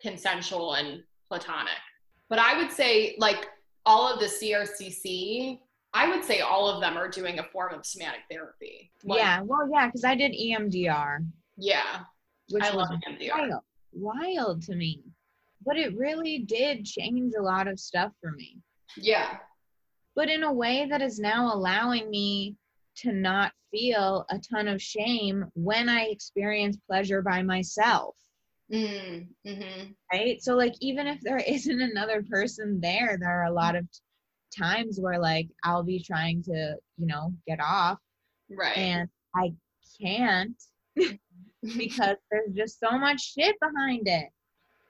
consensual 0.00 0.74
and 0.74 1.02
platonic. 1.28 1.72
But 2.28 2.38
I 2.38 2.58
would 2.58 2.70
say 2.70 3.16
like 3.18 3.48
all 3.86 4.12
of 4.12 4.20
the 4.20 4.26
CRCC, 4.26 5.60
I 5.94 6.08
would 6.08 6.24
say 6.24 6.40
all 6.40 6.68
of 6.68 6.80
them 6.80 6.96
are 6.96 7.08
doing 7.08 7.38
a 7.38 7.44
form 7.44 7.72
of 7.72 7.86
somatic 7.86 8.20
therapy. 8.30 8.90
Like, 9.04 9.20
yeah. 9.20 9.40
Well, 9.42 9.68
yeah, 9.72 9.86
because 9.86 10.04
I 10.04 10.14
did 10.16 10.32
EMDR, 10.32 11.24
Yeah. 11.56 12.00
which 12.50 12.64
I 12.64 12.74
was 12.74 12.90
love 12.90 13.00
EMDR. 13.08 13.30
wild, 13.30 13.62
wild 13.92 14.62
to 14.62 14.74
me. 14.74 15.02
But 15.64 15.76
it 15.78 15.96
really 15.96 16.40
did 16.40 16.84
change 16.84 17.32
a 17.38 17.42
lot 17.42 17.68
of 17.68 17.78
stuff 17.78 18.12
for 18.20 18.32
me. 18.32 18.58
Yeah. 18.96 19.38
But 20.16 20.28
in 20.28 20.42
a 20.42 20.52
way 20.52 20.86
that 20.90 21.00
is 21.00 21.18
now 21.18 21.54
allowing 21.54 22.10
me 22.10 22.56
to 22.96 23.12
not 23.12 23.52
feel 23.70 24.26
a 24.30 24.38
ton 24.38 24.68
of 24.68 24.82
shame 24.82 25.44
when 25.54 25.88
I 25.88 26.06
experience 26.06 26.76
pleasure 26.88 27.22
by 27.22 27.42
myself. 27.42 28.16
Mm, 28.72 29.26
hmm 29.46 29.84
right 30.10 30.42
so 30.42 30.54
like 30.56 30.72
even 30.80 31.06
if 31.06 31.20
there 31.20 31.36
isn't 31.46 31.82
another 31.82 32.24
person 32.30 32.80
there 32.80 33.18
there 33.20 33.28
are 33.42 33.44
a 33.44 33.52
lot 33.52 33.76
of 33.76 33.86
times 34.56 34.98
where 35.00 35.18
like 35.18 35.48
i'll 35.64 35.82
be 35.82 36.02
trying 36.02 36.42
to 36.42 36.76
you 36.96 37.06
know 37.06 37.32
get 37.46 37.60
off 37.60 37.98
Right. 38.50 38.76
and 38.76 39.08
i 39.34 39.52
can't 40.00 40.62
because 40.96 42.16
there's 42.30 42.54
just 42.54 42.78
so 42.78 42.98
much 42.98 43.32
shit 43.32 43.56
behind 43.60 44.06
it 44.06 44.28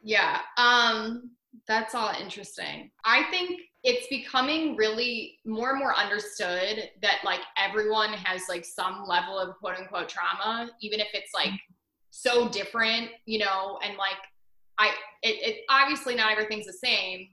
yeah. 0.05 0.41
Um, 0.59 1.31
that's 1.67 1.95
all 1.95 2.13
interesting. 2.21 2.91
I 3.05 3.25
think 3.31 3.61
it's 3.83 4.07
becoming 4.09 4.77
really 4.77 5.39
more 5.47 5.71
and 5.71 5.79
more 5.79 5.97
understood 5.97 6.91
that 7.01 7.19
like 7.25 7.41
everyone 7.57 8.13
has 8.13 8.43
like 8.49 8.65
some 8.65 9.05
level 9.09 9.39
of 9.39 9.57
quote 9.57 9.79
unquote 9.79 10.09
trauma, 10.09 10.71
even 10.83 11.01
if 11.01 11.09
it's 11.15 11.33
like 11.35 11.53
so 12.11 12.49
different, 12.49 13.09
you 13.25 13.39
know, 13.39 13.79
and 13.83 13.97
like 13.97 14.19
I 14.79 14.89
it, 15.23 15.37
it 15.43 15.57
obviously 15.71 16.15
not 16.15 16.33
everything's 16.33 16.67
the 16.67 16.73
same, 16.73 17.29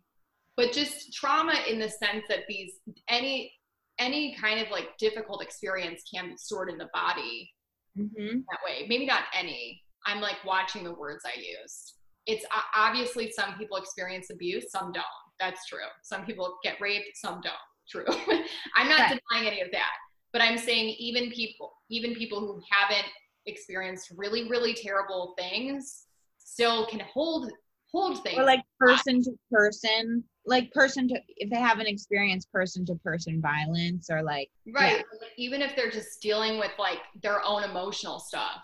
but 0.62 0.72
just 0.72 1.12
trauma 1.12 1.56
in 1.68 1.80
the 1.80 1.90
sense 1.90 2.24
that 2.30 2.42
these 2.48 2.74
any 3.10 3.52
any 3.98 4.36
kind 4.40 4.60
of 4.60 4.70
like 4.70 4.90
difficult 5.00 5.42
experience 5.42 6.04
can 6.14 6.30
be 6.30 6.38
stored 6.38 6.70
in 6.70 6.78
the 6.78 6.88
body 6.94 7.52
mm-hmm. 7.98 8.38
that 8.38 8.60
way. 8.64 8.86
Maybe 8.88 9.08
not 9.08 9.24
any. 9.34 9.82
I'm 10.06 10.22
like 10.22 10.44
watching 10.46 10.84
the 10.84 10.94
words 10.94 11.24
I 11.26 11.40
use. 11.40 11.96
It's 12.28 12.46
obviously 12.76 13.32
some 13.32 13.56
people 13.58 13.78
experience 13.78 14.30
abuse, 14.32 14.72
some 14.72 14.92
don't. 14.92 15.04
That's 15.40 15.66
true. 15.66 15.80
Some 16.04 16.26
people 16.26 16.58
get 16.64 16.80
raped, 16.80 17.10
some 17.16 17.42
don't. 17.42 17.54
True. 17.90 18.06
I'm 18.76 18.88
not 18.88 19.00
Right. 19.00 19.20
denying 19.32 19.48
any 19.48 19.62
of 19.62 19.72
that. 19.72 19.94
But 20.32 20.44
I'm 20.44 20.58
saying 20.58 20.96
even 21.00 21.32
people, 21.32 21.74
even 21.90 22.14
people 22.14 22.40
who 22.40 22.62
haven't 22.72 23.08
experienced 23.48 24.14
really, 24.16 24.48
really 24.48 24.76
terrible 24.76 25.34
things 25.38 26.06
still 26.38 26.86
can 26.86 27.00
hold 27.00 27.52
hold 27.92 28.24
things. 28.24 28.38
or 28.38 28.46
like 28.46 28.62
person 28.80 29.22
to 29.24 29.32
person 29.52 30.24
like 30.46 30.72
person 30.72 31.08
to 31.08 31.20
if 31.38 31.50
they 31.50 31.60
haven't 31.60 31.88
experienced 31.88 32.52
person 32.52 32.86
to 32.86 32.96
person 32.96 33.42
violence 33.42 34.10
or 34.10 34.24
like 34.24 34.50
Right. 34.74 34.98
Like, 34.98 35.32
Even 35.38 35.62
if 35.62 35.76
they're 35.76 35.92
just 35.92 36.22
dealing 36.22 36.60
with 36.60 36.72
like 36.80 37.00
their 37.22 37.44
own 37.46 37.64
emotional 37.64 38.20
stuff, 38.20 38.62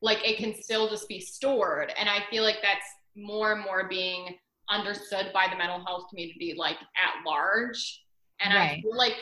like 0.00 0.26
it 0.26 0.36
can 0.36 0.54
still 0.54 0.88
just 0.88 1.08
be 1.08 1.20
stored. 1.20 1.92
And 1.98 2.08
I 2.08 2.18
feel 2.30 2.42
like 2.42 2.58
that's 2.62 2.86
more 3.16 3.52
and 3.52 3.62
more 3.62 3.88
being 3.88 4.36
understood 4.70 5.30
by 5.32 5.46
the 5.50 5.56
mental 5.56 5.84
health 5.86 6.06
community, 6.10 6.54
like 6.56 6.76
at 6.76 7.26
large. 7.26 8.04
And 8.40 8.56
I 8.56 8.80
feel 8.82 8.96
like, 8.96 9.14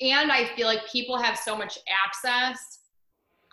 and 0.00 0.32
I 0.32 0.46
feel 0.56 0.66
like 0.66 0.80
people 0.90 1.16
have 1.16 1.38
so 1.38 1.56
much 1.56 1.78
access. 2.04 2.80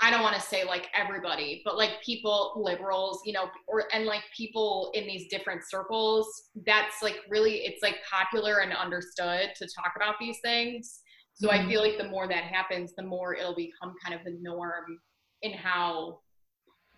I 0.01 0.09
don't 0.09 0.23
want 0.23 0.35
to 0.35 0.41
say 0.41 0.63
like 0.63 0.87
everybody, 0.93 1.61
but 1.63 1.77
like 1.77 2.01
people, 2.03 2.53
liberals, 2.55 3.21
you 3.25 3.31
know, 3.33 3.49
or 3.67 3.85
and 3.93 4.05
like 4.05 4.23
people 4.35 4.91
in 4.93 5.05
these 5.05 5.27
different 5.29 5.61
circles, 5.69 6.49
that's 6.65 7.01
like 7.01 7.17
really, 7.29 7.57
it's 7.59 7.81
like 7.83 7.97
popular 8.09 8.59
and 8.59 8.73
understood 8.73 9.51
to 9.55 9.67
talk 9.67 9.93
about 9.95 10.15
these 10.19 10.39
things. 10.43 11.01
So 11.35 11.51
I 11.51 11.59
Mhm. 11.59 11.67
feel 11.69 11.81
like 11.81 11.97
the 11.97 12.09
more 12.09 12.27
that 12.27 12.43
happens, 12.43 12.93
the 12.95 13.03
more 13.03 13.33
it'll 13.35 13.55
become 13.55 13.95
kind 14.03 14.13
of 14.19 14.25
the 14.25 14.37
norm 14.41 14.99
in 15.41 15.53
how 15.53 16.21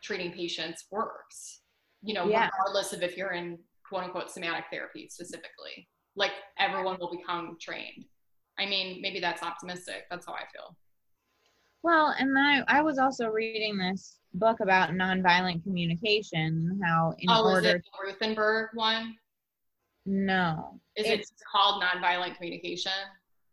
treating 0.02 0.32
patients 0.32 0.86
works. 0.92 1.62
You 2.02 2.14
know, 2.14 2.28
Yeah. 2.30 2.50
regardless 2.50 2.94
of 2.94 3.04
if 3.04 3.18
you're 3.18 3.34
in 3.34 3.60
quote 3.88 4.04
unquote 4.04 4.32
somatic 4.32 4.66
therapy 4.72 5.08
specifically, 5.10 5.88
like 6.16 6.32
everyone 6.58 6.98
will 7.00 7.12
become 7.16 7.58
trained. 7.62 8.06
I 8.58 8.66
mean, 8.66 9.02
maybe 9.02 9.20
that's 9.20 9.44
optimistic. 9.44 10.06
That's 10.10 10.26
how 10.26 10.34
I 10.34 10.46
feel. 10.52 10.78
Well, 11.86 12.16
and 12.18 12.36
I, 12.36 12.64
I 12.68 12.82
was 12.82 12.98
also 12.98 13.28
reading 13.30 13.78
this 13.78 14.18
book 14.34 14.60
about 14.60 14.90
nonviolent 14.90 15.62
communication, 15.62 16.80
how 16.84 17.14
in 17.20 17.30
oh, 17.30 17.56
is 17.58 17.64
it 17.64 17.84
the 17.84 18.26
Rosenberg 18.28 18.70
one? 18.74 19.14
no, 20.08 20.80
Is 20.96 21.06
it's 21.06 21.30
it 21.30 21.38
called 21.52 21.84
nonviolent 21.84 22.38
communication? 22.38 22.92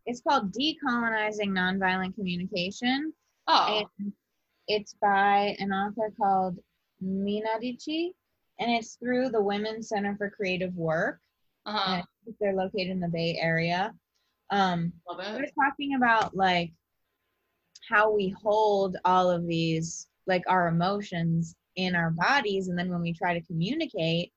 it's 0.07 0.22
called 0.22 0.51
decolonizing 0.55 1.49
nonviolent 1.49 2.14
communication, 2.14 3.12
Oh, 3.49 3.85
and 4.01 4.12
it's 4.66 4.95
by 5.03 5.55
an 5.59 5.70
author 5.70 6.11
called 6.18 6.57
Meenadchi, 7.05 8.12
and 8.61 8.70
it's 8.70 8.95
through 8.95 9.28
the 9.28 9.43
Women's 9.43 9.91
Center 9.91 10.16
for 10.16 10.30
Creative 10.30 10.74
Work. 10.74 11.20
uh-huh. 11.66 12.03
They're 12.41 12.55
located 12.55 12.89
in 12.89 13.01
the 13.01 13.09
Bay 13.09 13.37
Area. 13.39 13.93
Um, 14.49 14.91
love 15.07 15.18
we're 15.18 15.51
talking 15.62 15.97
about 15.97 16.35
like 16.35 16.72
how 17.89 18.11
we 18.12 18.35
hold 18.43 18.97
all 19.05 19.30
of 19.30 19.47
these 19.47 20.09
like 20.26 20.43
our 20.47 20.68
emotions 20.68 21.57
in 21.76 21.95
our 21.95 22.11
bodies 22.11 22.68
and 22.68 22.78
then 22.78 22.91
when 22.91 23.01
we 23.01 23.12
try 23.12 23.35
to 23.35 23.47
communicate 23.47 24.33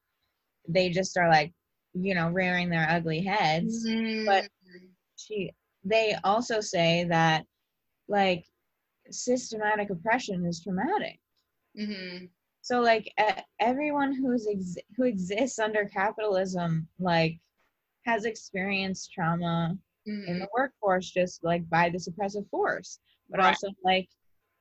they 0.68 0.89
just 0.89 1.18
are 1.18 1.30
like 1.30 1.54
you 1.93 2.16
know 2.16 2.30
rearing 2.30 2.70
their 2.70 2.88
ugly 2.89 3.22
heads. 3.22 3.86
But- 4.26 4.48
she 5.18 5.52
they 5.84 6.16
also 6.24 6.60
say 6.60 7.06
that 7.06 7.46
like 8.10 8.46
systematic 9.12 9.89
oppression 9.89 10.46
is 10.46 10.62
traumatic. 10.62 11.20
Hmm 11.78 12.26
so 12.66 12.82
like 12.82 13.14
everyone 13.60 14.12
who's 14.12 14.48
ex- 14.48 14.78
who 14.98 15.04
exists 15.04 15.60
under 15.60 15.86
capitalism 15.86 16.88
like 17.00 17.38
has 18.08 18.26
experienced 18.26 19.12
trauma 19.14 19.78
in 20.08 20.39
the 20.39 20.48
workforce 20.56 21.12
just 21.12 21.43
like 21.43 21.68
by 21.70 21.89
this 21.89 22.08
oppressive 22.08 22.43
force 22.50 23.00
but 23.30 23.40
Right. 23.40 23.48
also 23.48 23.70
like 23.84 24.08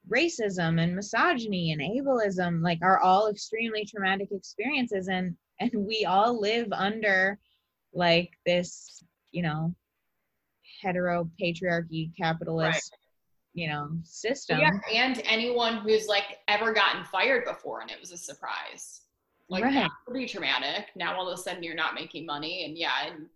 racism 0.09 0.81
and 0.83 0.95
misogyny 0.95 1.73
and 1.73 1.81
ableism 1.81 2.63
like 2.63 2.79
are 2.83 3.01
all 3.01 3.29
extremely 3.29 3.85
traumatic 3.87 4.29
experiences 4.33 5.09
and 5.09 5.35
and 5.61 5.71
we 5.75 6.05
all 6.05 6.39
live 6.39 6.71
under 6.73 7.39
like 7.95 8.31
this 8.45 9.03
you 9.31 9.43
know 9.43 9.75
hetero 10.83 11.29
patriarchy 11.41 12.11
capitalist 12.17 12.95
you 13.55 13.67
know 13.69 13.89
system 14.03 14.59
Yeah, 14.59 14.71
and 14.93 15.23
anyone 15.25 15.79
who's 15.79 16.07
like 16.07 16.39
ever 16.49 16.75
gotten 16.75 17.05
fired 17.05 17.45
before 17.47 17.81
and 17.81 17.91
it 17.91 18.01
was 18.01 18.13
a 18.13 18.17
surprise. 18.19 19.03
Like 19.49 19.65
Right. 19.65 19.75
that 19.75 19.91
would 20.09 20.15
be 20.15 20.27
traumatic. 20.27 20.89
Now 20.97 21.17
all 21.17 21.29
of 21.29 21.39
a 21.39 21.41
sudden 21.41 21.63
you're 21.63 21.75
not 21.75 21.95
making 21.95 22.27
money, 22.27 22.65
and 22.65 22.77
yeah, 22.77 23.07
in 23.09 23.29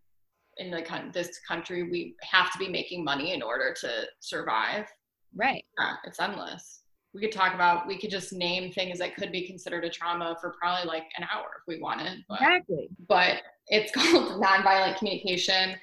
in 0.56 0.70
the 0.72 0.82
coun- 0.82 1.10
this 1.12 1.38
country 1.46 1.82
we 1.84 2.16
have 2.22 2.50
to 2.52 2.58
be 2.58 2.68
making 2.68 3.04
money 3.04 3.32
in 3.32 3.42
order 3.42 3.74
to 3.80 4.06
survive. 4.20 4.86
Right. 5.34 5.64
Yeah, 5.78 5.94
it's 6.04 6.20
endless. 6.20 6.82
We 7.14 7.20
could 7.20 7.32
talk 7.32 7.54
about, 7.54 7.86
we 7.86 7.98
could 7.98 8.10
just 8.10 8.32
name 8.32 8.70
things 8.72 8.98
that 8.98 9.16
could 9.16 9.32
be 9.32 9.46
considered 9.46 9.84
a 9.84 9.90
trauma 9.90 10.36
for 10.40 10.54
probably 10.60 10.86
like 10.86 11.04
an 11.16 11.26
hour 11.32 11.46
if 11.58 11.62
we 11.66 11.80
wanted. 11.80 12.24
But, 12.28 12.40
Exactly. 12.40 12.88
but 13.08 13.42
it's 13.68 13.92
called 13.94 14.40
Nonviolent 14.42 14.98
Communication. 14.98 15.76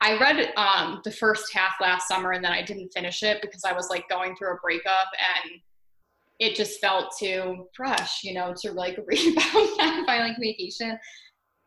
I 0.00 0.18
read 0.18 0.52
um, 0.56 1.00
the 1.04 1.12
first 1.12 1.52
half 1.54 1.74
last 1.80 2.08
summer 2.08 2.32
and 2.32 2.44
then 2.44 2.50
I 2.50 2.62
didn't 2.62 2.92
finish 2.92 3.22
it 3.22 3.40
because 3.40 3.62
I 3.64 3.72
was 3.72 3.88
like 3.88 4.08
going 4.08 4.34
through 4.34 4.52
a 4.52 4.56
breakup 4.56 5.08
and 5.44 5.60
it 6.40 6.56
just 6.56 6.80
felt 6.80 7.14
too 7.16 7.68
fresh, 7.72 8.24
you 8.24 8.34
know, 8.34 8.52
to 8.62 8.72
like 8.72 8.98
read 9.06 9.32
about 9.32 9.44
nonviolent 9.78 10.34
communication. 10.34 10.98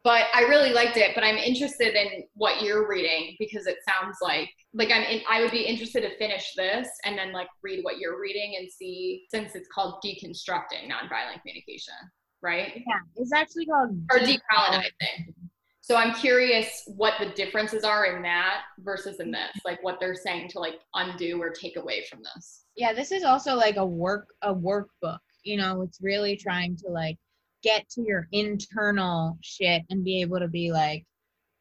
But 0.05 0.27
I 0.33 0.43
really 0.43 0.71
liked 0.71 0.95
it. 0.97 1.11
But 1.15 1.23
I'm 1.25 1.35
interested 1.35 1.95
in 1.95 2.23
what 2.35 2.61
you're 2.61 2.87
reading 2.87 3.35
because 3.39 3.67
it 3.67 3.77
sounds 3.89 4.17
like 4.21 4.49
like 4.73 4.91
I'm 4.91 5.03
in, 5.03 5.21
I 5.29 5.41
would 5.41 5.51
be 5.51 5.63
interested 5.63 6.01
to 6.01 6.17
finish 6.17 6.53
this 6.55 6.87
and 7.05 7.17
then 7.17 7.33
like 7.33 7.47
read 7.63 7.83
what 7.83 7.97
you're 7.97 8.19
reading 8.21 8.55
and 8.59 8.69
see 8.71 9.25
since 9.31 9.55
it's 9.55 9.67
called 9.73 9.95
deconstructing 10.05 10.83
nonviolent 10.89 11.41
communication, 11.41 11.93
right? 12.41 12.73
Yeah. 12.75 12.99
It's 13.17 13.33
actually 13.33 13.65
called 13.65 13.97
Or 14.11 14.19
decolonizing. 14.19 14.39
decolonizing. 14.53 15.33
So 15.81 15.95
I'm 15.95 16.13
curious 16.15 16.83
what 16.87 17.13
the 17.19 17.27
differences 17.27 17.83
are 17.83 18.05
in 18.05 18.21
that 18.23 18.61
versus 18.79 19.19
in 19.19 19.29
this, 19.31 19.51
like 19.65 19.83
what 19.83 19.99
they're 19.99 20.15
saying 20.15 20.49
to 20.49 20.59
like 20.59 20.79
undo 20.95 21.39
or 21.41 21.49
take 21.51 21.77
away 21.77 22.03
from 22.09 22.19
this. 22.23 22.65
yeah 22.75 22.91
this 22.93 23.11
is 23.11 23.23
also 23.23 23.55
like 23.55 23.77
a 23.77 23.85
work 23.85 24.27
a 24.41 24.53
workbook 24.53 25.19
you 25.43 25.57
know 25.57 25.81
it's 25.83 25.99
really 26.01 26.35
trying 26.35 26.75
to 26.75 26.87
like 26.89 27.17
get 27.65 27.89
to 27.89 28.01
your 28.01 28.27
internal 28.31 29.37
shit 29.41 29.81
and 29.89 30.03
be 30.03 30.21
able 30.21 30.39
to 30.39 30.47
be 30.47 30.71
like 30.71 31.03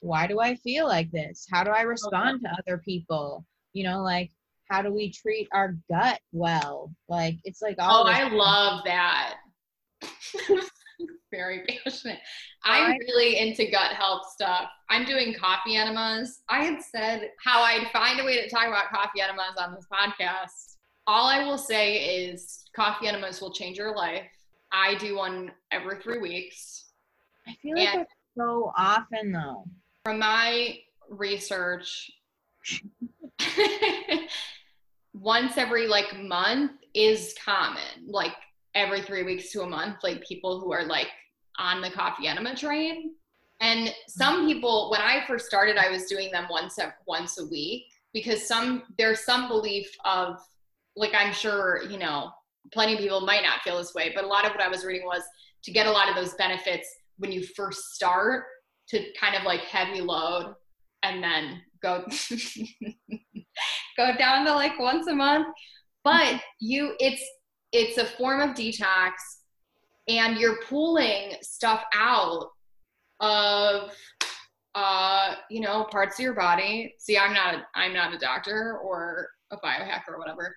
why 0.00 0.26
do 0.26 0.38
i 0.38 0.54
feel 0.56 0.86
like 0.86 1.10
this 1.10 1.46
how 1.50 1.64
do 1.64 1.70
i 1.70 1.80
respond 1.80 2.40
to 2.42 2.50
other 2.58 2.78
people 2.84 3.44
you 3.72 3.82
know 3.84 4.02
like 4.02 4.30
how 4.70 4.82
do 4.82 4.92
we 4.92 5.10
treat 5.10 5.48
our 5.52 5.76
gut 5.90 6.20
well 6.32 6.92
like 7.08 7.36
it's 7.44 7.62
like 7.62 7.76
all 7.78 8.06
Oh, 8.06 8.10
I 8.10 8.28
love 8.28 8.82
that. 8.84 9.34
Very 11.30 11.64
passionate. 11.66 12.18
I'm 12.64 12.92
I- 12.92 12.96
really 13.08 13.38
into 13.38 13.70
gut 13.70 13.92
health 13.92 14.22
stuff. 14.32 14.68
I'm 14.90 15.04
doing 15.04 15.34
coffee 15.34 15.76
enemas. 15.76 16.40
I 16.48 16.64
had 16.64 16.80
said 16.82 17.30
how 17.44 17.62
I'd 17.62 17.90
find 17.92 18.20
a 18.20 18.24
way 18.24 18.40
to 18.42 18.48
talk 18.48 18.66
about 18.68 18.90
coffee 18.90 19.20
enemas 19.20 19.56
on 19.58 19.74
this 19.74 19.86
podcast. 19.92 20.76
All 21.06 21.26
I 21.26 21.44
will 21.44 21.58
say 21.58 22.26
is 22.26 22.64
coffee 22.74 23.08
enemas 23.08 23.40
will 23.40 23.52
change 23.52 23.76
your 23.76 23.94
life. 23.94 24.26
I 24.74 24.96
do 24.96 25.16
one 25.16 25.52
every 25.70 26.00
three 26.02 26.18
weeks. 26.18 26.86
i 27.46 27.54
feel 27.62 27.76
like 27.76 27.88
and- 27.88 28.00
that's 28.00 28.12
so 28.36 28.72
often 28.76 29.30
though 29.30 29.64
From 30.04 30.18
my 30.18 30.78
research, 31.08 32.10
once 35.12 35.56
every 35.56 35.86
like 35.86 36.18
month 36.18 36.72
is 36.94 37.34
common. 37.42 38.06
Like 38.06 38.34
every 38.74 39.00
three 39.02 39.22
weeks 39.22 39.52
to 39.52 39.62
a 39.62 39.66
month, 39.68 39.98
like 40.02 40.26
people 40.26 40.60
who 40.60 40.72
are 40.72 40.84
like 40.84 41.08
on 41.58 41.80
the 41.80 41.90
coffee 41.90 42.26
enema 42.26 42.56
train. 42.56 43.12
And 43.60 43.94
some 44.08 44.46
people, 44.46 44.90
when 44.90 45.00
I 45.00 45.24
first 45.26 45.46
started, 45.46 45.76
I 45.76 45.88
was 45.90 46.06
doing 46.06 46.30
them 46.32 46.46
once 46.50 46.78
a, 46.78 46.92
once 47.06 47.38
a 47.38 47.46
week 47.46 47.84
because 48.12 48.46
some 48.46 48.82
there's 48.98 49.20
some 49.24 49.48
belief 49.48 49.88
of 50.04 50.40
like 50.96 51.12
I'm 51.14 51.32
sure 51.32 51.82
you 51.88 51.98
know 51.98 52.30
plenty 52.72 52.94
of 52.94 53.00
people 53.00 53.20
might 53.20 53.42
not 53.42 53.60
feel 53.62 53.78
this 53.78 53.94
way, 53.94 54.12
but 54.14 54.24
a 54.24 54.26
lot 54.26 54.44
of 54.44 54.52
what 54.52 54.60
I 54.60 54.68
was 54.68 54.84
reading 54.84 55.06
was 55.06 55.22
to 55.64 55.72
get 55.72 55.86
a 55.86 55.90
lot 55.90 56.08
of 56.08 56.14
those 56.14 56.34
benefits 56.34 56.88
when 57.18 57.32
you 57.32 57.42
first 57.56 57.94
start 57.94 58.44
to 58.88 59.04
kind 59.18 59.34
of 59.34 59.44
like 59.44 59.60
heavy 59.60 60.00
load 60.00 60.54
and 61.02 61.22
then 61.22 61.62
go 61.82 62.04
go 63.96 64.16
down 64.16 64.44
to 64.46 64.52
like 64.52 64.78
once 64.78 65.06
a 65.06 65.14
month. 65.14 65.46
But 66.02 66.40
you 66.60 66.94
it's 66.98 67.22
it's 67.72 67.98
a 67.98 68.04
form 68.04 68.40
of 68.40 68.56
detox 68.56 69.12
and 70.08 70.38
you're 70.38 70.60
pulling 70.68 71.36
stuff 71.42 71.82
out 71.94 72.46
of 73.20 73.90
uh 74.74 75.34
you 75.48 75.60
know 75.60 75.86
parts 75.90 76.18
of 76.18 76.22
your 76.24 76.34
body. 76.34 76.94
See 76.98 77.16
i'm 77.16 77.32
not 77.32 77.54
a, 77.54 77.66
i'm 77.74 77.94
not 77.94 78.12
a 78.12 78.18
doctor 78.18 78.78
or 78.82 79.28
a 79.50 79.56
biohacker 79.58 80.08
or 80.08 80.18
whatever 80.18 80.54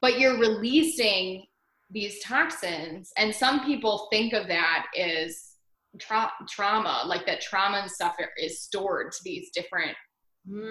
but 0.00 0.18
you're 0.18 0.38
releasing 0.38 1.44
these 1.90 2.22
toxins. 2.22 3.12
And 3.16 3.34
some 3.34 3.64
people 3.64 4.08
think 4.12 4.32
of 4.32 4.46
that 4.48 4.86
as 4.98 5.54
tra- 5.98 6.32
trauma 6.48 7.02
like 7.06 7.26
that 7.26 7.40
trauma 7.40 7.78
and 7.78 7.90
stuff 7.90 8.16
is 8.38 8.62
stored 8.62 9.12
to 9.12 9.18
these 9.24 9.50
different 9.54 9.96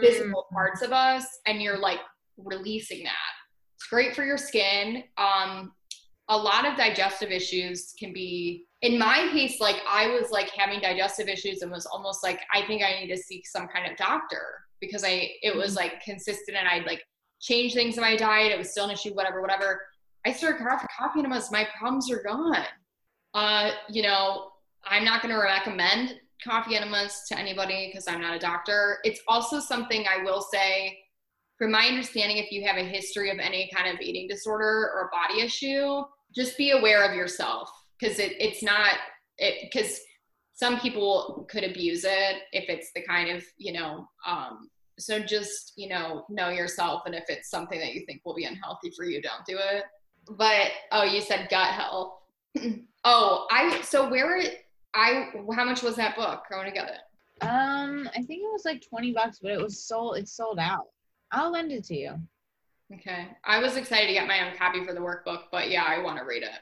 physical 0.01 0.45
Mm. 0.51 0.53
parts 0.53 0.81
of 0.81 0.91
us 0.91 1.25
and 1.45 1.61
you're 1.61 1.77
like 1.77 1.99
releasing 2.37 3.03
that. 3.03 3.31
It's 3.75 3.87
great 3.87 4.15
for 4.15 4.23
your 4.23 4.37
skin. 4.37 5.03
Um 5.17 5.73
a 6.31 6.37
lot 6.37 6.63
of 6.65 6.77
digestive 6.77 7.31
issues 7.31 7.93
can 7.99 8.13
be 8.13 8.65
in 8.83 8.99
my 8.99 9.27
case 9.33 9.59
like 9.59 9.77
i 9.89 10.07
was 10.07 10.29
like 10.29 10.47
having 10.51 10.79
digestive 10.79 11.27
issues 11.27 11.63
and 11.63 11.71
was 11.71 11.87
almost 11.87 12.23
like 12.23 12.39
i 12.53 12.61
think 12.67 12.83
i 12.83 12.99
need 12.99 13.07
to 13.07 13.17
seek 13.17 13.47
some 13.47 13.67
kind 13.67 13.91
of 13.91 13.97
doctor 13.97 14.43
because 14.79 15.03
i 15.03 15.27
it 15.41 15.55
was 15.55 15.75
like 15.75 15.99
consistent 16.03 16.55
and 16.55 16.67
i'd 16.67 16.85
like 16.85 17.01
change 17.39 17.73
things 17.73 17.97
in 17.97 18.01
my 18.01 18.15
diet. 18.15 18.51
It 18.51 18.57
was 18.57 18.71
still 18.71 18.85
an 18.85 18.91
issue 18.91 19.13
whatever 19.13 19.41
whatever. 19.41 19.81
I 20.25 20.33
started 20.33 20.65
coffee, 20.97 21.19
enemas 21.19 21.51
my 21.51 21.67
problems 21.77 22.11
are 22.11 22.23
gone. 22.23 22.65
Uh 23.33 23.71
you 23.89 24.01
know 24.01 24.51
i'm 24.85 25.03
not 25.03 25.21
going 25.21 25.33
to 25.33 25.41
recommend 25.41 26.15
coffee 26.43 26.75
enemas 26.75 27.25
to 27.27 27.37
anybody 27.37 27.87
because 27.87 28.07
i'm 28.07 28.21
not 28.21 28.35
a 28.35 28.39
doctor. 28.39 28.99
It's 29.03 29.21
also 29.27 29.59
something 29.59 30.05
i 30.07 30.23
will 30.23 30.41
say 30.41 30.97
from 31.57 31.71
my 31.71 31.87
understanding 31.87 32.37
if 32.37 32.51
you 32.51 32.65
have 32.65 32.77
a 32.77 32.83
history 32.83 33.29
of 33.29 33.37
any 33.37 33.69
kind 33.75 33.93
of 33.93 34.01
eating 34.01 34.27
disorder 34.27 34.91
or 34.95 35.11
body 35.11 35.41
issue 35.41 36.01
just 36.35 36.57
be 36.57 36.71
aware 36.71 37.03
of 37.03 37.15
yourself 37.15 37.69
because 37.99 38.19
it, 38.19 38.33
it's 38.39 38.63
not 38.63 38.93
it 39.37 39.69
because 39.71 39.99
some 40.53 40.79
people 40.79 41.47
could 41.49 41.63
abuse 41.63 42.03
it 42.03 42.37
if 42.51 42.69
it's 42.69 42.91
the 42.93 43.01
kind 43.03 43.29
of 43.29 43.43
you 43.57 43.73
know 43.73 44.07
um 44.27 44.69
so 44.99 45.19
just 45.19 45.73
you 45.75 45.87
know 45.87 46.25
know 46.29 46.49
yourself 46.49 47.03
and 47.05 47.15
if 47.15 47.23
it's 47.29 47.49
something 47.49 47.79
that 47.79 47.93
you 47.93 48.05
think 48.05 48.21
will 48.25 48.35
be 48.35 48.45
unhealthy 48.45 48.91
for 48.95 49.05
you 49.05 49.21
don't 49.21 49.45
do 49.45 49.57
it. 49.57 49.83
But 50.31 50.71
oh 50.91 51.03
you 51.03 51.21
said 51.21 51.47
gut 51.49 51.73
health. 51.73 52.13
Oh 53.05 53.47
i 53.49 53.79
so 53.79 54.09
where 54.09 54.35
it 54.35 54.65
i 54.93 55.29
how 55.55 55.63
much 55.63 55.81
was 55.81 55.95
that 55.95 56.17
book? 56.17 56.43
I 56.51 56.55
want 56.57 56.67
to 56.67 56.73
get 56.73 56.89
it. 56.89 57.45
Um 57.45 58.09
i 58.09 58.21
think 58.21 58.43
it 58.43 58.51
was 58.51 58.65
like 58.65 58.85
20 58.85 59.13
bucks 59.13 59.39
but 59.41 59.51
it 59.51 59.61
was 59.61 59.81
sold 59.81 60.17
it's 60.17 60.33
sold 60.33 60.59
out. 60.59 60.87
I'll 61.31 61.49
lend 61.49 61.71
it 61.71 61.85
to 61.85 61.95
you. 61.95 62.15
Okay. 62.93 63.29
I 63.45 63.59
was 63.59 63.77
excited 63.77 64.07
to 64.07 64.13
get 64.13 64.27
my 64.27 64.45
own 64.45 64.57
copy 64.57 64.83
for 64.83 64.93
the 64.93 64.99
workbook 64.99 65.43
but 65.49 65.69
yeah 65.69 65.85
i 65.87 66.03
want 66.03 66.17
to 66.17 66.25
read 66.25 66.43
it. 66.43 66.59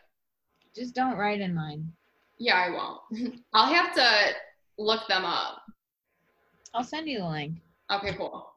Just 0.76 0.94
don't 0.94 1.18
write 1.18 1.42
in 1.42 1.56
mine. 1.56 1.92
Yeah 2.38 2.58
i 2.58 2.70
won't. 2.70 3.42
I'll 3.54 3.74
have 3.74 3.96
to 3.96 4.36
look 4.78 5.08
them 5.08 5.26
up. 5.26 5.64
I'll 6.76 6.84
send 6.84 7.10
you 7.10 7.18
the 7.18 7.28
link 7.28 7.62
okay 7.92 8.14
cool 8.16 8.54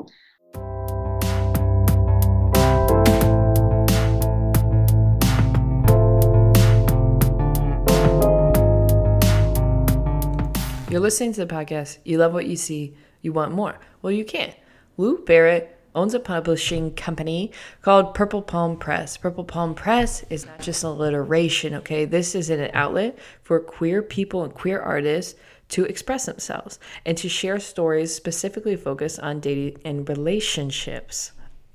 You're 10.90 10.98
listening 10.98 11.32
to 11.34 11.44
the 11.46 11.54
podcast. 11.54 11.98
You 12.04 12.18
love 12.18 12.32
what 12.32 12.46
you 12.46 12.56
see. 12.56 12.96
You 13.22 13.32
want 13.32 13.52
more. 13.52 13.78
Well, 14.02 14.10
you 14.10 14.24
can. 14.24 14.52
Lou 14.96 15.18
Barrett 15.18 15.78
owns 15.94 16.14
a 16.14 16.18
publishing 16.18 16.94
company 16.94 17.52
called 17.82 18.12
Purple 18.12 18.42
Palm 18.42 18.76
Press. 18.76 19.16
Purple 19.16 19.44
Palm 19.44 19.72
Press 19.72 20.24
is 20.30 20.46
not 20.46 20.58
just 20.58 20.82
alliteration, 20.82 21.74
okay? 21.74 22.06
This 22.06 22.34
is 22.34 22.50
an 22.50 22.70
outlet 22.74 23.16
for 23.44 23.60
queer 23.60 24.02
people 24.02 24.42
and 24.42 24.52
queer 24.52 24.80
artists 24.80 25.38
to 25.70 25.84
express 25.84 26.26
themselves 26.26 26.78
and 27.04 27.16
to 27.18 27.28
share 27.28 27.58
stories 27.58 28.14
specifically 28.14 28.76
focused 28.76 29.20
on 29.20 29.40
dating 29.40 29.80
and 29.84 30.08
relationships. 30.08 31.32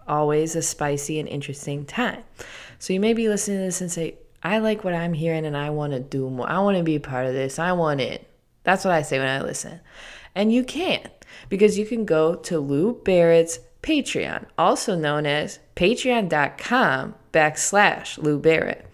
Always 0.07 0.55
a 0.55 0.61
spicy 0.61 1.19
and 1.19 1.27
interesting 1.27 1.85
time. 1.85 2.23
So 2.77 2.93
you 2.93 2.99
may 2.99 3.13
be 3.13 3.27
listening 3.27 3.57
to 3.57 3.65
this 3.65 3.81
and 3.81 3.91
say, 3.91 4.17
I 4.43 4.59
like 4.59 4.83
what 4.83 4.93
I'm 4.93 5.13
hearing 5.13 5.45
and 5.45 5.57
I 5.57 5.71
want 5.71 5.93
to 5.93 5.99
do 5.99 6.29
more. 6.29 6.47
I 6.47 6.59
want 6.59 6.77
to 6.77 6.83
be 6.83 6.99
part 6.99 7.25
of 7.25 7.33
this. 7.33 7.57
I 7.57 7.71
want 7.71 8.01
it. 8.01 8.29
That's 8.63 8.85
what 8.85 8.93
I 8.93 9.01
say 9.01 9.17
when 9.17 9.27
I 9.27 9.41
listen. 9.41 9.79
And 10.35 10.53
you 10.53 10.63
can 10.63 11.09
because 11.49 11.77
you 11.77 11.85
can 11.85 12.05
go 12.05 12.35
to 12.35 12.59
Lou 12.59 12.93
Barrett's 12.93 13.59
Patreon, 13.81 14.45
also 14.57 14.95
known 14.95 15.25
as 15.25 15.59
patreon.com 15.75 17.15
backslash 17.31 18.17
Lou 18.17 18.39
Barrett. 18.39 18.85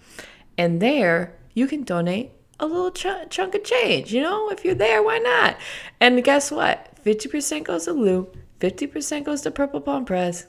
And 0.57 0.81
there 0.81 1.37
you 1.53 1.67
can 1.67 1.83
donate 1.83 2.31
a 2.61 2.65
little 2.65 2.91
ch- 2.91 3.29
chunk 3.29 3.55
of 3.55 3.63
change. 3.63 4.13
You 4.13 4.21
know, 4.21 4.49
if 4.49 4.63
you're 4.63 4.75
there, 4.75 5.03
why 5.03 5.17
not? 5.17 5.57
And 5.99 6.23
guess 6.23 6.51
what? 6.51 6.87
50% 7.03 7.63
goes 7.63 7.85
to 7.85 7.93
Lou, 7.93 8.31
50% 8.59 9.23
goes 9.23 9.41
to 9.41 9.51
Purple 9.51 9.81
Palm 9.81 10.05
Press, 10.05 10.45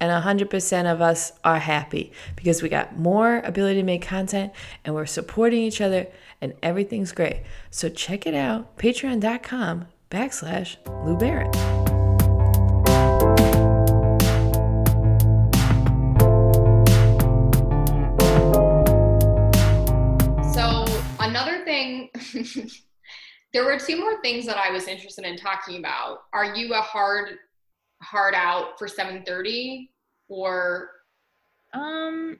and 0.00 0.10
100% 0.10 0.92
of 0.92 1.00
us 1.00 1.32
are 1.44 1.58
happy 1.58 2.12
because 2.36 2.62
we 2.62 2.68
got 2.68 2.98
more 2.98 3.38
ability 3.38 3.80
to 3.80 3.86
make 3.86 4.02
content 4.02 4.52
and 4.84 4.94
we're 4.94 5.06
supporting 5.06 5.62
each 5.62 5.80
other 5.80 6.06
and 6.40 6.54
everything's 6.62 7.12
great. 7.12 7.42
So 7.70 7.88
check 7.88 8.26
it 8.26 8.34
out, 8.34 8.76
patreon.com 8.78 9.86
backslash 10.10 10.76
Lou 11.04 11.16
Barrett. 11.16 11.87
there 23.52 23.64
were 23.64 23.78
two 23.78 23.98
more 23.98 24.20
things 24.22 24.46
that 24.46 24.56
I 24.56 24.70
was 24.70 24.88
interested 24.88 25.24
in 25.24 25.36
talking 25.36 25.78
about. 25.78 26.24
Are 26.32 26.54
you 26.54 26.74
a 26.74 26.80
hard 26.80 27.38
hard 28.02 28.34
out 28.34 28.78
for 28.78 28.86
7:30 28.86 29.90
or 30.28 30.90
Um, 31.72 32.38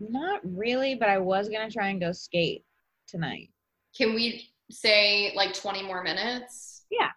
not 0.00 0.40
really, 0.44 0.94
but 0.94 1.08
I 1.08 1.18
was 1.18 1.48
gonna 1.48 1.70
try 1.70 1.88
and 1.88 2.00
go 2.00 2.12
skate 2.12 2.64
tonight. 3.06 3.50
can 3.96 4.14
we 4.14 4.48
say 4.70 5.32
like 5.36 5.52
20 5.52 5.82
more 5.82 6.02
minutes? 6.02 6.86
Yeah. 6.90 7.10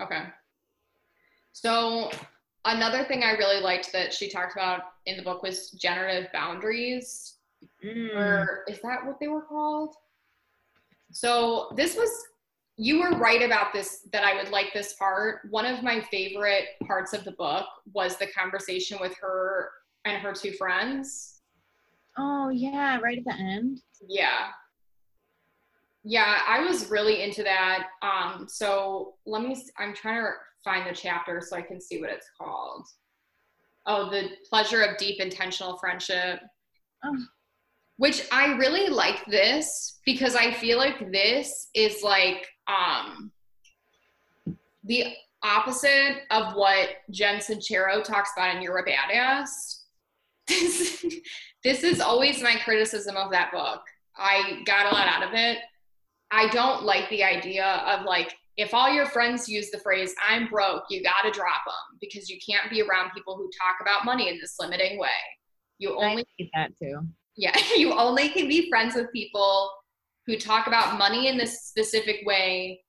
Okay. 0.00 0.24
So 1.52 2.10
another 2.66 3.04
thing 3.04 3.22
I 3.22 3.32
really 3.32 3.60
liked 3.62 3.90
that 3.92 4.12
she 4.12 4.28
talked 4.28 4.52
about 4.52 4.82
in 5.06 5.16
the 5.16 5.22
book 5.22 5.42
was 5.42 5.70
generative 5.70 6.30
boundaries. 6.32 7.36
Mm. 7.84 8.14
or 8.14 8.64
is 8.68 8.80
that 8.80 9.04
what 9.04 9.18
they 9.20 9.28
were 9.28 9.42
called? 9.42 9.94
So 11.12 11.72
this 11.76 11.96
was 11.96 12.10
you 12.76 13.00
were 13.00 13.10
right 13.18 13.42
about 13.42 13.72
this 13.74 14.06
that 14.12 14.24
I 14.24 14.34
would 14.36 14.50
like 14.50 14.72
this 14.72 14.94
part. 14.94 15.40
One 15.50 15.66
of 15.66 15.82
my 15.82 16.00
favorite 16.10 16.64
parts 16.86 17.12
of 17.12 17.24
the 17.24 17.32
book 17.32 17.66
was 17.92 18.16
the 18.16 18.26
conversation 18.28 18.96
with 19.00 19.14
her 19.20 19.68
and 20.06 20.16
her 20.22 20.32
two 20.32 20.52
friends. 20.52 21.42
Oh 22.16 22.48
yeah, 22.48 22.98
right 23.00 23.18
at 23.18 23.24
the 23.24 23.34
end. 23.34 23.80
Yeah. 24.08 24.48
Yeah, 26.04 26.38
I 26.48 26.60
was 26.64 26.90
really 26.90 27.22
into 27.22 27.42
that. 27.42 27.88
Um 28.02 28.46
so 28.48 29.14
let 29.26 29.42
me 29.42 29.62
I'm 29.78 29.94
trying 29.94 30.22
to 30.22 30.30
find 30.64 30.88
the 30.88 30.94
chapter 30.94 31.42
so 31.46 31.56
I 31.56 31.62
can 31.62 31.80
see 31.80 32.00
what 32.00 32.10
it's 32.10 32.30
called. 32.40 32.86
Oh, 33.86 34.10
the 34.10 34.30
pleasure 34.48 34.82
of 34.82 34.96
deep 34.96 35.20
intentional 35.20 35.76
friendship. 35.78 36.40
Oh. 37.04 37.16
Which 38.00 38.26
I 38.32 38.54
really 38.56 38.88
like 38.88 39.26
this 39.26 40.00
because 40.06 40.34
I 40.34 40.52
feel 40.52 40.78
like 40.78 41.12
this 41.12 41.68
is 41.74 42.02
like 42.02 42.48
um 42.66 43.30
the 44.84 45.08
opposite 45.42 46.22
of 46.30 46.54
what 46.54 46.88
Jen 47.10 47.40
Sincero 47.40 48.02
talks 48.02 48.30
about 48.34 48.56
in 48.56 48.62
You're 48.62 48.78
a 48.78 48.84
Badass. 48.84 49.48
This, 50.48 51.04
this 51.62 51.84
is 51.84 52.00
always 52.00 52.42
my 52.42 52.56
criticism 52.64 53.18
of 53.18 53.30
that 53.32 53.52
book. 53.52 53.82
I 54.16 54.62
got 54.64 54.90
a 54.90 54.94
lot 54.94 55.06
out 55.06 55.22
of 55.22 55.34
it. 55.34 55.58
I 56.30 56.48
don't 56.48 56.84
like 56.84 57.08
the 57.10 57.22
idea 57.22 57.84
of 57.86 58.06
like, 58.06 58.34
if 58.56 58.72
all 58.72 58.90
your 58.90 59.06
friends 59.06 59.46
use 59.46 59.70
the 59.70 59.78
phrase, 59.78 60.14
I'm 60.26 60.48
broke, 60.48 60.84
you 60.88 61.02
gotta 61.02 61.30
drop 61.30 61.60
them 61.66 61.98
because 62.00 62.30
you 62.30 62.38
can't 62.44 62.70
be 62.70 62.80
around 62.80 63.10
people 63.14 63.36
who 63.36 63.50
talk 63.56 63.76
about 63.82 64.06
money 64.06 64.30
in 64.30 64.38
this 64.40 64.56
limiting 64.58 64.98
way. 64.98 65.08
You 65.78 65.96
only 65.96 66.22
I 66.22 66.26
hate 66.38 66.50
that 66.54 66.70
too. 66.78 67.06
Yeah, 67.36 67.56
you 67.76 67.92
only 67.92 68.28
can 68.30 68.48
be 68.48 68.68
friends 68.68 68.94
with 68.94 69.12
people 69.12 69.70
who 70.26 70.36
talk 70.36 70.66
about 70.66 70.98
money 70.98 71.28
in 71.28 71.36
this 71.36 71.62
specific 71.62 72.20
way 72.24 72.82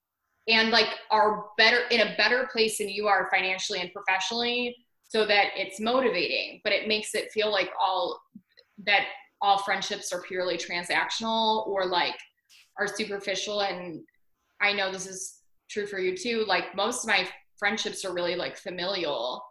and 0.48 0.72
like 0.72 0.88
are 1.12 1.46
better 1.58 1.82
in 1.92 2.02
a 2.02 2.16
better 2.18 2.50
place 2.52 2.78
than 2.78 2.90
you 2.90 3.08
are 3.08 3.30
financially 3.32 3.80
and 3.80 3.92
professionally 3.94 4.76
so 5.04 5.26
that 5.26 5.48
it's 5.56 5.80
motivating, 5.80 6.62
but 6.64 6.74
it 6.74 6.88
makes 6.88 7.14
it 7.16 7.32
feel 7.32 7.52
like 7.52 7.70
all 7.80 8.22
that 8.86 9.06
all 9.42 9.58
friendships 9.60 10.14
are 10.14 10.22
purely 10.22 10.58
transactional 10.58 11.68
or 11.68 11.86
like 11.86 12.16
are 12.80 12.88
superficial 12.88 13.62
and 13.62 14.02
I 14.62 14.74
know 14.74 14.92
this 14.92 15.08
is 15.08 15.40
true 15.70 15.88
for 15.88 16.00
you 16.00 16.16
too. 16.16 16.46
Like 16.48 16.76
most 16.76 17.04
of 17.04 17.10
my 17.10 17.28
friendships 17.58 18.06
are 18.06 18.14
really 18.14 18.36
like 18.36 18.58
familial. 18.58 19.44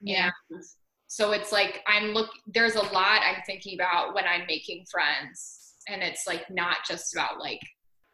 Yeah. 0.00 0.30
And 0.50 0.62
so 1.08 1.32
it's 1.32 1.52
like 1.52 1.82
I'm 1.86 2.12
look 2.12 2.30
there's 2.46 2.76
a 2.76 2.82
lot 2.82 3.22
I'm 3.22 3.42
thinking 3.46 3.78
about 3.78 4.14
when 4.14 4.24
I'm 4.24 4.46
making 4.46 4.84
friends 4.90 5.74
and 5.88 6.02
it's 6.02 6.26
like 6.26 6.48
not 6.50 6.76
just 6.86 7.14
about 7.14 7.40
like 7.40 7.60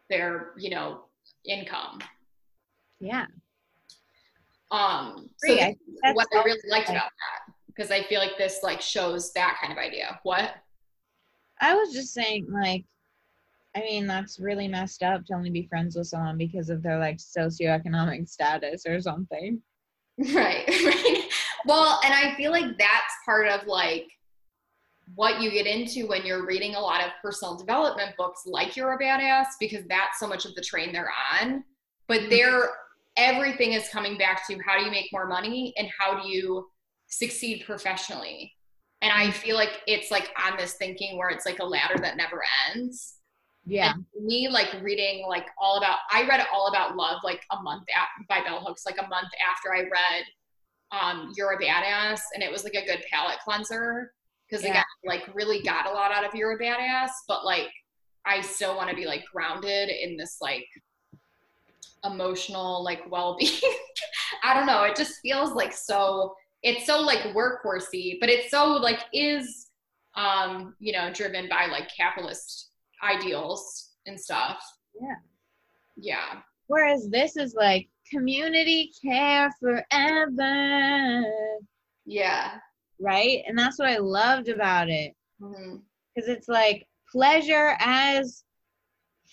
their, 0.09 0.53
you 0.57 0.71
know, 0.71 1.07
income. 1.45 1.99
Yeah. 3.01 3.27
Um 4.71 5.29
so. 5.39 5.53
I 5.53 5.57
this 5.57 5.59
think 5.59 5.79
is 5.89 5.99
that's 6.03 6.17
what 6.17 6.29
I 6.35 6.45
really 6.45 6.61
liked 6.71 6.89
about 6.89 7.03
that 7.03 7.55
because 7.67 7.91
I 7.91 8.05
feel 8.05 8.21
like 8.21 8.39
this 8.39 8.61
like 8.63 8.81
shows 8.81 9.33
that 9.33 9.59
kind 9.61 9.73
of 9.73 9.79
idea. 9.79 10.21
What? 10.23 10.55
I 11.61 11.75
was 11.75 11.93
just 11.93 12.13
saying, 12.13 12.49
like, 12.51 12.85
I 13.77 13.81
mean, 13.81 14.07
that's 14.07 14.39
really 14.39 14.69
messed 14.69 15.03
up 15.03 15.25
to 15.27 15.35
only 15.35 15.51
be 15.51 15.67
friends 15.67 15.97
with 15.97 16.09
someone 16.09 16.37
because 16.37 16.71
of 16.71 16.83
their 16.83 16.99
like 16.99 17.19
socioeconomic 17.19 18.29
status 18.29 18.87
or 18.87 19.01
something. 19.01 19.61
Right, 20.33 20.65
right. 20.69 21.29
Well, 21.67 22.01
and 22.05 22.13
I 22.13 22.35
feel 22.37 22.51
like 22.51 22.79
that's 22.79 23.15
part 23.25 23.49
of 23.49 23.67
like 23.67 24.09
what 25.15 25.41
you 25.41 25.51
get 25.51 25.67
into 25.67 26.07
when 26.07 26.25
you're 26.25 26.47
reading 26.47 26.75
a 26.75 26.81
lot 26.81 27.05
of 27.05 27.11
personal 27.23 27.57
development 27.57 28.17
books 28.17 28.43
like 28.47 28.77
You're 28.77 28.93
a 28.93 28.99
Badass 28.99 29.47
because 29.61 29.85
that's 29.89 30.19
so 30.19 30.27
much 30.27 30.45
of 30.45 30.55
the 30.55 30.63
train 30.63 30.93
they're 30.93 31.13
on. 31.41 31.65
But 32.09 32.21
mm-hmm. 32.21 32.31
they're 32.31 32.71
everything 33.17 33.73
is 33.73 33.89
coming 33.91 34.19
back 34.19 34.47
to 34.49 34.59
how 34.67 34.77
do 34.77 34.85
you 34.85 34.91
make 34.91 35.09
more 35.13 35.27
money 35.27 35.73
and 35.77 35.89
how 35.99 36.21
do 36.21 36.29
you 36.29 36.69
succeed 37.07 37.63
professionally. 37.65 38.53
And 39.03 39.13
I 39.13 39.25
mm-hmm. 39.25 39.33
feel 39.33 39.57
like 39.57 39.83
it's 39.87 40.11
like 40.11 40.31
on 40.43 40.57
this 40.57 40.75
thinking 40.75 41.17
where 41.17 41.29
it's 41.29 41.47
like 41.47 41.61
a 41.61 41.65
ladder 41.65 41.99
that 42.01 42.17
never 42.17 42.43
ends. 42.75 43.17
Yeah. 43.67 43.95
Me 44.21 44.49
like 44.49 44.69
reading 44.83 45.27
like 45.29 45.47
all 45.59 45.79
about 45.79 45.99
I 46.13 46.27
read 46.27 46.45
all 46.53 46.69
about 46.69 46.97
love 46.97 47.21
like 47.25 47.43
a 47.51 47.63
month 47.63 47.85
at, 47.97 48.09
by 48.29 48.43
Bell 48.45 48.63
Hooks 48.65 48.85
like 48.85 48.99
a 48.99 49.09
month 49.09 49.29
after 49.51 49.75
I 49.75 49.81
read 49.81 50.25
um 51.01 51.33
You're 51.37 51.53
a 51.53 51.59
Badass 51.59 52.21
and 52.35 52.43
it 52.43 52.51
was 52.53 52.65
like 52.65 52.75
a 52.75 52.85
good 52.85 53.03
palate 53.11 53.39
cleanser 53.45 54.13
because 54.49 54.65
Yeah. 54.65 54.71
again 54.71 54.85
like 55.05 55.23
really 55.35 55.63
got 55.63 55.87
a 55.87 55.93
lot 55.93 56.13
out 56.13 56.25
of 56.25 56.35
You're 56.35 56.53
a 56.53 56.59
Badass 56.59 57.11
but 57.29 57.45
like 57.45 57.71
I 58.27 58.41
still 58.41 58.77
want 58.77 58.91
to 58.91 58.97
be 58.97 59.07
like 59.07 59.25
grounded 59.33 59.89
in 59.91 60.17
this 60.17 60.39
like 60.41 60.67
emotional 62.05 62.85
like 62.85 63.01
well-being 63.11 63.51
I 64.45 64.53
don't 64.55 64.67
know 64.67 64.83
it 64.85 64.97
just 64.97 65.21
feels 65.23 65.53
like 65.53 65.73
so 65.73 66.35
it's 66.63 66.87
so 66.87 67.01
like 67.01 67.21
workhorsey 67.35 68.19
but 68.21 68.29
it's 68.29 68.51
so 68.51 68.73
like 68.75 69.01
is 69.13 69.71
um 70.17 70.75
you 70.79 70.93
know 70.93 71.11
driven 71.13 71.49
by 71.49 71.67
like 71.67 71.89
capitalist 71.95 72.71
ideals 73.03 73.91
and 74.07 74.19
stuff. 74.19 74.63
Yeah. 75.01 75.17
Yeah. 75.97 76.41
Whereas 76.67 77.09
this 77.11 77.37
is 77.37 77.55
like 77.55 77.89
community 78.15 78.93
care 79.03 79.51
forever, 79.61 81.23
Yeah. 82.07 82.59
right? 83.01 83.43
And 83.47 83.59
that's 83.59 83.79
what 83.79 83.89
I 83.89 83.99
loved 83.99 84.49
about 84.49 84.89
it 84.89 85.15
mm-hmm. 85.41 85.77
because 86.15 86.29
it's 86.29 86.49
like 86.49 86.87
pleasure 87.11 87.77
as 87.81 88.45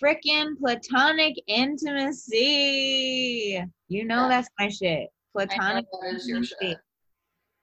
freaking 0.02 0.58
platonic 0.58 1.36
intimacy. 1.48 2.44
You 3.88 4.06
know 4.06 4.24
Yeah. 4.24 4.30
that's 4.30 4.50
my 4.60 4.70
shit. 4.70 5.10
Platonic 5.34 5.86
intimacy. 6.10 6.56
shit. 6.62 6.78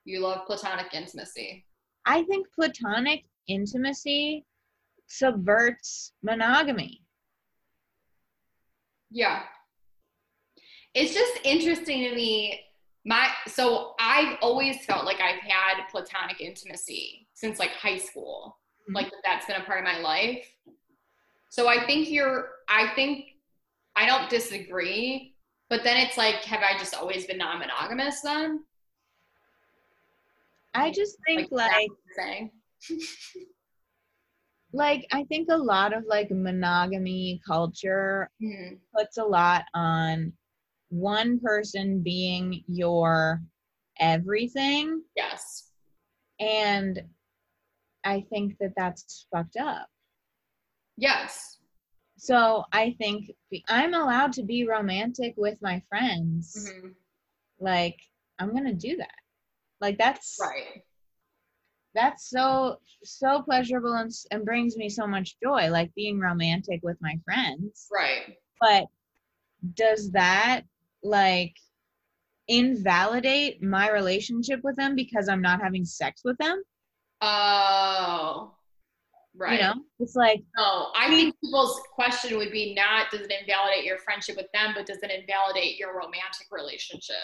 You 0.05 0.21
love 0.21 0.47
platonic 0.47 0.95
intimacy. 0.95 1.65
I 2.07 2.23
think 2.25 2.47
platonic 2.55 3.25
intimacy 3.49 4.45
subverts 5.07 6.13
monogamy. 6.23 7.03
Yeah. 9.11 9.43
It's 10.95 11.15
just 11.15 11.39
interesting 11.45 12.09
to 12.09 12.15
me. 12.15 12.61
My 13.05 13.29
so 13.47 13.95
I've 14.01 14.37
always 14.43 14.85
felt 14.85 15.05
like 15.05 15.21
I've 15.21 15.41
had 15.41 15.87
platonic 15.91 16.41
intimacy 16.41 17.29
since 17.35 17.59
like 17.59 17.71
high 17.71 17.99
school. 17.99 18.59
Mhm. 18.91 18.95
Like 18.95 19.13
that's 19.25 19.47
been 19.47 19.61
a 19.61 19.65
part 19.65 19.79
of 19.79 19.85
my 19.85 19.99
life. 20.01 20.47
So 21.51 21.69
I 21.69 21.87
think 21.87 22.11
you're 22.11 22.51
I 22.69 22.89
think 22.95 23.27
I 23.97 24.07
don't 24.07 24.29
disagree, 24.29 25.35
but 25.69 25.83
then 25.85 25.97
it's 25.97 26.17
like 26.17 26.37
have 26.45 26.63
I 26.63 26.79
just 26.79 26.95
always 26.95 27.27
been 27.27 27.39
non-monogamous 27.39 28.21
then? 28.21 28.65
I 30.75 30.91
just 30.91 31.17
think 31.27 31.49
like 31.51 31.89
saying? 32.17 32.51
like 34.73 35.07
I 35.13 35.25
think 35.25 35.49
a 35.51 35.57
lot 35.57 35.93
of 35.97 36.05
like 36.07 36.31
monogamy 36.31 37.41
culture 37.47 38.31
Mhm. 38.43 38.79
puts 38.95 39.17
a 39.17 39.25
lot 39.25 39.65
on 39.75 40.33
one 40.91 41.39
person 41.41 42.03
being 42.03 42.63
your 42.67 43.41
everything 44.01 45.03
Yes. 45.17 45.71
and 46.41 47.03
I 48.05 48.25
think 48.31 48.57
that 48.61 48.73
that's 48.77 49.27
fucked 49.33 49.57
up. 49.57 49.89
Yes. 50.97 51.59
So 52.17 52.65
I 52.73 52.95
think 52.99 53.31
I'm 53.69 53.93
allowed 53.95 54.33
to 54.35 54.43
be 54.43 54.67
romantic 54.67 55.35
with 55.37 55.61
my 55.61 55.83
friends. 55.89 56.71
Mhm. 56.71 56.95
Like 57.61 57.99
I'm 58.39 58.51
going 58.53 58.65
to 58.67 58.73
do 58.73 58.97
that. 58.97 59.15
Like 59.81 59.99
that's 59.99 60.37
Right. 60.41 60.85
that's 61.95 62.31
so 62.31 62.81
so 63.05 63.43
pleasurable 63.43 63.95
and, 63.95 64.11
and 64.31 64.45
brings 64.45 64.77
me 64.77 64.89
so 64.89 65.07
much 65.07 65.37
joy 65.43 65.69
like 65.71 65.93
being 65.95 66.19
romantic 66.21 66.81
with 66.83 66.97
my 67.01 67.19
friends. 67.25 67.89
Right. 67.93 68.37
But 68.61 68.87
does 69.75 70.11
that 70.13 70.63
like 71.03 71.55
invalidate 72.49 73.63
my 73.63 73.91
relationship 73.91 74.61
with 74.65 74.77
them 74.77 74.95
because 74.95 75.29
I'm 75.29 75.43
not 75.43 75.61
having 75.63 75.85
sex 75.85 76.23
with 76.25 76.39
them? 76.39 76.63
Oh. 77.21 78.55
Right. 79.37 79.53
You 79.61 79.67
know, 79.67 79.75
it's 80.01 80.17
like 80.17 80.41
No, 80.57 80.89
I 80.97 81.07
think 81.09 81.35
people's 81.45 81.81
question 81.95 82.37
would 82.39 82.51
be 82.51 82.75
not 82.75 83.11
does 83.13 83.21
it 83.21 83.33
invalidate 83.41 83.85
your 83.85 83.99
friendship 83.99 84.37
with 84.37 84.47
them, 84.53 84.73
but 84.75 84.87
does 84.87 84.99
it 85.03 85.11
invalidate 85.13 85.79
your 85.79 85.91
romantic 85.95 86.49
relationship? 86.51 87.17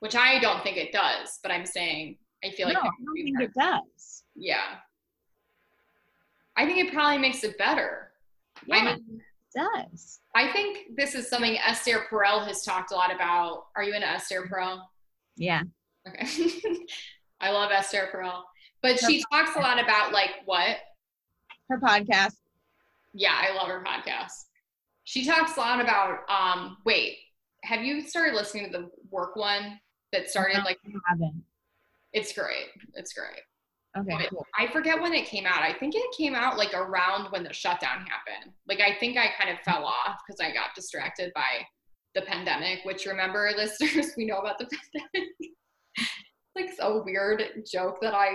Which 0.00 0.14
I 0.14 0.38
don't 0.38 0.62
think 0.62 0.76
it 0.76 0.92
does, 0.92 1.40
but 1.42 1.50
I'm 1.50 1.66
saying 1.66 2.18
I 2.44 2.50
feel 2.50 2.66
like 2.68 2.74
no, 2.74 2.80
I 2.80 2.84
don't 3.04 3.14
be 3.14 3.22
think 3.24 3.36
part- 3.38 3.50
it 3.50 3.54
does. 3.58 4.22
yeah. 4.36 4.76
I 6.56 6.66
think 6.66 6.86
it 6.86 6.92
probably 6.92 7.18
makes 7.18 7.42
it 7.44 7.56
better. 7.58 8.12
I 8.58 8.76
Yeah, 8.76 8.84
mean, 8.84 8.94
it 8.94 9.22
does. 9.52 10.20
I 10.34 10.52
think 10.52 10.96
this 10.96 11.14
is 11.14 11.28
something 11.28 11.58
Esther 11.58 12.04
Perel 12.10 12.46
has 12.46 12.62
talked 12.62 12.90
a 12.92 12.94
lot 12.94 13.14
about. 13.14 13.66
Are 13.76 13.82
you 13.82 13.94
into 13.94 14.08
Esther 14.08 14.48
Perel? 14.52 14.80
Yeah. 15.36 15.62
Okay. 16.08 16.26
I 17.40 17.50
love 17.50 17.70
Esther 17.72 18.08
Perel. 18.14 18.42
But 18.82 18.98
she 18.98 19.22
talks 19.32 19.54
a 19.56 19.60
lot 19.60 19.80
about 19.82 20.12
like 20.12 20.30
what? 20.44 20.76
Her 21.68 21.78
podcast. 21.78 22.34
Yeah, 23.14 23.34
I 23.38 23.54
love 23.54 23.68
her 23.68 23.84
podcast. 23.86 24.32
She 25.04 25.24
talks 25.26 25.56
a 25.56 25.60
lot 25.60 25.80
about 25.80 26.20
um 26.30 26.78
wait, 26.84 27.16
have 27.64 27.82
you 27.84 28.00
started 28.02 28.34
listening 28.34 28.70
to 28.72 28.78
the 28.78 28.90
work 29.10 29.36
one 29.36 29.78
that 30.12 30.28
started 30.30 30.58
No. 30.58 30.64
like 30.64 30.78
I 30.86 30.90
haven't. 31.08 31.42
it's 32.12 32.32
great. 32.32 32.66
It's 32.94 33.12
great. 33.12 33.40
Okay, 33.98 34.26
cool. 34.30 34.46
I 34.58 34.72
forget 34.72 35.00
when 35.00 35.12
it 35.12 35.26
came 35.26 35.44
out. 35.44 35.62
I 35.62 35.74
think 35.74 35.94
it 35.94 36.02
came 36.16 36.34
out 36.34 36.56
like 36.56 36.72
around 36.72 37.30
when 37.30 37.42
the 37.44 37.52
shutdown 37.52 38.06
happened. 38.06 38.54
Like 38.66 38.80
I 38.80 38.94
think 38.98 39.18
I 39.18 39.28
kind 39.38 39.50
of 39.50 39.58
fell 39.60 39.84
off 39.84 40.18
because 40.26 40.40
I 40.40 40.52
got 40.52 40.74
distracted 40.74 41.30
by 41.34 41.66
the 42.14 42.22
pandemic, 42.22 42.80
which 42.84 43.04
remember 43.04 43.50
listeners, 43.56 44.12
we 44.16 44.24
know 44.24 44.38
about 44.38 44.58
the 44.58 44.66
pandemic. 44.66 45.28
like 46.56 46.70
a 46.80 46.98
weird 47.02 47.42
joke 47.70 47.98
that 48.00 48.14
I 48.14 48.28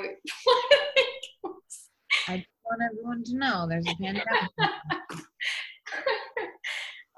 I 2.27 2.45
want 2.65 2.81
everyone 2.91 3.23
to 3.25 3.37
know 3.37 3.67
there's 3.67 3.87
a 3.87 3.95
pandemic. 3.95 4.27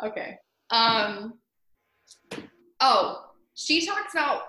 okay. 0.03 0.37
Um 0.69 1.33
oh, 2.79 3.25
she 3.55 3.85
talks 3.85 4.13
about 4.13 4.43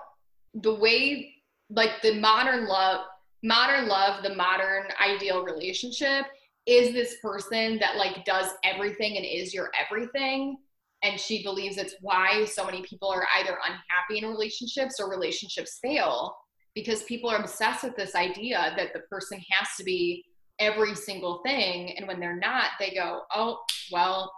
the 0.53 0.73
way 0.73 1.33
like 1.69 2.01
the 2.01 2.19
modern 2.19 2.67
love 2.67 3.05
modern 3.43 3.87
love, 3.87 4.23
the 4.23 4.35
modern 4.35 4.85
ideal 5.03 5.43
relationship 5.43 6.25
is 6.65 6.93
this 6.93 7.15
person 7.21 7.79
that 7.79 7.97
like 7.97 8.23
does 8.25 8.51
everything 8.63 9.17
and 9.17 9.25
is 9.25 9.53
your 9.53 9.71
everything. 9.83 10.57
And 11.03 11.19
she 11.19 11.41
believes 11.41 11.77
it's 11.77 11.95
why 12.01 12.45
so 12.45 12.63
many 12.63 12.83
people 12.83 13.09
are 13.09 13.25
either 13.39 13.57
unhappy 13.65 14.23
in 14.23 14.29
relationships 14.29 14.99
or 14.99 15.09
relationships 15.09 15.79
fail 15.81 16.35
because 16.75 17.03
people 17.03 17.29
are 17.29 17.37
obsessed 17.37 17.83
with 17.83 17.95
this 17.95 18.15
idea 18.15 18.73
that 18.77 18.93
the 18.93 18.99
person 19.09 19.41
has 19.49 19.69
to 19.77 19.83
be 19.83 20.23
every 20.59 20.93
single 20.95 21.41
thing. 21.43 21.97
And 21.97 22.07
when 22.07 22.19
they're 22.19 22.37
not, 22.37 22.71
they 22.79 22.91
go, 22.91 23.21
oh, 23.33 23.59
well, 23.91 24.31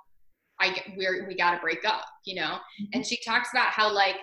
I 0.60 0.74
get, 0.74 0.86
we're, 0.96 1.28
we 1.28 1.36
got 1.36 1.56
to 1.56 1.62
break 1.62 1.86
up, 1.86 2.06
you 2.26 2.36
know? 2.36 2.54
Mm-hmm. 2.54 2.86
And 2.94 3.06
she 3.06 3.20
talks 3.26 3.50
about 3.52 3.68
how 3.68 3.94
like 3.94 4.16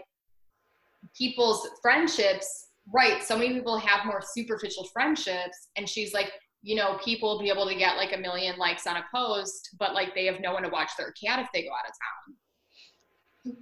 people's 1.17 1.69
friendships 1.83 2.69
right 2.93 3.23
so 3.23 3.37
many 3.37 3.53
people 3.53 3.77
have 3.77 4.07
more 4.07 4.21
superficial 4.23 4.85
friendships 4.93 5.69
and 5.77 5.89
she's 5.89 6.13
like 6.13 6.33
you 6.63 6.75
know 6.75 6.99
people 7.03 7.31
will 7.31 7.41
be 7.41 7.51
able 7.51 7.67
to 7.67 7.75
get 7.75 7.97
like 7.97 8.15
a 8.15 8.19
million 8.19 8.57
likes 8.59 8.87
on 8.87 8.97
a 8.97 9.05
post 9.15 9.71
but 9.79 9.95
like 9.95 10.15
they 10.15 10.27
have 10.27 10.41
no 10.41 10.53
one 10.53 10.63
to 10.63 10.69
watch 10.69 10.91
their 10.99 11.13
cat 11.13 11.39
if 11.41 11.49
they 11.53 11.63
go 11.63 11.69
out 11.69 11.89
of 11.89 13.55
town. 13.55 13.57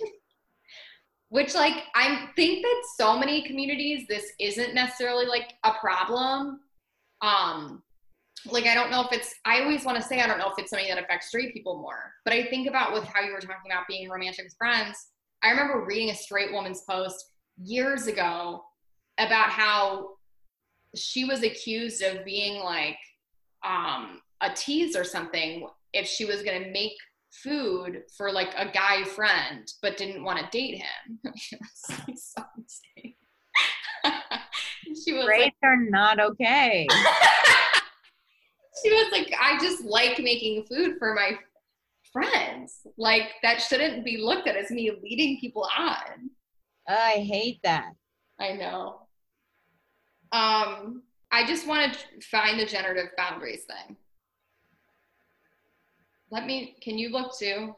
Which 1.28 1.54
like 1.54 1.84
i 1.94 2.28
think 2.36 2.62
that 2.62 2.82
so 2.96 3.18
many 3.18 3.42
communities 3.42 4.06
this 4.08 4.32
isn't 4.40 4.74
necessarily 4.74 5.26
like 5.26 5.54
a 5.64 5.72
problem. 5.72 6.60
Um 7.20 7.82
like 8.46 8.66
i 8.66 8.74
don't 8.74 8.90
know 8.90 9.02
if 9.02 9.12
it's 9.12 9.34
i 9.44 9.62
always 9.62 9.84
want 9.84 9.96
to 9.96 10.02
say 10.02 10.20
i 10.20 10.26
don't 10.26 10.38
know 10.38 10.48
if 10.48 10.58
it's 10.58 10.70
something 10.70 10.88
that 10.88 11.02
affects 11.02 11.28
straight 11.28 11.52
people 11.52 11.78
more 11.80 12.12
but 12.24 12.34
i 12.34 12.44
think 12.44 12.68
about 12.68 12.92
with 12.92 13.04
how 13.04 13.22
you 13.22 13.32
were 13.32 13.40
talking 13.40 13.70
about 13.70 13.86
being 13.88 14.08
romantic 14.08 14.50
friends 14.58 14.96
i 15.42 15.50
remember 15.50 15.84
reading 15.86 16.10
a 16.10 16.14
straight 16.14 16.52
woman's 16.52 16.82
post 16.88 17.32
years 17.56 18.06
ago 18.06 18.64
about 19.18 19.50
how 19.50 20.10
she 20.94 21.24
was 21.24 21.42
accused 21.42 22.02
of 22.02 22.24
being 22.24 22.62
like 22.62 22.98
um, 23.64 24.20
a 24.40 24.50
tease 24.54 24.96
or 24.96 25.04
something 25.04 25.66
if 25.92 26.06
she 26.06 26.24
was 26.24 26.42
going 26.42 26.62
to 26.62 26.70
make 26.70 26.92
food 27.30 28.02
for 28.16 28.30
like 28.30 28.54
a 28.56 28.70
guy 28.70 29.02
friend 29.04 29.72
but 29.82 29.96
didn't 29.96 30.22
want 30.24 30.38
to 30.38 30.46
date 30.50 30.80
him. 30.80 31.18
So 32.16 32.42
she 35.04 35.12
was 35.12 35.24
like, 35.24 35.36
Grades 35.36 35.56
are 35.62 35.76
not 35.76 36.20
okay. 36.20 36.86
she 38.82 38.92
was 38.92 39.10
like, 39.12 39.32
I 39.40 39.58
just 39.60 39.84
like 39.84 40.18
making 40.18 40.64
food 40.64 40.96
for 40.98 41.14
my 41.14 41.38
friends. 42.12 42.86
Like 42.98 43.32
that 43.42 43.62
shouldn't 43.62 44.04
be 44.04 44.18
looked 44.18 44.46
at 44.46 44.56
as 44.56 44.70
me 44.70 44.92
leading 45.02 45.40
people 45.40 45.66
on. 45.76 46.30
I 46.88 47.24
hate 47.26 47.60
that. 47.62 47.92
I 48.38 48.52
know. 48.52 49.00
Um, 50.32 51.02
I 51.30 51.46
just 51.46 51.66
want 51.66 51.92
to 51.92 52.26
find 52.26 52.58
the 52.58 52.66
generative 52.66 53.10
boundaries 53.16 53.64
thing. 53.64 53.96
Let 56.30 56.46
me, 56.46 56.76
can 56.82 56.98
you 56.98 57.10
look 57.10 57.38
too? 57.38 57.74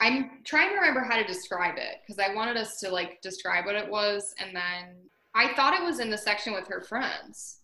I'm 0.00 0.42
trying 0.44 0.68
to 0.70 0.76
remember 0.76 1.00
how 1.00 1.16
to 1.16 1.26
describe 1.26 1.76
it 1.76 1.96
because 2.06 2.18
I 2.20 2.34
wanted 2.34 2.56
us 2.56 2.78
to 2.80 2.90
like 2.90 3.20
describe 3.20 3.66
what 3.66 3.74
it 3.74 3.90
was 3.90 4.32
and 4.38 4.54
then 4.54 4.94
I 5.34 5.54
thought 5.54 5.74
it 5.74 5.82
was 5.82 5.98
in 6.00 6.10
the 6.10 6.18
section 6.18 6.52
with 6.52 6.68
her 6.68 6.80
friends. 6.80 7.58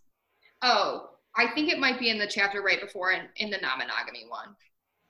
Oh, 0.63 1.11
I 1.37 1.49
think 1.55 1.71
it 1.71 1.79
might 1.79 1.99
be 1.99 2.11
in 2.11 2.19
the 2.19 2.27
chapter 2.27 2.63
right 2.63 2.81
before 2.81 3.13
in, 3.13 3.23
in 3.37 3.51
the 3.51 3.59
non 3.59 3.79
monogamy 3.79 4.27
one. 4.29 4.57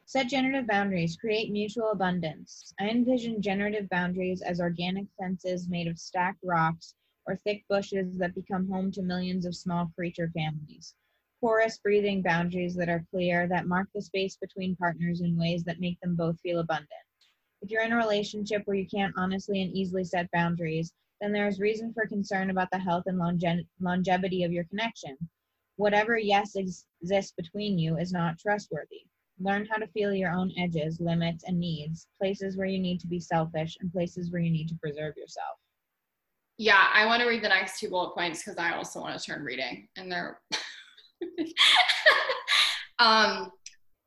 Set 0.06 0.28
generative 0.28 0.66
boundaries. 0.66 1.16
Create 1.16 1.50
mutual 1.50 1.90
abundance. 1.90 2.74
I 2.78 2.90
envision 2.90 3.40
generative 3.40 3.88
boundaries 3.88 4.42
as 4.42 4.60
organic 4.60 5.06
fences 5.18 5.68
made 5.68 5.86
of 5.88 5.98
stacked 5.98 6.40
rocks 6.44 6.94
or 7.26 7.36
thick 7.36 7.64
bushes 7.68 8.18
that 8.18 8.34
become 8.34 8.68
home 8.68 8.92
to 8.92 9.02
millions 9.02 9.46
of 9.46 9.56
small 9.56 9.86
creature 9.94 10.30
families. 10.30 10.94
Porous 11.40 11.78
breathing 11.78 12.22
boundaries 12.22 12.74
that 12.76 12.88
are 12.90 13.06
clear, 13.10 13.46
that 13.48 13.66
mark 13.66 13.88
the 13.94 14.02
space 14.02 14.36
between 14.36 14.76
partners 14.76 15.22
in 15.22 15.36
ways 15.38 15.64
that 15.64 15.80
make 15.80 15.98
them 16.00 16.16
both 16.16 16.38
feel 16.40 16.60
abundant. 16.60 16.90
If 17.62 17.70
you're 17.70 17.82
in 17.84 17.92
a 17.92 17.96
relationship 17.96 18.66
where 18.66 18.76
you 18.76 18.86
can't 18.86 19.14
honestly 19.16 19.62
and 19.62 19.72
easily 19.72 20.04
set 20.04 20.30
boundaries, 20.32 20.92
then 21.20 21.32
there 21.32 21.48
is 21.48 21.60
reason 21.60 21.94
for 21.94 22.06
concern 22.06 22.50
about 22.50 22.70
the 22.70 22.78
health 22.78 23.04
and 23.06 23.18
longe- 23.18 23.66
longevity 23.80 24.44
of 24.44 24.52
your 24.52 24.64
connection. 24.64 25.16
Whatever 25.76 26.18
yes 26.18 26.56
ex- 26.56 26.86
exists 27.00 27.32
between 27.32 27.78
you 27.78 27.96
is 27.98 28.12
not 28.12 28.38
trustworthy. 28.38 29.06
Learn 29.40 29.66
how 29.70 29.78
to 29.78 29.86
feel 29.88 30.12
your 30.12 30.30
own 30.30 30.52
edges, 30.58 31.00
limits, 31.00 31.44
and 31.44 31.58
needs, 31.58 32.06
places 32.18 32.56
where 32.56 32.66
you 32.66 32.78
need 32.78 33.00
to 33.00 33.08
be 33.08 33.18
selfish, 33.18 33.76
and 33.80 33.92
places 33.92 34.30
where 34.30 34.40
you 34.40 34.50
need 34.50 34.68
to 34.68 34.76
preserve 34.76 35.16
yourself. 35.16 35.58
Yeah, 36.56 36.86
I 36.92 37.06
want 37.06 37.20
to 37.20 37.28
read 37.28 37.42
the 37.42 37.48
next 37.48 37.80
two 37.80 37.90
bullet 37.90 38.14
points 38.14 38.44
because 38.44 38.58
I 38.58 38.76
also 38.76 39.00
want 39.00 39.18
to 39.18 39.24
turn 39.24 39.42
reading, 39.42 39.88
and 39.96 40.10
they're. 40.10 40.40
um, 43.00 43.50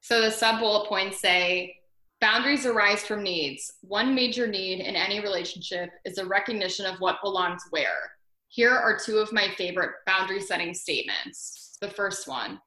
so 0.01 0.21
the 0.21 0.31
sub 0.31 0.59
bullet 0.59 0.87
points 0.87 1.19
say 1.19 1.75
boundaries 2.21 2.65
arise 2.65 3.03
from 3.03 3.23
needs. 3.23 3.73
One 3.81 4.15
major 4.15 4.47
need 4.47 4.79
in 4.79 4.95
any 4.95 5.19
relationship 5.19 5.89
is 6.05 6.17
a 6.17 6.25
recognition 6.25 6.85
of 6.85 6.99
what 6.99 7.17
belongs 7.21 7.63
where. 7.71 8.11
Here 8.47 8.71
are 8.71 8.97
two 8.97 9.17
of 9.17 9.33
my 9.33 9.49
favorite 9.57 9.91
boundary 10.05 10.39
setting 10.39 10.73
statements. 10.73 11.77
The 11.81 11.89
first 11.89 12.29
one 12.29 12.61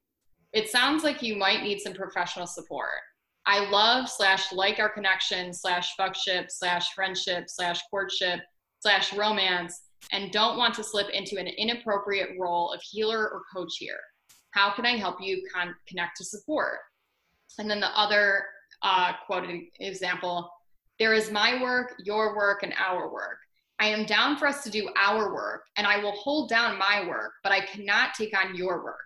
it 0.53 0.69
sounds 0.69 1.03
like 1.03 1.21
you 1.21 1.35
might 1.35 1.63
need 1.63 1.79
some 1.79 1.93
professional 1.93 2.47
support. 2.47 2.89
I 3.45 3.69
love 3.69 4.09
slash 4.09 4.51
like 4.51 4.79
our 4.79 4.89
connection 4.89 5.53
slash 5.53 5.95
fuckship 5.99 6.45
slash 6.49 6.93
friendship 6.93 7.45
slash 7.47 7.81
courtship 7.89 8.41
slash 8.79 9.13
romance 9.13 9.81
and 10.11 10.31
don't 10.31 10.57
want 10.57 10.73
to 10.75 10.83
slip 10.83 11.09
into 11.09 11.39
an 11.39 11.47
inappropriate 11.47 12.29
role 12.39 12.71
of 12.71 12.81
healer 12.81 13.29
or 13.29 13.43
coach 13.53 13.77
here. 13.77 13.99
How 14.51 14.71
can 14.71 14.85
I 14.85 14.97
help 14.97 15.17
you 15.21 15.41
con- 15.53 15.75
connect 15.87 16.17
to 16.17 16.25
support? 16.25 16.79
And 17.57 17.69
then 17.69 17.79
the 17.79 17.97
other 17.97 18.43
uh, 18.83 19.13
quoted 19.25 19.61
example 19.79 20.49
there 20.99 21.13
is 21.13 21.31
my 21.31 21.59
work, 21.61 21.95
your 22.03 22.35
work, 22.35 22.61
and 22.61 22.73
our 22.77 23.11
work. 23.11 23.39
I 23.79 23.87
am 23.87 24.05
down 24.05 24.37
for 24.37 24.45
us 24.45 24.63
to 24.63 24.69
do 24.69 24.87
our 24.95 25.33
work, 25.33 25.63
and 25.75 25.87
I 25.87 25.97
will 25.97 26.11
hold 26.11 26.47
down 26.47 26.77
my 26.77 27.07
work, 27.07 27.31
but 27.41 27.51
I 27.51 27.61
cannot 27.61 28.13
take 28.13 28.37
on 28.37 28.55
your 28.55 28.83
work. 28.83 28.99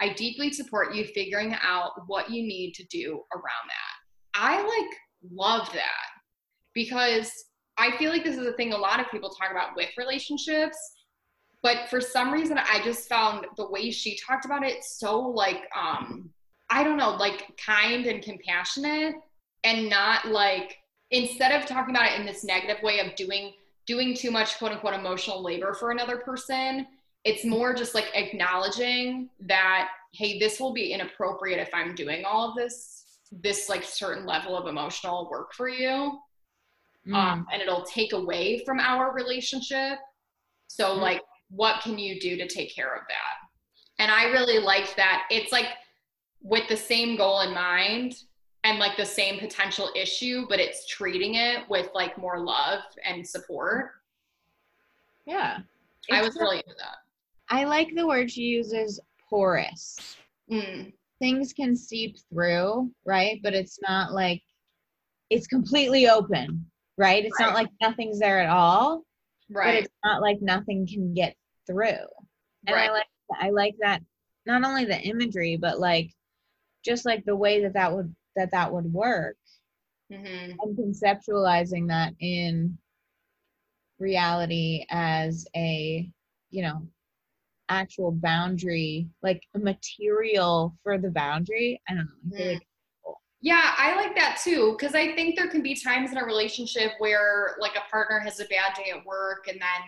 I 0.00 0.12
deeply 0.12 0.52
support 0.52 0.94
you 0.94 1.04
figuring 1.04 1.56
out 1.62 1.92
what 2.06 2.30
you 2.30 2.42
need 2.42 2.74
to 2.74 2.84
do 2.84 3.22
around 3.34 3.68
that. 3.68 3.96
I 4.34 4.62
like 4.62 4.98
love 5.32 5.72
that 5.72 6.06
because 6.74 7.32
I 7.78 7.96
feel 7.96 8.10
like 8.10 8.24
this 8.24 8.36
is 8.36 8.46
a 8.46 8.52
thing 8.52 8.72
a 8.72 8.78
lot 8.78 9.00
of 9.00 9.10
people 9.10 9.30
talk 9.30 9.50
about 9.50 9.76
with 9.76 9.88
relationships. 9.96 10.76
But 11.62 11.88
for 11.88 12.00
some 12.00 12.32
reason, 12.32 12.58
I 12.58 12.80
just 12.84 13.08
found 13.08 13.46
the 13.56 13.68
way 13.70 13.90
she 13.90 14.18
talked 14.18 14.44
about 14.44 14.64
it 14.64 14.84
so 14.84 15.18
like, 15.18 15.62
um, 15.76 16.30
I 16.70 16.84
don't 16.84 16.96
know, 16.96 17.10
like 17.16 17.56
kind 17.58 18.06
and 18.06 18.22
compassionate 18.22 19.16
and 19.64 19.88
not 19.88 20.28
like, 20.28 20.76
instead 21.10 21.52
of 21.52 21.66
talking 21.66 21.94
about 21.94 22.12
it 22.12 22.20
in 22.20 22.26
this 22.26 22.44
negative 22.44 22.82
way 22.82 23.00
of 23.00 23.14
doing, 23.16 23.52
doing 23.86 24.14
too 24.14 24.30
much 24.30 24.58
quote 24.58 24.72
unquote 24.72 24.94
emotional 24.94 25.42
labor 25.42 25.74
for 25.74 25.90
another 25.90 26.18
person, 26.18 26.86
it's 27.26 27.44
more 27.44 27.74
just 27.74 27.94
like 27.94 28.06
acknowledging 28.14 29.28
that 29.40 29.88
hey 30.12 30.38
this 30.38 30.60
will 30.60 30.72
be 30.72 30.92
inappropriate 30.92 31.58
if 31.58 31.68
i'm 31.74 31.94
doing 31.94 32.24
all 32.24 32.48
of 32.48 32.54
this 32.56 33.04
this 33.32 33.68
like 33.68 33.82
certain 33.82 34.24
level 34.24 34.56
of 34.56 34.66
emotional 34.66 35.28
work 35.30 35.52
for 35.52 35.68
you 35.68 36.18
Mm. 37.06 37.14
um, 37.14 37.46
and 37.52 37.62
it'll 37.62 37.84
take 37.84 38.12
away 38.12 38.64
from 38.64 38.80
our 38.80 39.12
relationship 39.14 40.00
so 40.66 40.96
Mhm. 40.96 41.00
like 41.02 41.22
what 41.50 41.80
can 41.80 42.00
you 42.00 42.18
do 42.18 42.36
to 42.36 42.48
take 42.48 42.74
care 42.74 42.92
of 42.96 43.02
that 43.06 43.36
and 44.00 44.10
i 44.10 44.24
really 44.24 44.58
liked 44.58 44.96
that 44.96 45.24
it's 45.30 45.52
like 45.52 45.68
with 46.42 46.68
the 46.68 46.76
same 46.76 47.16
goal 47.16 47.42
in 47.42 47.54
mind 47.54 48.24
and 48.64 48.80
like 48.80 48.96
the 48.96 49.06
same 49.06 49.38
potential 49.38 49.88
issue 49.94 50.46
but 50.48 50.58
it's 50.58 50.84
treating 50.88 51.36
it 51.36 51.68
with 51.68 51.88
like 51.94 52.18
more 52.18 52.40
love 52.40 52.82
and 53.04 53.24
support 53.24 53.92
yeah. 55.26 55.58
i 56.10 56.20
was 56.20 56.34
really 56.36 56.56
into 56.56 56.74
that 56.76 56.98
I 57.48 57.64
like 57.64 57.94
the 57.94 58.06
word 58.06 58.30
she 58.30 58.42
uses 58.42 59.00
porous. 59.28 60.16
Mm, 60.50 60.92
Things 61.20 61.52
can 61.52 61.76
seep 61.76 62.16
through, 62.30 62.90
right? 63.04 63.40
But 63.42 63.54
it's 63.54 63.78
not 63.80 64.12
like 64.12 64.42
it's 65.30 65.46
completely 65.46 66.08
open, 66.08 66.66
right? 66.98 67.24
It's 67.24 67.40
not 67.40 67.54
like 67.54 67.68
nothing's 67.80 68.18
there 68.18 68.40
at 68.40 68.50
all, 68.50 69.04
but 69.66 69.74
it's 69.74 69.94
not 70.04 70.22
like 70.22 70.40
nothing 70.40 70.86
can 70.86 71.14
get 71.14 71.36
through. 71.66 72.06
And 72.66 72.76
I 72.76 72.90
like 72.90 73.06
I 73.40 73.50
like 73.50 73.74
that 73.80 74.02
not 74.44 74.64
only 74.64 74.84
the 74.84 75.00
imagery, 75.00 75.56
but 75.56 75.78
like 75.80 76.10
just 76.84 77.04
like 77.04 77.24
the 77.24 77.36
way 77.36 77.62
that 77.62 77.74
that 77.74 77.92
would 77.92 78.14
that 78.36 78.50
that 78.52 78.72
would 78.72 78.92
work 78.92 79.36
hmm 80.10 80.52
and 80.60 80.76
conceptualizing 80.78 81.88
that 81.88 82.12
in 82.20 82.78
reality 83.98 84.84
as 84.90 85.46
a 85.56 86.08
you 86.50 86.62
know 86.62 86.86
actual 87.68 88.10
boundary 88.12 89.08
like 89.22 89.42
a 89.54 89.58
material 89.58 90.76
for 90.82 90.98
the 90.98 91.10
boundary 91.10 91.80
i 91.88 91.94
don't 91.94 92.06
know 92.06 92.36
I 92.36 92.36
feel 92.36 92.46
Mm. 92.46 92.52
like 92.54 92.62
Yeah, 93.42 93.74
I 93.76 93.94
like 93.96 94.14
that 94.16 94.40
too 94.42 94.74
because 94.78 94.94
I 94.94 95.14
think 95.14 95.36
there 95.36 95.48
can 95.48 95.62
be 95.62 95.74
times 95.74 96.10
in 96.10 96.16
a 96.18 96.24
relationship 96.24 96.92
where 96.98 97.56
like 97.60 97.76
a 97.76 97.88
partner 97.90 98.18
has 98.20 98.40
a 98.40 98.44
bad 98.46 98.74
day 98.76 98.90
at 98.90 99.04
work 99.04 99.46
and 99.48 99.60
then 99.60 99.80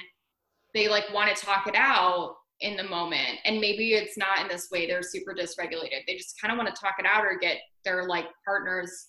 they 0.75 0.87
like 0.89 1.05
want 1.13 1.35
to 1.35 1.45
talk 1.45 1.67
it 1.67 1.75
out 1.75 2.37
in 2.61 2.77
the 2.77 2.85
moment 2.85 3.39
and 3.45 3.59
maybe 3.61 3.95
it's 3.95 4.17
not 4.19 4.41
in 4.41 4.49
this 4.49 4.69
way 4.71 4.87
they're 4.87 5.03
super 5.03 5.35
dysregulated. 5.35 6.05
They 6.07 6.17
just 6.17 6.41
kind 6.41 6.53
of 6.53 6.59
want 6.59 6.73
to 6.75 6.81
talk 6.81 6.97
it 6.99 7.07
out 7.07 7.25
or 7.25 7.39
get 7.39 7.57
their 7.85 8.07
like 8.07 8.27
partner's 8.45 9.09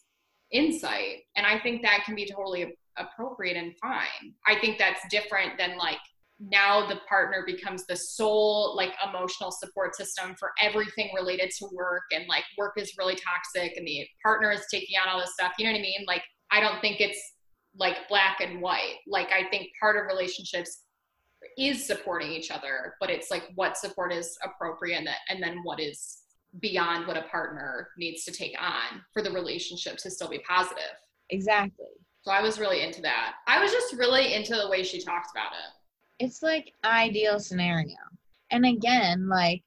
insight 0.52 1.18
and 1.36 1.46
I 1.46 1.60
think 1.60 1.82
that 1.84 2.04
can 2.06 2.16
be 2.16 2.26
totally 2.26 2.76
appropriate 2.98 3.58
and 3.58 3.74
fine. 3.80 4.34
I 4.48 4.60
think 4.60 4.78
that's 4.80 5.02
different 5.12 5.58
than 5.58 5.78
like 5.78 6.00
now 6.40 6.88
the 6.88 7.00
partner 7.08 7.44
becomes 7.46 7.86
the 7.86 7.96
sole 7.96 8.74
like 8.76 8.94
emotional 9.08 9.52
support 9.52 9.96
system 9.96 10.36
for 10.40 10.52
everything 10.62 11.10
related 11.14 11.52
to 11.58 11.68
work 11.74 12.04
and 12.12 12.26
like 12.30 12.46
work 12.58 12.74
is 12.78 12.94
really 12.98 13.16
toxic 13.16 13.76
and 13.76 13.86
the 13.86 14.08
partner 14.24 14.52
is 14.52 14.62
taking 14.72 14.96
on 15.04 15.12
all 15.12 15.20
this 15.20 15.34
stuff. 15.34 15.52
You 15.60 15.66
know 15.66 15.72
what 15.72 15.80
i 15.80 15.82
mean? 15.82 16.06
Like 16.08 16.24
i 16.52 16.60
don't 16.60 16.80
think 16.80 17.02
it's 17.02 17.20
like 17.76 18.08
black 18.08 18.40
and 18.40 18.62
white. 18.62 18.96
Like 19.06 19.30
i 19.32 19.50
think 19.50 19.70
part 19.80 19.98
of 19.98 20.06
relationships 20.06 20.84
is 21.58 21.86
supporting 21.86 22.32
each 22.32 22.52
other 22.52 22.96
but 23.00 23.10
it's 23.10 23.32
like 23.32 23.44
what 23.56 23.78
support 23.78 24.12
is 24.12 24.38
appropriate 24.44 24.98
and, 24.98 25.08
that, 25.08 25.20
and 25.30 25.42
then 25.42 25.60
what 25.64 25.80
is 25.80 26.24
beyond 26.60 27.08
what 27.08 27.16
a 27.16 27.22
partner 27.24 27.90
needs 27.98 28.26
to 28.26 28.32
take 28.32 28.54
on 28.60 29.02
for 29.14 29.22
the 29.22 29.32
relationship 29.32 29.98
to 29.98 30.10
still 30.10 30.30
be 30.30 30.40
positive. 30.48 30.96
Exactly. 31.30 31.86
So 32.22 32.32
i 32.32 32.42
was 32.42 32.60
really 32.60 32.82
into 32.82 33.02
that. 33.02 33.36
I 33.48 33.62
was 33.62 33.72
just 33.72 33.94
really 33.96 34.34
into 34.34 34.56
the 34.56 34.70
way 34.70 34.84
she 34.84 35.02
talked 35.02 35.32
about 35.34 35.52
it 35.52 35.79
it's 36.20 36.44
like 36.44 36.74
ideal 36.84 37.40
scenario. 37.40 37.96
And 38.52 38.66
again 38.66 39.28
like 39.28 39.64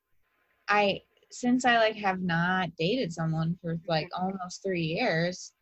i 0.69 1.01
since 1.31 1.65
i 1.65 1.79
like 1.79 1.97
have 1.97 2.21
not 2.21 2.69
dated 2.79 3.13
someone 3.13 3.57
for 3.61 3.79
like 3.89 4.09
almost 4.17 4.63
three 4.63 4.83
years 4.83 5.53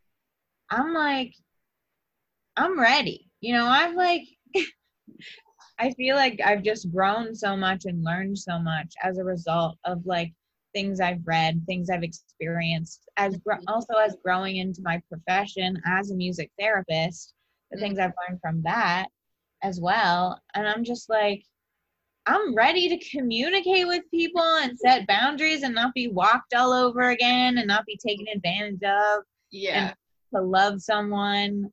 i'm 0.70 0.92
like 0.94 1.32
i'm 2.56 2.78
ready. 2.78 3.30
You 3.40 3.54
know 3.54 3.66
i've 3.66 3.94
like 3.94 4.22
i 5.78 5.92
feel 5.92 6.16
like 6.16 6.40
i've 6.44 6.62
just 6.62 6.90
grown 6.92 7.34
so 7.34 7.56
much 7.56 7.84
and 7.84 8.04
learned 8.04 8.38
so 8.38 8.58
much 8.58 8.92
as 9.02 9.18
a 9.18 9.24
result 9.24 9.78
of 9.84 10.04
like 10.04 10.32
things 10.74 11.00
i've 11.00 11.26
read 11.26 11.62
things 11.66 11.90
i've 11.90 12.02
experienced 12.02 13.08
as 13.16 13.36
gr- 13.38 13.54
mm-hmm. 13.54 13.64
also 13.68 13.94
as 13.94 14.16
growing 14.22 14.56
into 14.56 14.82
my 14.82 15.00
profession 15.08 15.80
as 15.86 16.10
a 16.10 16.14
music 16.14 16.50
therapist 16.58 17.34
the 17.70 17.76
mm-hmm. 17.76 17.84
things 17.84 17.98
i've 17.98 18.12
learned 18.28 18.40
from 18.40 18.62
that 18.62 19.08
as 19.62 19.80
well. 19.80 20.40
And 20.54 20.66
I'm 20.66 20.84
just 20.84 21.08
like, 21.08 21.44
I'm 22.26 22.54
ready 22.54 22.88
to 22.88 23.10
communicate 23.10 23.86
with 23.86 24.02
people 24.10 24.42
and 24.42 24.78
set 24.78 25.06
boundaries 25.06 25.62
and 25.62 25.74
not 25.74 25.94
be 25.94 26.08
walked 26.08 26.54
all 26.54 26.72
over 26.72 27.10
again 27.10 27.58
and 27.58 27.66
not 27.66 27.86
be 27.86 27.98
taken 28.06 28.26
advantage 28.34 28.82
of, 28.82 29.24
yeah 29.50 29.94
to 30.34 30.40
love 30.40 30.80
someone 30.80 31.68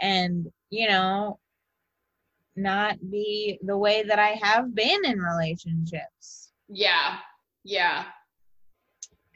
and, 0.00 0.46
you 0.70 0.88
know, 0.88 1.38
not 2.56 2.96
be 3.10 3.58
the 3.62 3.76
way 3.76 4.02
that 4.02 4.18
I 4.18 4.38
have 4.42 4.74
been 4.74 5.04
in 5.04 5.18
relationships. 5.20 6.52
yeah 6.68 7.18
yeah 7.64 8.04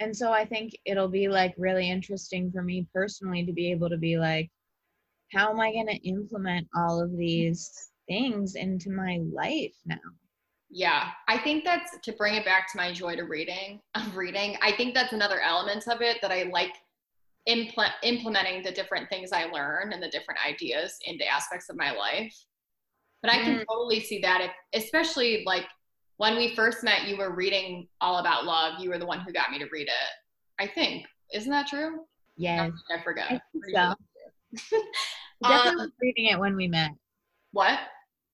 And 0.00 0.16
so 0.16 0.32
I 0.32 0.44
think 0.44 0.72
it'll 0.84 1.08
be 1.08 1.28
like 1.28 1.54
really 1.58 1.90
interesting 1.90 2.50
for 2.50 2.62
me 2.62 2.86
personally 2.94 3.44
to 3.44 3.52
be 3.52 3.70
able 3.70 3.90
to 3.90 3.98
be 3.98 4.16
like, 4.18 4.50
how 5.32 5.50
am 5.50 5.60
I 5.60 5.70
going 5.72 5.86
to 5.88 6.08
implement 6.08 6.66
all 6.74 7.02
of 7.02 7.16
these 7.16 7.91
things 8.08 8.54
into 8.54 8.90
my 8.90 9.20
life 9.32 9.74
now? 9.86 9.96
Yeah, 10.70 11.10
I 11.28 11.38
think 11.38 11.64
that's 11.64 11.98
to 12.02 12.12
bring 12.12 12.34
it 12.34 12.44
back 12.44 12.70
to 12.72 12.78
my 12.78 12.92
joy 12.92 13.16
to 13.16 13.24
reading 13.24 13.80
of 13.94 14.16
reading. 14.16 14.56
I 14.62 14.72
think 14.72 14.94
that's 14.94 15.12
another 15.12 15.40
element 15.40 15.86
of 15.88 16.00
it 16.00 16.18
that 16.22 16.30
I 16.32 16.44
like 16.52 16.72
impl- 17.48 17.92
implementing 18.02 18.62
the 18.62 18.72
different 18.72 19.08
things 19.08 19.32
I 19.32 19.44
learn 19.44 19.92
and 19.92 20.02
the 20.02 20.08
different 20.08 20.40
ideas 20.46 20.98
into 21.04 21.26
aspects 21.26 21.68
of 21.68 21.76
my 21.76 21.92
life. 21.92 22.34
But 23.22 23.32
I 23.32 23.38
can 23.42 23.58
Mm. 23.60 23.64
totally 23.68 24.00
see 24.00 24.20
that 24.20 24.40
if, 24.40 24.82
especially 24.82 25.44
like 25.46 25.66
when 26.16 26.36
we 26.36 26.54
first 26.54 26.82
met, 26.82 27.06
you 27.06 27.16
were 27.16 27.34
reading 27.34 27.88
all 28.00 28.18
about 28.18 28.44
love. 28.44 28.80
You 28.80 28.90
were 28.90 28.98
the 28.98 29.06
one 29.06 29.20
who 29.20 29.32
got 29.32 29.50
me 29.50 29.58
to 29.58 29.66
read 29.72 29.88
it. 29.88 30.10
I 30.58 30.66
think 30.66 31.06
isn't 31.32 31.50
that 31.50 31.66
true? 31.66 32.04
Yes. 32.36 32.72
I 32.90 33.02
forget. 33.02 33.30
I 33.32 33.40
so. 33.72 33.94
sure. 34.72 34.82
definitely 35.42 35.84
Um, 35.84 35.92
reading 36.00 36.26
it 36.26 36.38
when 36.38 36.56
we 36.56 36.68
met. 36.68 36.90
what? 37.52 37.78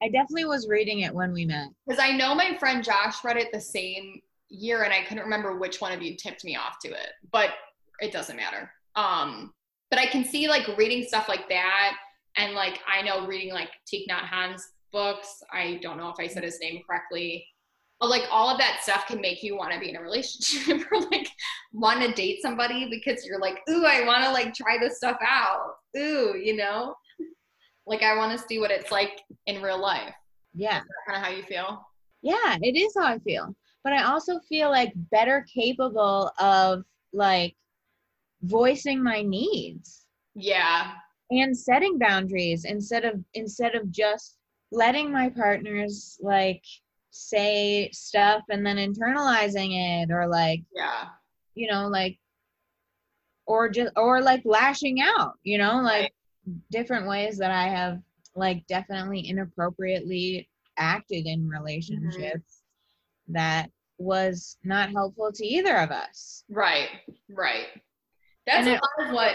I 0.02 0.08
definitely 0.08 0.44
was 0.44 0.68
reading 0.68 1.00
it 1.00 1.14
when 1.14 1.32
we 1.32 1.44
met. 1.44 1.68
Because 1.86 2.00
I 2.02 2.12
know 2.12 2.34
my 2.34 2.56
friend 2.58 2.84
Josh 2.84 3.24
read 3.24 3.36
it 3.36 3.48
the 3.52 3.60
same 3.60 4.20
year, 4.48 4.82
and 4.82 4.92
I 4.92 5.02
couldn't 5.02 5.24
remember 5.24 5.58
which 5.58 5.80
one 5.80 5.92
of 5.92 6.02
you 6.02 6.16
tipped 6.16 6.44
me 6.44 6.56
off 6.56 6.78
to 6.84 6.88
it, 6.88 7.10
but 7.32 7.50
it 8.00 8.12
doesn't 8.12 8.36
matter. 8.36 8.70
Um, 8.94 9.52
but 9.90 9.98
I 9.98 10.06
can 10.06 10.24
see 10.24 10.48
like 10.48 10.76
reading 10.76 11.04
stuff 11.04 11.28
like 11.28 11.48
that, 11.48 11.96
and 12.36 12.54
like 12.54 12.80
I 12.86 13.02
know 13.02 13.26
reading 13.26 13.52
like 13.52 13.70
Thich 13.92 14.06
Nhat 14.08 14.24
Hanh's 14.24 14.72
books. 14.92 15.42
I 15.52 15.78
don't 15.82 15.98
know 15.98 16.08
if 16.08 16.16
I 16.18 16.28
said 16.28 16.44
his 16.44 16.60
name 16.60 16.82
correctly. 16.88 17.46
But 18.00 18.10
like 18.10 18.22
all 18.30 18.48
of 18.48 18.58
that 18.58 18.78
stuff 18.82 19.08
can 19.08 19.20
make 19.20 19.42
you 19.42 19.56
want 19.56 19.72
to 19.72 19.80
be 19.80 19.90
in 19.90 19.96
a 19.96 20.00
relationship 20.00 20.86
or 20.92 21.00
like 21.10 21.28
want 21.72 22.00
to 22.00 22.12
date 22.12 22.40
somebody 22.42 22.88
because 22.88 23.26
you're 23.26 23.40
like, 23.40 23.58
ooh, 23.68 23.84
I 23.84 24.06
want 24.06 24.22
to 24.24 24.30
like 24.30 24.54
try 24.54 24.78
this 24.78 24.98
stuff 24.98 25.18
out. 25.20 25.74
Ooh, 25.96 26.36
you 26.40 26.54
know, 26.54 26.94
like 27.88 28.02
I 28.02 28.16
want 28.16 28.38
to 28.38 28.46
see 28.46 28.58
what 28.58 28.70
it's 28.70 28.90
like 28.92 29.22
in 29.46 29.62
real 29.62 29.80
life. 29.80 30.14
Yeah. 30.54 30.80
Kind 31.06 31.16
of 31.16 31.22
how 31.22 31.30
you 31.30 31.42
feel. 31.44 31.86
Yeah, 32.22 32.56
it 32.60 32.76
is 32.76 32.94
how 32.96 33.06
I 33.06 33.18
feel. 33.20 33.54
But 33.84 33.92
I 33.92 34.04
also 34.04 34.40
feel 34.48 34.70
like 34.70 34.92
better 35.10 35.46
capable 35.52 36.30
of 36.38 36.82
like 37.12 37.56
voicing 38.42 39.02
my 39.02 39.22
needs 39.22 40.06
Yeah. 40.34 40.92
and 41.30 41.56
setting 41.56 41.98
boundaries 41.98 42.64
instead 42.64 43.04
of 43.04 43.14
instead 43.34 43.74
of 43.74 43.90
just 43.90 44.36
letting 44.70 45.10
my 45.10 45.28
partners 45.30 46.18
like 46.20 46.62
say 47.10 47.90
stuff 47.92 48.42
and 48.50 48.64
then 48.66 48.76
internalizing 48.76 50.02
it 50.04 50.10
or 50.12 50.26
like 50.28 50.62
Yeah. 50.74 51.06
you 51.54 51.70
know 51.70 51.88
like 51.88 52.18
or 53.46 53.68
just 53.70 53.92
or 53.96 54.20
like 54.20 54.42
lashing 54.44 55.00
out 55.00 55.34
you 55.42 55.56
know 55.58 55.80
like. 55.80 56.12
Different 56.70 57.06
ways 57.08 57.38
that 57.38 57.50
i 57.50 57.68
have 57.68 57.98
like 58.34 58.66
definitely 58.68 59.28
inappropriately 59.28 60.48
acted 60.76 61.26
in 61.26 61.48
relationships 61.48 62.62
mm-hmm. 63.28 63.32
that 63.34 63.70
was 63.98 64.56
not 64.62 64.90
helpful 64.92 65.30
to 65.32 65.44
either 65.44 65.76
of 65.78 65.90
us 65.90 66.44
Right. 66.48 66.88
Right. 67.28 67.66
That's 68.46 68.66
And 68.66 68.76
a 68.76 68.80
lot 69.02 69.08
of 69.08 69.14
what. 69.14 69.34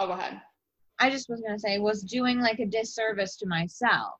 Oh, 0.00 0.06
go 0.08 0.12
ahead. 0.14 0.40
i 0.98 1.08
just 1.08 1.28
was 1.28 1.40
going 1.40 1.54
to 1.54 1.60
say 1.60 1.78
was 1.78 2.02
doing 2.02 2.40
like 2.40 2.58
a 2.58 2.66
disservice 2.66 3.36
to 3.36 3.46
myself 3.46 4.14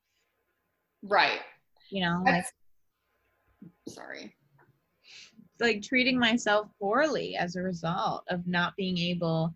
Right. 1.03 1.41
you 1.89 2.01
know 2.01 2.21
like 2.25 2.45
Sorry. 3.89 4.33
like 5.59 5.81
treating 5.81 6.17
myself 6.17 6.67
poorly 6.79 7.35
as 7.35 7.55
a 7.55 7.61
result 7.61 8.23
of 8.29 8.47
not 8.47 8.73
being 8.77 8.97
able 8.97 9.53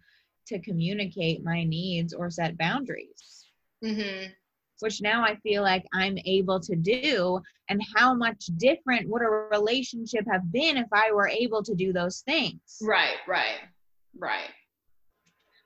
to 0.48 0.60
communicate 0.60 1.44
my 1.44 1.64
needs 1.64 2.14
or 2.14 2.30
set 2.30 2.58
boundaries 2.58 3.36
Mm-hmm. 3.84 4.32
which 4.80 5.02
now 5.02 5.24
I 5.24 5.36
feel 5.38 5.62
like 5.62 5.86
I'm 5.94 6.18
able 6.26 6.60
to 6.60 6.76
do. 6.76 7.40
And 7.70 7.82
how 7.96 8.14
much 8.14 8.46
different 8.58 9.08
would 9.10 9.22
a 9.22 9.26
relationship 9.26 10.26
have 10.32 10.52
been 10.52 10.78
if 10.78 10.88
I 10.92 11.12
were 11.12 11.28
able 11.28 11.64
to 11.64 11.76
do 11.76 11.94
those 11.94 12.22
things? 12.22 12.60
Right, 12.82 13.18
right, 13.28 13.58
right. 14.18 14.50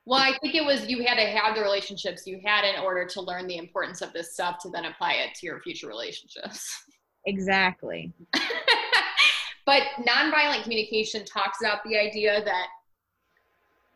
Well, 0.05 0.19
I 0.19 0.37
think 0.41 0.55
it 0.55 0.65
was 0.65 0.89
you 0.89 1.05
had 1.05 1.15
to 1.15 1.25
have 1.25 1.55
the 1.55 1.61
relationships 1.61 2.25
you 2.25 2.41
had 2.43 2.65
in 2.65 2.81
order 2.81 3.05
to 3.05 3.21
learn 3.21 3.47
the 3.47 3.57
importance 3.57 4.01
of 4.01 4.11
this 4.13 4.33
stuff 4.33 4.57
to 4.63 4.69
then 4.69 4.85
apply 4.85 5.13
it 5.13 5.35
to 5.35 5.45
your 5.45 5.59
future 5.61 5.87
relationships. 5.87 6.67
Exactly. 7.25 8.13
but 9.65 9.83
nonviolent 10.07 10.63
communication 10.63 11.25
talks 11.25 11.59
about 11.61 11.79
the 11.85 11.97
idea 11.97 12.43
that 12.43 12.67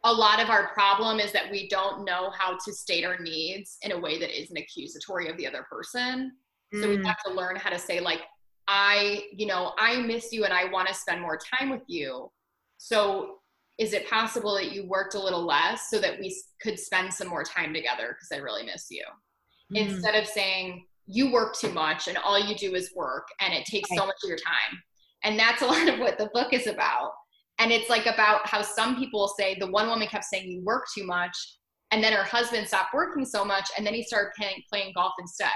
a 0.06 0.12
lot 0.12 0.42
of 0.42 0.50
our 0.50 0.74
problem 0.74 1.20
is 1.20 1.32
that 1.32 1.50
we 1.50 1.68
don't 1.70 2.04
know 2.04 2.30
how 2.32 2.58
to 2.58 2.74
state 2.74 3.06
our 3.06 3.18
needs 3.20 3.78
in 3.84 3.92
a 3.94 4.00
way 4.00 4.20
that 4.20 4.38
isn't 4.38 4.58
accusatory 4.58 5.30
of 5.30 5.38
the 5.38 5.48
other 5.48 5.66
person. 5.70 6.34
So 6.74 6.90
we 6.90 6.98
Mm. 6.98 7.06
have 7.06 7.22
to 7.26 7.32
learn 7.32 7.56
how 7.56 7.70
to 7.70 7.80
say, 7.80 8.00
like, 8.00 8.22
I, 8.68 9.28
you 9.32 9.46
know, 9.46 9.74
I 9.78 9.98
miss 9.98 10.32
you 10.34 10.44
and 10.44 10.54
I 10.54 10.66
want 10.66 10.88
to 10.88 10.94
spend 10.94 11.22
more 11.22 11.38
time 11.38 11.70
with 11.70 11.84
you. 11.88 12.32
So 12.78 13.40
is 13.78 13.94
it 13.94 14.10
possible 14.10 14.56
that 14.56 14.72
you 14.72 14.88
worked 14.88 15.16
a 15.16 15.20
little 15.20 15.46
less 15.46 15.90
so 15.90 16.00
that 16.00 16.20
we 16.20 16.36
could 16.62 16.80
spend 16.80 17.14
some 17.14 17.28
more 17.28 17.44
time 17.44 17.74
together 17.74 18.10
because 18.10 18.32
I 18.32 18.42
really 18.42 18.64
miss 18.64 18.88
you? 18.90 19.06
Mm. 19.74 19.78
Instead 19.78 20.16
of 20.16 20.28
saying, 20.28 20.88
you 21.06 21.32
work 21.32 21.56
too 21.56 21.72
much 21.72 22.08
and 22.08 22.18
all 22.18 22.40
you 22.40 22.56
do 22.56 22.76
is 22.76 22.94
work 22.96 23.28
and 23.40 23.54
it 23.54 23.66
takes 23.66 23.90
so 23.90 24.06
much 24.06 24.16
of 24.24 24.30
your 24.30 24.38
time. 24.38 24.82
And 25.24 25.38
that's 25.38 25.62
a 25.62 25.66
lot 25.66 25.88
of 25.90 26.00
what 26.00 26.18
the 26.18 26.30
book 26.34 26.54
is 26.54 26.68
about. 26.68 27.12
And 27.60 27.72
it's 27.72 27.90
like 27.90 28.06
about 28.08 28.48
how 28.48 28.62
some 28.62 28.98
people 28.98 29.28
say 29.38 29.56
the 29.60 29.68
one 29.70 29.88
woman 29.88 30.08
kept 30.08 30.26
saying, 30.26 30.50
You 30.50 30.62
work 30.64 30.86
too 30.96 31.06
much. 31.06 31.38
And 31.92 32.04
then 32.04 32.14
her 32.14 32.24
husband 32.24 32.68
stopped 32.68 32.94
working 32.94 33.26
so 33.26 33.46
much. 33.46 33.70
And 33.78 33.86
then 33.86 33.94
he 33.94 34.04
started 34.04 34.32
playing, 34.38 34.64
playing 34.72 34.94
golf 34.96 35.14
instead. 35.20 35.48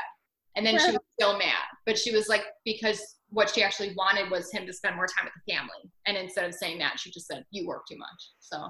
And 0.56 0.66
then 0.66 0.78
she 0.80 0.92
was 0.92 1.00
still 1.20 1.38
mad. 1.38 1.66
But 1.86 1.98
she 1.98 2.12
was 2.12 2.28
like, 2.30 2.44
Because 2.66 3.02
what 3.30 3.50
she 3.54 3.64
actually 3.64 3.94
wanted 3.98 4.30
was 4.32 4.52
him 4.52 4.66
to 4.68 4.74
spend 4.74 4.96
more 4.96 5.08
time 5.08 5.26
with 5.26 5.34
the 5.46 5.54
family. 5.54 5.92
And 6.06 6.16
instead 6.16 6.46
of 6.46 6.54
saying 6.54 6.78
that, 6.80 7.00
she 7.00 7.12
just 7.12 7.28
said, 7.28 7.44
You 7.52 7.68
work 7.68 7.84
too 7.90 7.98
much. 7.98 8.32
So 8.40 8.68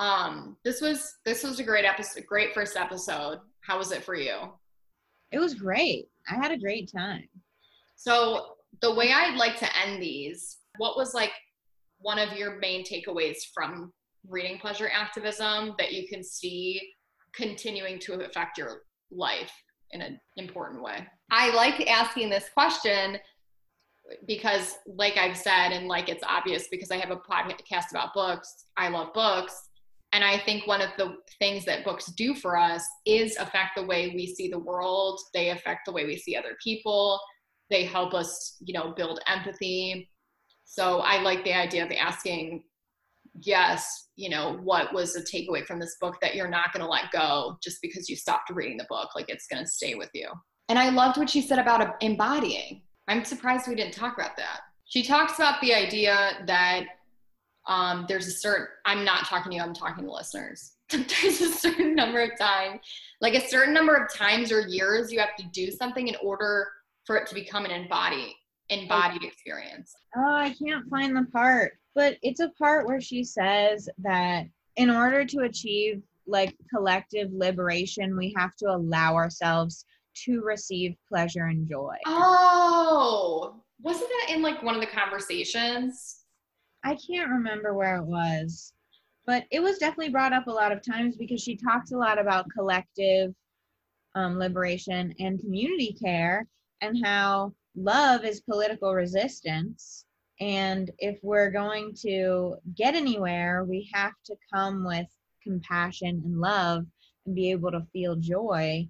um 0.00 0.56
this 0.64 0.80
was 0.80 1.16
this 1.24 1.42
was 1.42 1.58
a 1.58 1.64
great 1.64 1.84
episode 1.84 2.24
great 2.24 2.54
first 2.54 2.76
episode 2.76 3.40
how 3.62 3.76
was 3.78 3.90
it 3.90 4.04
for 4.04 4.14
you 4.14 4.52
It 5.32 5.38
was 5.40 5.54
great. 5.54 6.08
I 6.30 6.36
had 6.36 6.52
a 6.52 6.56
great 6.58 6.90
time. 6.92 7.28
so 7.96 8.54
the 8.80 8.94
way 8.94 9.12
i'd 9.12 9.36
like 9.36 9.58
to 9.58 9.68
end 9.84 10.00
these 10.00 10.58
what 10.76 10.96
was 10.96 11.14
like 11.14 11.32
one 11.98 12.18
of 12.18 12.32
your 12.32 12.58
main 12.58 12.84
takeaways 12.84 13.38
from 13.54 13.92
reading 14.28 14.58
pleasure 14.58 14.90
activism 14.92 15.74
that 15.78 15.92
you 15.92 16.08
can 16.08 16.22
see 16.22 16.80
continuing 17.34 17.98
to 18.00 18.14
affect 18.14 18.58
your 18.58 18.82
life 19.10 19.52
in 19.92 20.02
an 20.02 20.20
important 20.36 20.82
way? 20.82 21.06
I 21.30 21.54
like 21.54 21.88
asking 21.88 22.30
this 22.30 22.48
question 22.52 23.18
because 24.26 24.76
like 24.86 25.16
i've 25.16 25.36
said 25.36 25.70
and 25.70 25.86
like 25.86 26.08
it's 26.08 26.24
obvious 26.26 26.68
because 26.70 26.90
i 26.90 26.96
have 26.96 27.10
a 27.10 27.16
podcast 27.16 27.90
about 27.90 28.14
books 28.14 28.66
i 28.76 28.88
love 28.88 29.12
books 29.12 29.68
and 30.12 30.24
i 30.24 30.38
think 30.38 30.66
one 30.66 30.80
of 30.80 30.90
the 30.96 31.14
things 31.38 31.64
that 31.64 31.84
books 31.84 32.06
do 32.16 32.34
for 32.34 32.56
us 32.56 32.86
is 33.04 33.36
affect 33.36 33.76
the 33.76 33.84
way 33.84 34.12
we 34.14 34.26
see 34.26 34.48
the 34.48 34.58
world 34.58 35.20
they 35.34 35.50
affect 35.50 35.80
the 35.86 35.92
way 35.92 36.06
we 36.06 36.16
see 36.16 36.36
other 36.36 36.56
people 36.62 37.20
they 37.70 37.84
help 37.84 38.14
us 38.14 38.56
you 38.60 38.72
know 38.72 38.92
build 38.96 39.20
empathy 39.26 40.08
so 40.68 41.00
i 41.00 41.20
like 41.22 41.42
the 41.44 41.52
idea 41.52 41.84
of 41.84 41.90
asking 41.92 42.62
yes 43.40 44.08
you 44.18 44.28
know 44.28 44.58
what 44.64 44.92
was 44.92 45.14
a 45.14 45.22
takeaway 45.22 45.64
from 45.64 45.78
this 45.78 45.96
book 46.00 46.16
that 46.20 46.34
you're 46.34 46.48
not 46.48 46.72
going 46.72 46.84
to 46.84 46.90
let 46.90 47.10
go 47.12 47.56
just 47.62 47.80
because 47.80 48.08
you 48.08 48.16
stopped 48.16 48.50
reading 48.50 48.76
the 48.76 48.86
book? 48.88 49.10
Like 49.14 49.26
it's 49.28 49.46
going 49.46 49.64
to 49.64 49.70
stay 49.70 49.94
with 49.94 50.10
you. 50.12 50.28
And 50.68 50.78
i 50.78 50.90
loved 50.90 51.16
what 51.16 51.30
she 51.30 51.40
said 51.40 51.58
about 51.58 52.02
embodying. 52.02 52.82
I'm 53.06 53.24
surprised 53.24 53.68
we 53.68 53.76
didn't 53.76 53.94
talk 53.94 54.18
about 54.18 54.36
that. 54.36 54.60
She 54.86 55.02
talks 55.02 55.38
about 55.38 55.60
the 55.60 55.72
idea 55.72 56.44
that 56.46 56.84
um, 57.66 58.06
there's 58.08 58.26
a 58.26 58.32
certain 58.32 58.66
i'm 58.86 59.04
not 59.04 59.26
talking 59.26 59.50
to 59.50 59.56
you 59.56 59.62
i'm 59.62 59.74
talking 59.74 60.04
to 60.04 60.12
listeners. 60.12 60.72
There's 60.90 61.42
a 61.42 61.52
certain 61.52 61.94
number 61.94 62.22
of 62.22 62.30
times, 62.38 62.80
like 63.20 63.34
a 63.34 63.46
certain 63.46 63.74
number 63.74 63.94
of 63.94 64.10
times 64.10 64.50
or 64.50 64.62
years 64.62 65.12
you 65.12 65.20
have 65.20 65.36
to 65.36 65.44
do 65.52 65.70
something 65.70 66.08
in 66.08 66.16
order 66.22 66.66
for 67.04 67.18
it 67.18 67.26
to 67.28 67.34
become 67.34 67.66
an 67.66 67.70
embody 67.70 68.34
embodied 68.70 69.24
experience. 69.24 69.94
Oh, 70.16 70.34
I 70.34 70.54
can't 70.54 70.88
find 70.88 71.16
the 71.16 71.26
part, 71.32 71.72
but 71.94 72.16
it's 72.22 72.40
a 72.40 72.50
part 72.50 72.86
where 72.86 73.00
she 73.00 73.24
says 73.24 73.88
that 73.98 74.46
in 74.76 74.90
order 74.90 75.24
to 75.24 75.40
achieve 75.40 76.02
like 76.26 76.54
collective 76.72 77.32
liberation, 77.32 78.16
we 78.16 78.34
have 78.36 78.54
to 78.56 78.66
allow 78.66 79.14
ourselves 79.14 79.84
to 80.24 80.42
receive 80.42 80.96
pleasure 81.08 81.44
and 81.44 81.66
joy. 81.66 81.96
oh 82.06 83.62
wasn't 83.80 84.10
that 84.10 84.34
in 84.34 84.42
like 84.42 84.62
one 84.62 84.74
of 84.74 84.80
the 84.80 84.86
conversations? 84.86 86.24
I 86.84 86.96
can't 86.96 87.30
remember 87.30 87.74
where 87.74 87.96
it 87.96 88.04
was, 88.04 88.72
but 89.26 89.44
it 89.50 89.60
was 89.60 89.78
definitely 89.78 90.10
brought 90.10 90.32
up 90.32 90.46
a 90.46 90.52
lot 90.52 90.72
of 90.72 90.84
times 90.84 91.16
because 91.16 91.40
she 91.40 91.56
talks 91.56 91.92
a 91.92 91.96
lot 91.96 92.18
about 92.18 92.50
collective 92.50 93.34
um, 94.14 94.38
liberation 94.38 95.14
and 95.20 95.40
community 95.40 95.96
care 96.02 96.46
and 96.80 97.04
how 97.04 97.52
love 97.82 98.24
is 98.24 98.40
political 98.40 98.94
resistance. 98.94 100.04
And 100.40 100.90
if 100.98 101.18
we're 101.22 101.50
going 101.50 101.94
to 102.02 102.56
get 102.76 102.94
anywhere, 102.94 103.64
we 103.64 103.90
have 103.92 104.12
to 104.26 104.36
come 104.52 104.84
with 104.84 105.06
compassion 105.42 106.22
and 106.24 106.40
love 106.40 106.84
and 107.26 107.34
be 107.34 107.50
able 107.50 107.70
to 107.72 107.86
feel 107.92 108.16
joy 108.16 108.88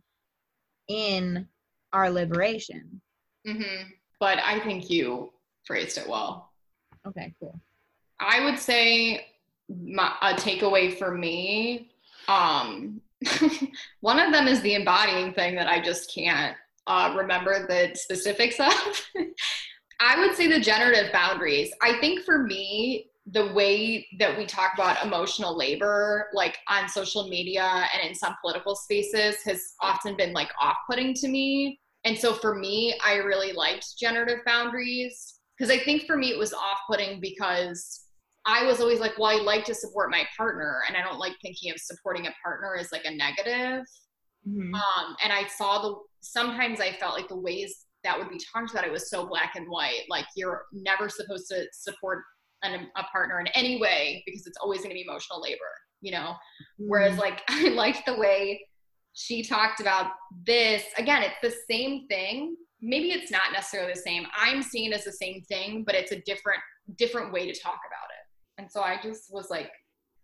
in 0.89 1.47
our 1.93 2.11
liberation. 2.11 3.01
hmm 3.47 3.83
but 4.21 4.39
i 4.45 4.59
think 4.61 4.91
you 4.91 5.33
phrased 5.65 5.97
it 5.99 6.09
well 6.09 6.49
Okay, 7.07 7.33
cool. 7.41 7.59
I 8.21 8.45
would 8.45 8.59
say 8.59 9.27
my, 9.69 10.13
a 10.21 10.35
takeaway 10.35 10.97
for 10.99 11.17
me, 11.17 11.89
um, 12.27 13.01
one 14.01 14.19
of 14.19 14.33
them 14.33 14.47
is 14.47 14.61
the 14.61 14.75
embodying 14.75 15.33
thing 15.33 15.55
that 15.55 15.69
I 15.69 15.81
just 15.81 16.13
can't 16.13 16.57
uh, 16.89 17.15
remember 17.17 17.67
the 17.67 17.95
specifics 17.95 18.59
of. 18.61 18.73
I 20.01 20.19
would 20.21 20.35
say 20.35 20.49
the 20.49 20.61
generative 20.61 21.13
boundaries. 21.13 21.71
I 21.83 21.99
think 22.01 22.25
for 22.25 22.45
me, 22.45 23.11
the 23.31 23.53
way 23.53 24.07
that 24.19 24.37
we 24.39 24.47
talk 24.47 24.73
about 24.75 25.05
emotional 25.05 25.57
labor, 25.57 26.29
like 26.33 26.59
on 26.69 26.89
social 26.89 27.29
media 27.29 27.85
and 27.93 28.09
in 28.09 28.15
some 28.15 28.35
political 28.41 28.75
spaces, 28.75 29.37
has 29.45 29.75
often 29.83 30.17
been 30.17 30.33
like 30.33 30.49
off 30.61 30.77
putting 30.89 31.15
to 31.15 31.29
me. 31.29 31.79
And 32.05 32.17
so 32.17 32.33
for 32.33 32.55
me, 32.55 32.99
I 33.05 33.17
really 33.17 33.53
liked 33.53 33.99
generative 33.99 34.39
boundaries 34.47 35.41
because 35.59 35.71
I 35.71 35.79
think 35.79 36.07
for 36.07 36.17
me 36.17 36.31
it 36.31 36.39
was 36.39 36.55
off 36.55 36.79
putting 36.89 37.21
because 37.21 38.07
I 38.47 38.65
was 38.65 38.81
always 38.81 39.01
like, 39.01 39.19
well, 39.19 39.37
I 39.39 39.43
like 39.43 39.65
to 39.67 39.75
support 39.75 40.11
my 40.11 40.25
partner, 40.35 40.83
and 40.89 40.97
I 40.97 41.03
don't 41.03 41.19
like 41.19 41.35
thinking 41.43 41.71
of 41.71 41.79
supporting 41.79 42.29
a 42.29 42.35
partner 42.43 42.77
as 42.79 42.93
like 42.93 43.05
a 43.05 43.11
negative. 43.11 43.85
Mhm. 44.49 44.73
Um, 44.73 45.17
and 45.23 45.33
I 45.33 45.47
saw 45.49 45.83
the 45.83 45.97
sometimes 46.21 46.81
I 46.81 46.93
felt 46.93 47.15
like 47.15 47.29
the 47.29 47.39
ways 47.39 47.87
that 48.05 48.19
would 48.19 48.29
be 48.29 48.41
talked 48.53 48.71
about 48.71 48.85
it 48.85 48.93
was 48.93 49.11
so 49.11 49.27
black 49.27 49.55
and 49.57 49.67
white. 49.69 50.03
Like 50.09 50.27
you're 50.37 50.63
never 50.73 51.09
supposed 51.09 51.49
to 51.49 51.65
support 51.73 52.23
an, 52.63 52.89
a 52.97 53.03
partner 53.05 53.41
in 53.41 53.47
any 53.49 53.81
way 53.81 54.23
because 54.27 54.47
it's 54.47 54.59
always 54.59 54.81
going 54.81 54.91
to 54.91 54.95
be 54.95 55.05
emotional 55.07 55.41
labor, 55.41 55.59
you 56.01 56.13
know. 56.13 56.35
Whereas 56.79 57.15
mm. 57.15 57.21
like 57.21 57.43
I 57.49 57.69
liked 57.69 58.07
the 58.07 58.17
way 58.17 58.61
she 59.15 59.43
talked 59.43 59.81
about 59.81 60.13
this. 60.47 60.85
Again, 60.97 61.23
it's 61.23 61.35
the 61.43 61.55
same 61.73 62.07
thing. 62.09 62.57
Maybe 62.81 63.11
it's 63.11 63.31
not 63.31 63.53
necessarily 63.53 63.93
the 63.93 64.01
same. 64.01 64.27
I'm 64.37 64.63
seeing 64.63 64.93
it 64.93 64.95
as 64.95 65.05
the 65.05 65.13
same 65.13 65.43
thing, 65.43 65.83
but 65.85 65.95
it's 65.95 66.13
a 66.13 66.21
different 66.21 66.61
different 66.97 67.33
way 67.33 67.51
to 67.51 67.61
talk 67.61 67.81
about 67.87 68.09
it. 68.11 68.63
And 68.63 68.71
so 68.71 68.81
I 68.81 68.99
just 69.03 69.33
was 69.33 69.51
like 69.51 69.71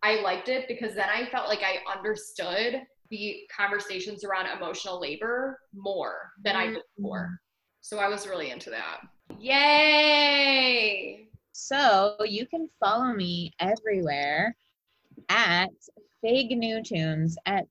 I 0.02 0.20
liked 0.20 0.48
it 0.48 0.68
because 0.68 0.94
then 0.94 1.08
I 1.08 1.28
felt 1.30 1.48
like 1.48 1.62
I 1.62 1.78
understood 1.92 2.82
the 3.10 3.43
conversations 3.55 4.24
around 4.24 4.47
emotional 4.47 5.01
labor 5.01 5.59
more 5.74 6.32
than 6.43 6.56
I 6.56 6.66
did 6.66 6.76
mm-hmm. 6.76 7.02
before. 7.02 7.39
So 7.81 7.98
I 7.98 8.09
was 8.09 8.26
really 8.26 8.51
into 8.51 8.70
that. 8.70 9.01
Yay! 9.39 11.28
So 11.52 12.16
you 12.24 12.47
can 12.47 12.68
follow 12.81 13.12
me 13.12 13.52
everywhere 13.60 14.56
at 15.28 15.70
Fig 16.20 16.51
New 16.51 16.82
Tunes 16.82 17.36
at 17.47 17.66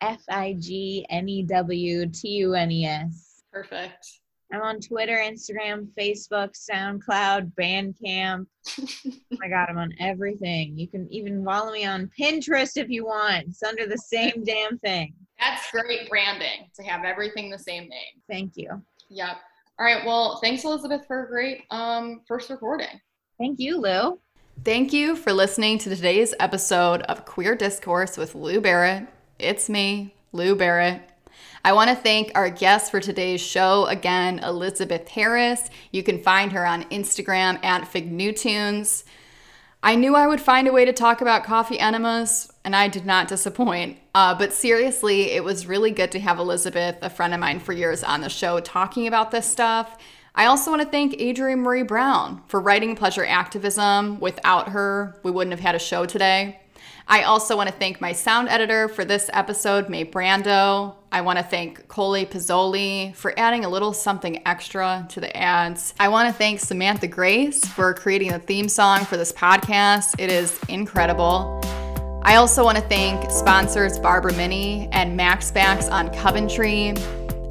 F 0.00 0.22
I 0.28 0.54
G 0.58 1.06
N 1.08 1.28
E 1.28 1.42
W 1.42 2.06
T 2.06 2.28
U 2.28 2.54
N 2.54 2.70
E 2.70 2.84
S. 2.84 3.42
Perfect. 3.52 4.06
I'm 4.52 4.62
on 4.62 4.80
Twitter, 4.80 5.16
Instagram, 5.16 5.88
Facebook, 5.98 6.52
SoundCloud, 6.54 7.52
Bandcamp. 7.60 8.46
oh 8.78 9.36
my 9.38 9.48
God, 9.48 9.66
I'm 9.68 9.78
on 9.78 9.92
everything. 9.98 10.78
You 10.78 10.86
can 10.86 11.12
even 11.12 11.44
follow 11.44 11.72
me 11.72 11.84
on 11.84 12.10
Pinterest 12.18 12.76
if 12.76 12.88
you 12.88 13.06
want. 13.06 13.48
It's 13.48 13.62
under 13.62 13.86
the 13.86 13.98
same 13.98 14.44
damn 14.44 14.78
thing. 14.78 15.14
That's 15.40 15.70
great 15.70 16.08
branding 16.08 16.70
to 16.76 16.82
have 16.84 17.04
everything 17.04 17.50
the 17.50 17.58
same 17.58 17.88
name. 17.88 18.22
Thank 18.30 18.56
you. 18.56 18.80
Yep. 19.10 19.36
All 19.78 19.84
right. 19.84 20.06
Well, 20.06 20.38
thanks, 20.42 20.64
Elizabeth, 20.64 21.06
for 21.06 21.24
a 21.24 21.28
great 21.28 21.64
um, 21.70 22.22
first 22.26 22.48
recording. 22.48 23.00
Thank 23.38 23.58
you, 23.58 23.78
Lou. 23.78 24.18
Thank 24.64 24.92
you 24.92 25.16
for 25.16 25.32
listening 25.32 25.78
to 25.78 25.94
today's 25.94 26.34
episode 26.40 27.02
of 27.02 27.26
Queer 27.26 27.54
Discourse 27.54 28.16
with 28.16 28.34
Lou 28.34 28.60
Barrett. 28.60 29.06
It's 29.38 29.68
me, 29.68 30.14
Lou 30.32 30.56
Barrett. 30.56 31.02
I 31.64 31.72
want 31.72 31.90
to 31.90 31.96
thank 31.96 32.30
our 32.34 32.48
guest 32.48 32.90
for 32.90 33.00
today's 33.00 33.40
show 33.40 33.86
again, 33.86 34.38
Elizabeth 34.38 35.08
Harris. 35.08 35.68
You 35.90 36.02
can 36.02 36.22
find 36.22 36.52
her 36.52 36.64
on 36.64 36.84
Instagram 36.84 37.64
at 37.64 37.88
Fig 37.88 38.12
New 38.12 38.32
Tunes. 38.32 39.04
I 39.82 39.94
knew 39.94 40.16
I 40.16 40.26
would 40.26 40.40
find 40.40 40.66
a 40.66 40.72
way 40.72 40.84
to 40.84 40.92
talk 40.92 41.20
about 41.20 41.44
coffee 41.44 41.78
enemas, 41.78 42.52
and 42.64 42.74
I 42.74 42.88
did 42.88 43.06
not 43.06 43.28
disappoint. 43.28 43.98
Uh, 44.14 44.34
but 44.34 44.52
seriously, 44.52 45.32
it 45.32 45.44
was 45.44 45.66
really 45.66 45.90
good 45.90 46.10
to 46.12 46.20
have 46.20 46.38
Elizabeth, 46.38 46.96
a 47.02 47.10
friend 47.10 47.34
of 47.34 47.40
mine 47.40 47.60
for 47.60 47.72
years, 47.72 48.02
on 48.02 48.20
the 48.20 48.28
show 48.28 48.58
talking 48.60 49.06
about 49.06 49.30
this 49.30 49.46
stuff. 49.46 49.96
I 50.34 50.46
also 50.46 50.70
want 50.70 50.82
to 50.82 50.88
thank 50.88 51.14
Adrienne 51.20 51.64
Maree 51.64 51.86
Brown 51.86 52.42
for 52.46 52.60
writing 52.60 52.94
Pleasure 52.94 53.24
Activism. 53.24 54.20
Without 54.20 54.68
her, 54.70 55.18
we 55.22 55.30
wouldn't 55.30 55.52
have 55.52 55.60
had 55.60 55.74
a 55.74 55.78
show 55.78 56.04
today. 56.04 56.60
I 57.08 57.22
also 57.22 57.56
want 57.56 57.68
to 57.68 57.74
thank 57.74 58.00
my 58.00 58.12
sound 58.12 58.48
editor 58.48 58.88
for 58.88 59.04
this 59.04 59.30
episode, 59.32 59.88
May 59.88 60.04
Brando. 60.04 60.96
I 61.16 61.22
want 61.22 61.38
to 61.38 61.42
thank 61.42 61.88
Coley 61.88 62.26
Pizzoli 62.26 63.16
for 63.16 63.32
adding 63.38 63.64
a 63.64 63.70
little 63.70 63.94
something 63.94 64.46
extra 64.46 65.06
to 65.08 65.18
the 65.18 65.34
ads. 65.34 65.94
I 65.98 66.08
want 66.08 66.28
to 66.28 66.34
thank 66.34 66.60
Samantha 66.60 67.06
Grace 67.06 67.64
for 67.64 67.94
creating 67.94 68.32
the 68.32 68.38
theme 68.38 68.68
song 68.68 69.06
for 69.06 69.16
this 69.16 69.32
podcast. 69.32 70.16
It 70.18 70.30
is 70.30 70.60
incredible. 70.68 71.58
I 72.22 72.36
also 72.36 72.62
want 72.62 72.76
to 72.76 72.84
thank 72.84 73.30
sponsors 73.30 73.98
Barbara 73.98 74.34
Mini 74.34 74.90
and 74.92 75.16
Max 75.16 75.50
on 75.56 76.12
Coventry. 76.12 76.88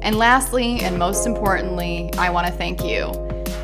And 0.00 0.14
lastly, 0.14 0.78
and 0.82 0.96
most 0.96 1.26
importantly, 1.26 2.12
I 2.18 2.30
want 2.30 2.46
to 2.46 2.52
thank 2.52 2.84
you. 2.84 3.10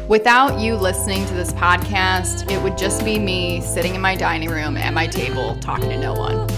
Without 0.09 0.59
you 0.59 0.75
listening 0.75 1.25
to 1.27 1.35
this 1.35 1.53
podcast, 1.53 2.51
it 2.51 2.61
would 2.61 2.77
just 2.77 3.05
be 3.05 3.21
me 3.21 3.61
sitting 3.61 3.95
in 3.95 4.01
my 4.01 4.17
dining 4.17 4.51
room 4.51 4.77
at 4.77 4.93
my 4.93 5.07
table 5.07 5.57
talking 5.61 5.91
to 5.91 5.97
no 5.97 6.13
one. 6.13 6.49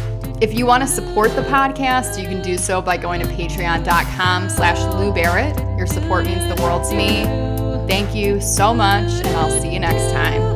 If 0.41 0.53
you 0.53 0.67
want 0.67 0.83
to 0.83 0.89
support 0.89 1.35
the 1.37 1.43
podcast, 1.43 2.21
you 2.21 2.29
can 2.29 2.43
do 2.43 2.59
so 2.59 2.83
by 2.83 2.97
going 2.97 3.21
to 3.21 3.27
patreon.com 3.27 4.51
slash 4.51 4.79
Lou 4.95 5.13
Barrett. 5.13 5.57
Your 5.79 5.87
support 5.87 6.27
means 6.27 6.55
the 6.55 6.61
world 6.61 6.85
to 6.91 6.97
me. 6.97 7.23
Thank 7.87 8.15
you 8.15 8.41
so 8.41 8.75
much, 8.75 9.11
and 9.25 9.37
I'll 9.37 9.51
see 9.61 9.73
you 9.73 9.79
next 9.79 10.13
time. 10.13 10.54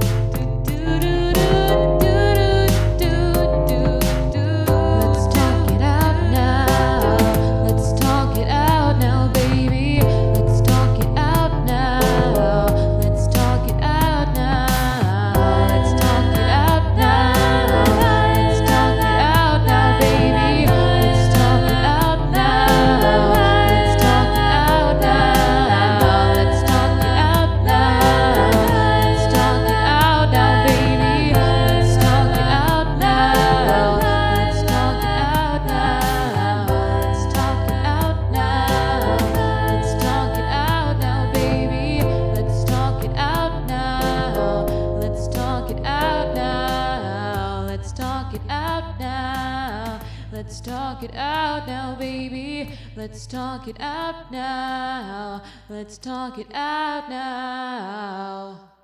Let's 53.10 53.26
talk 53.26 53.66
it 53.66 53.76
out 53.80 54.30
now. 54.30 55.42
Let's 55.70 55.96
talk 55.96 56.38
it 56.38 56.52
out 56.52 57.08
now. 57.08 58.77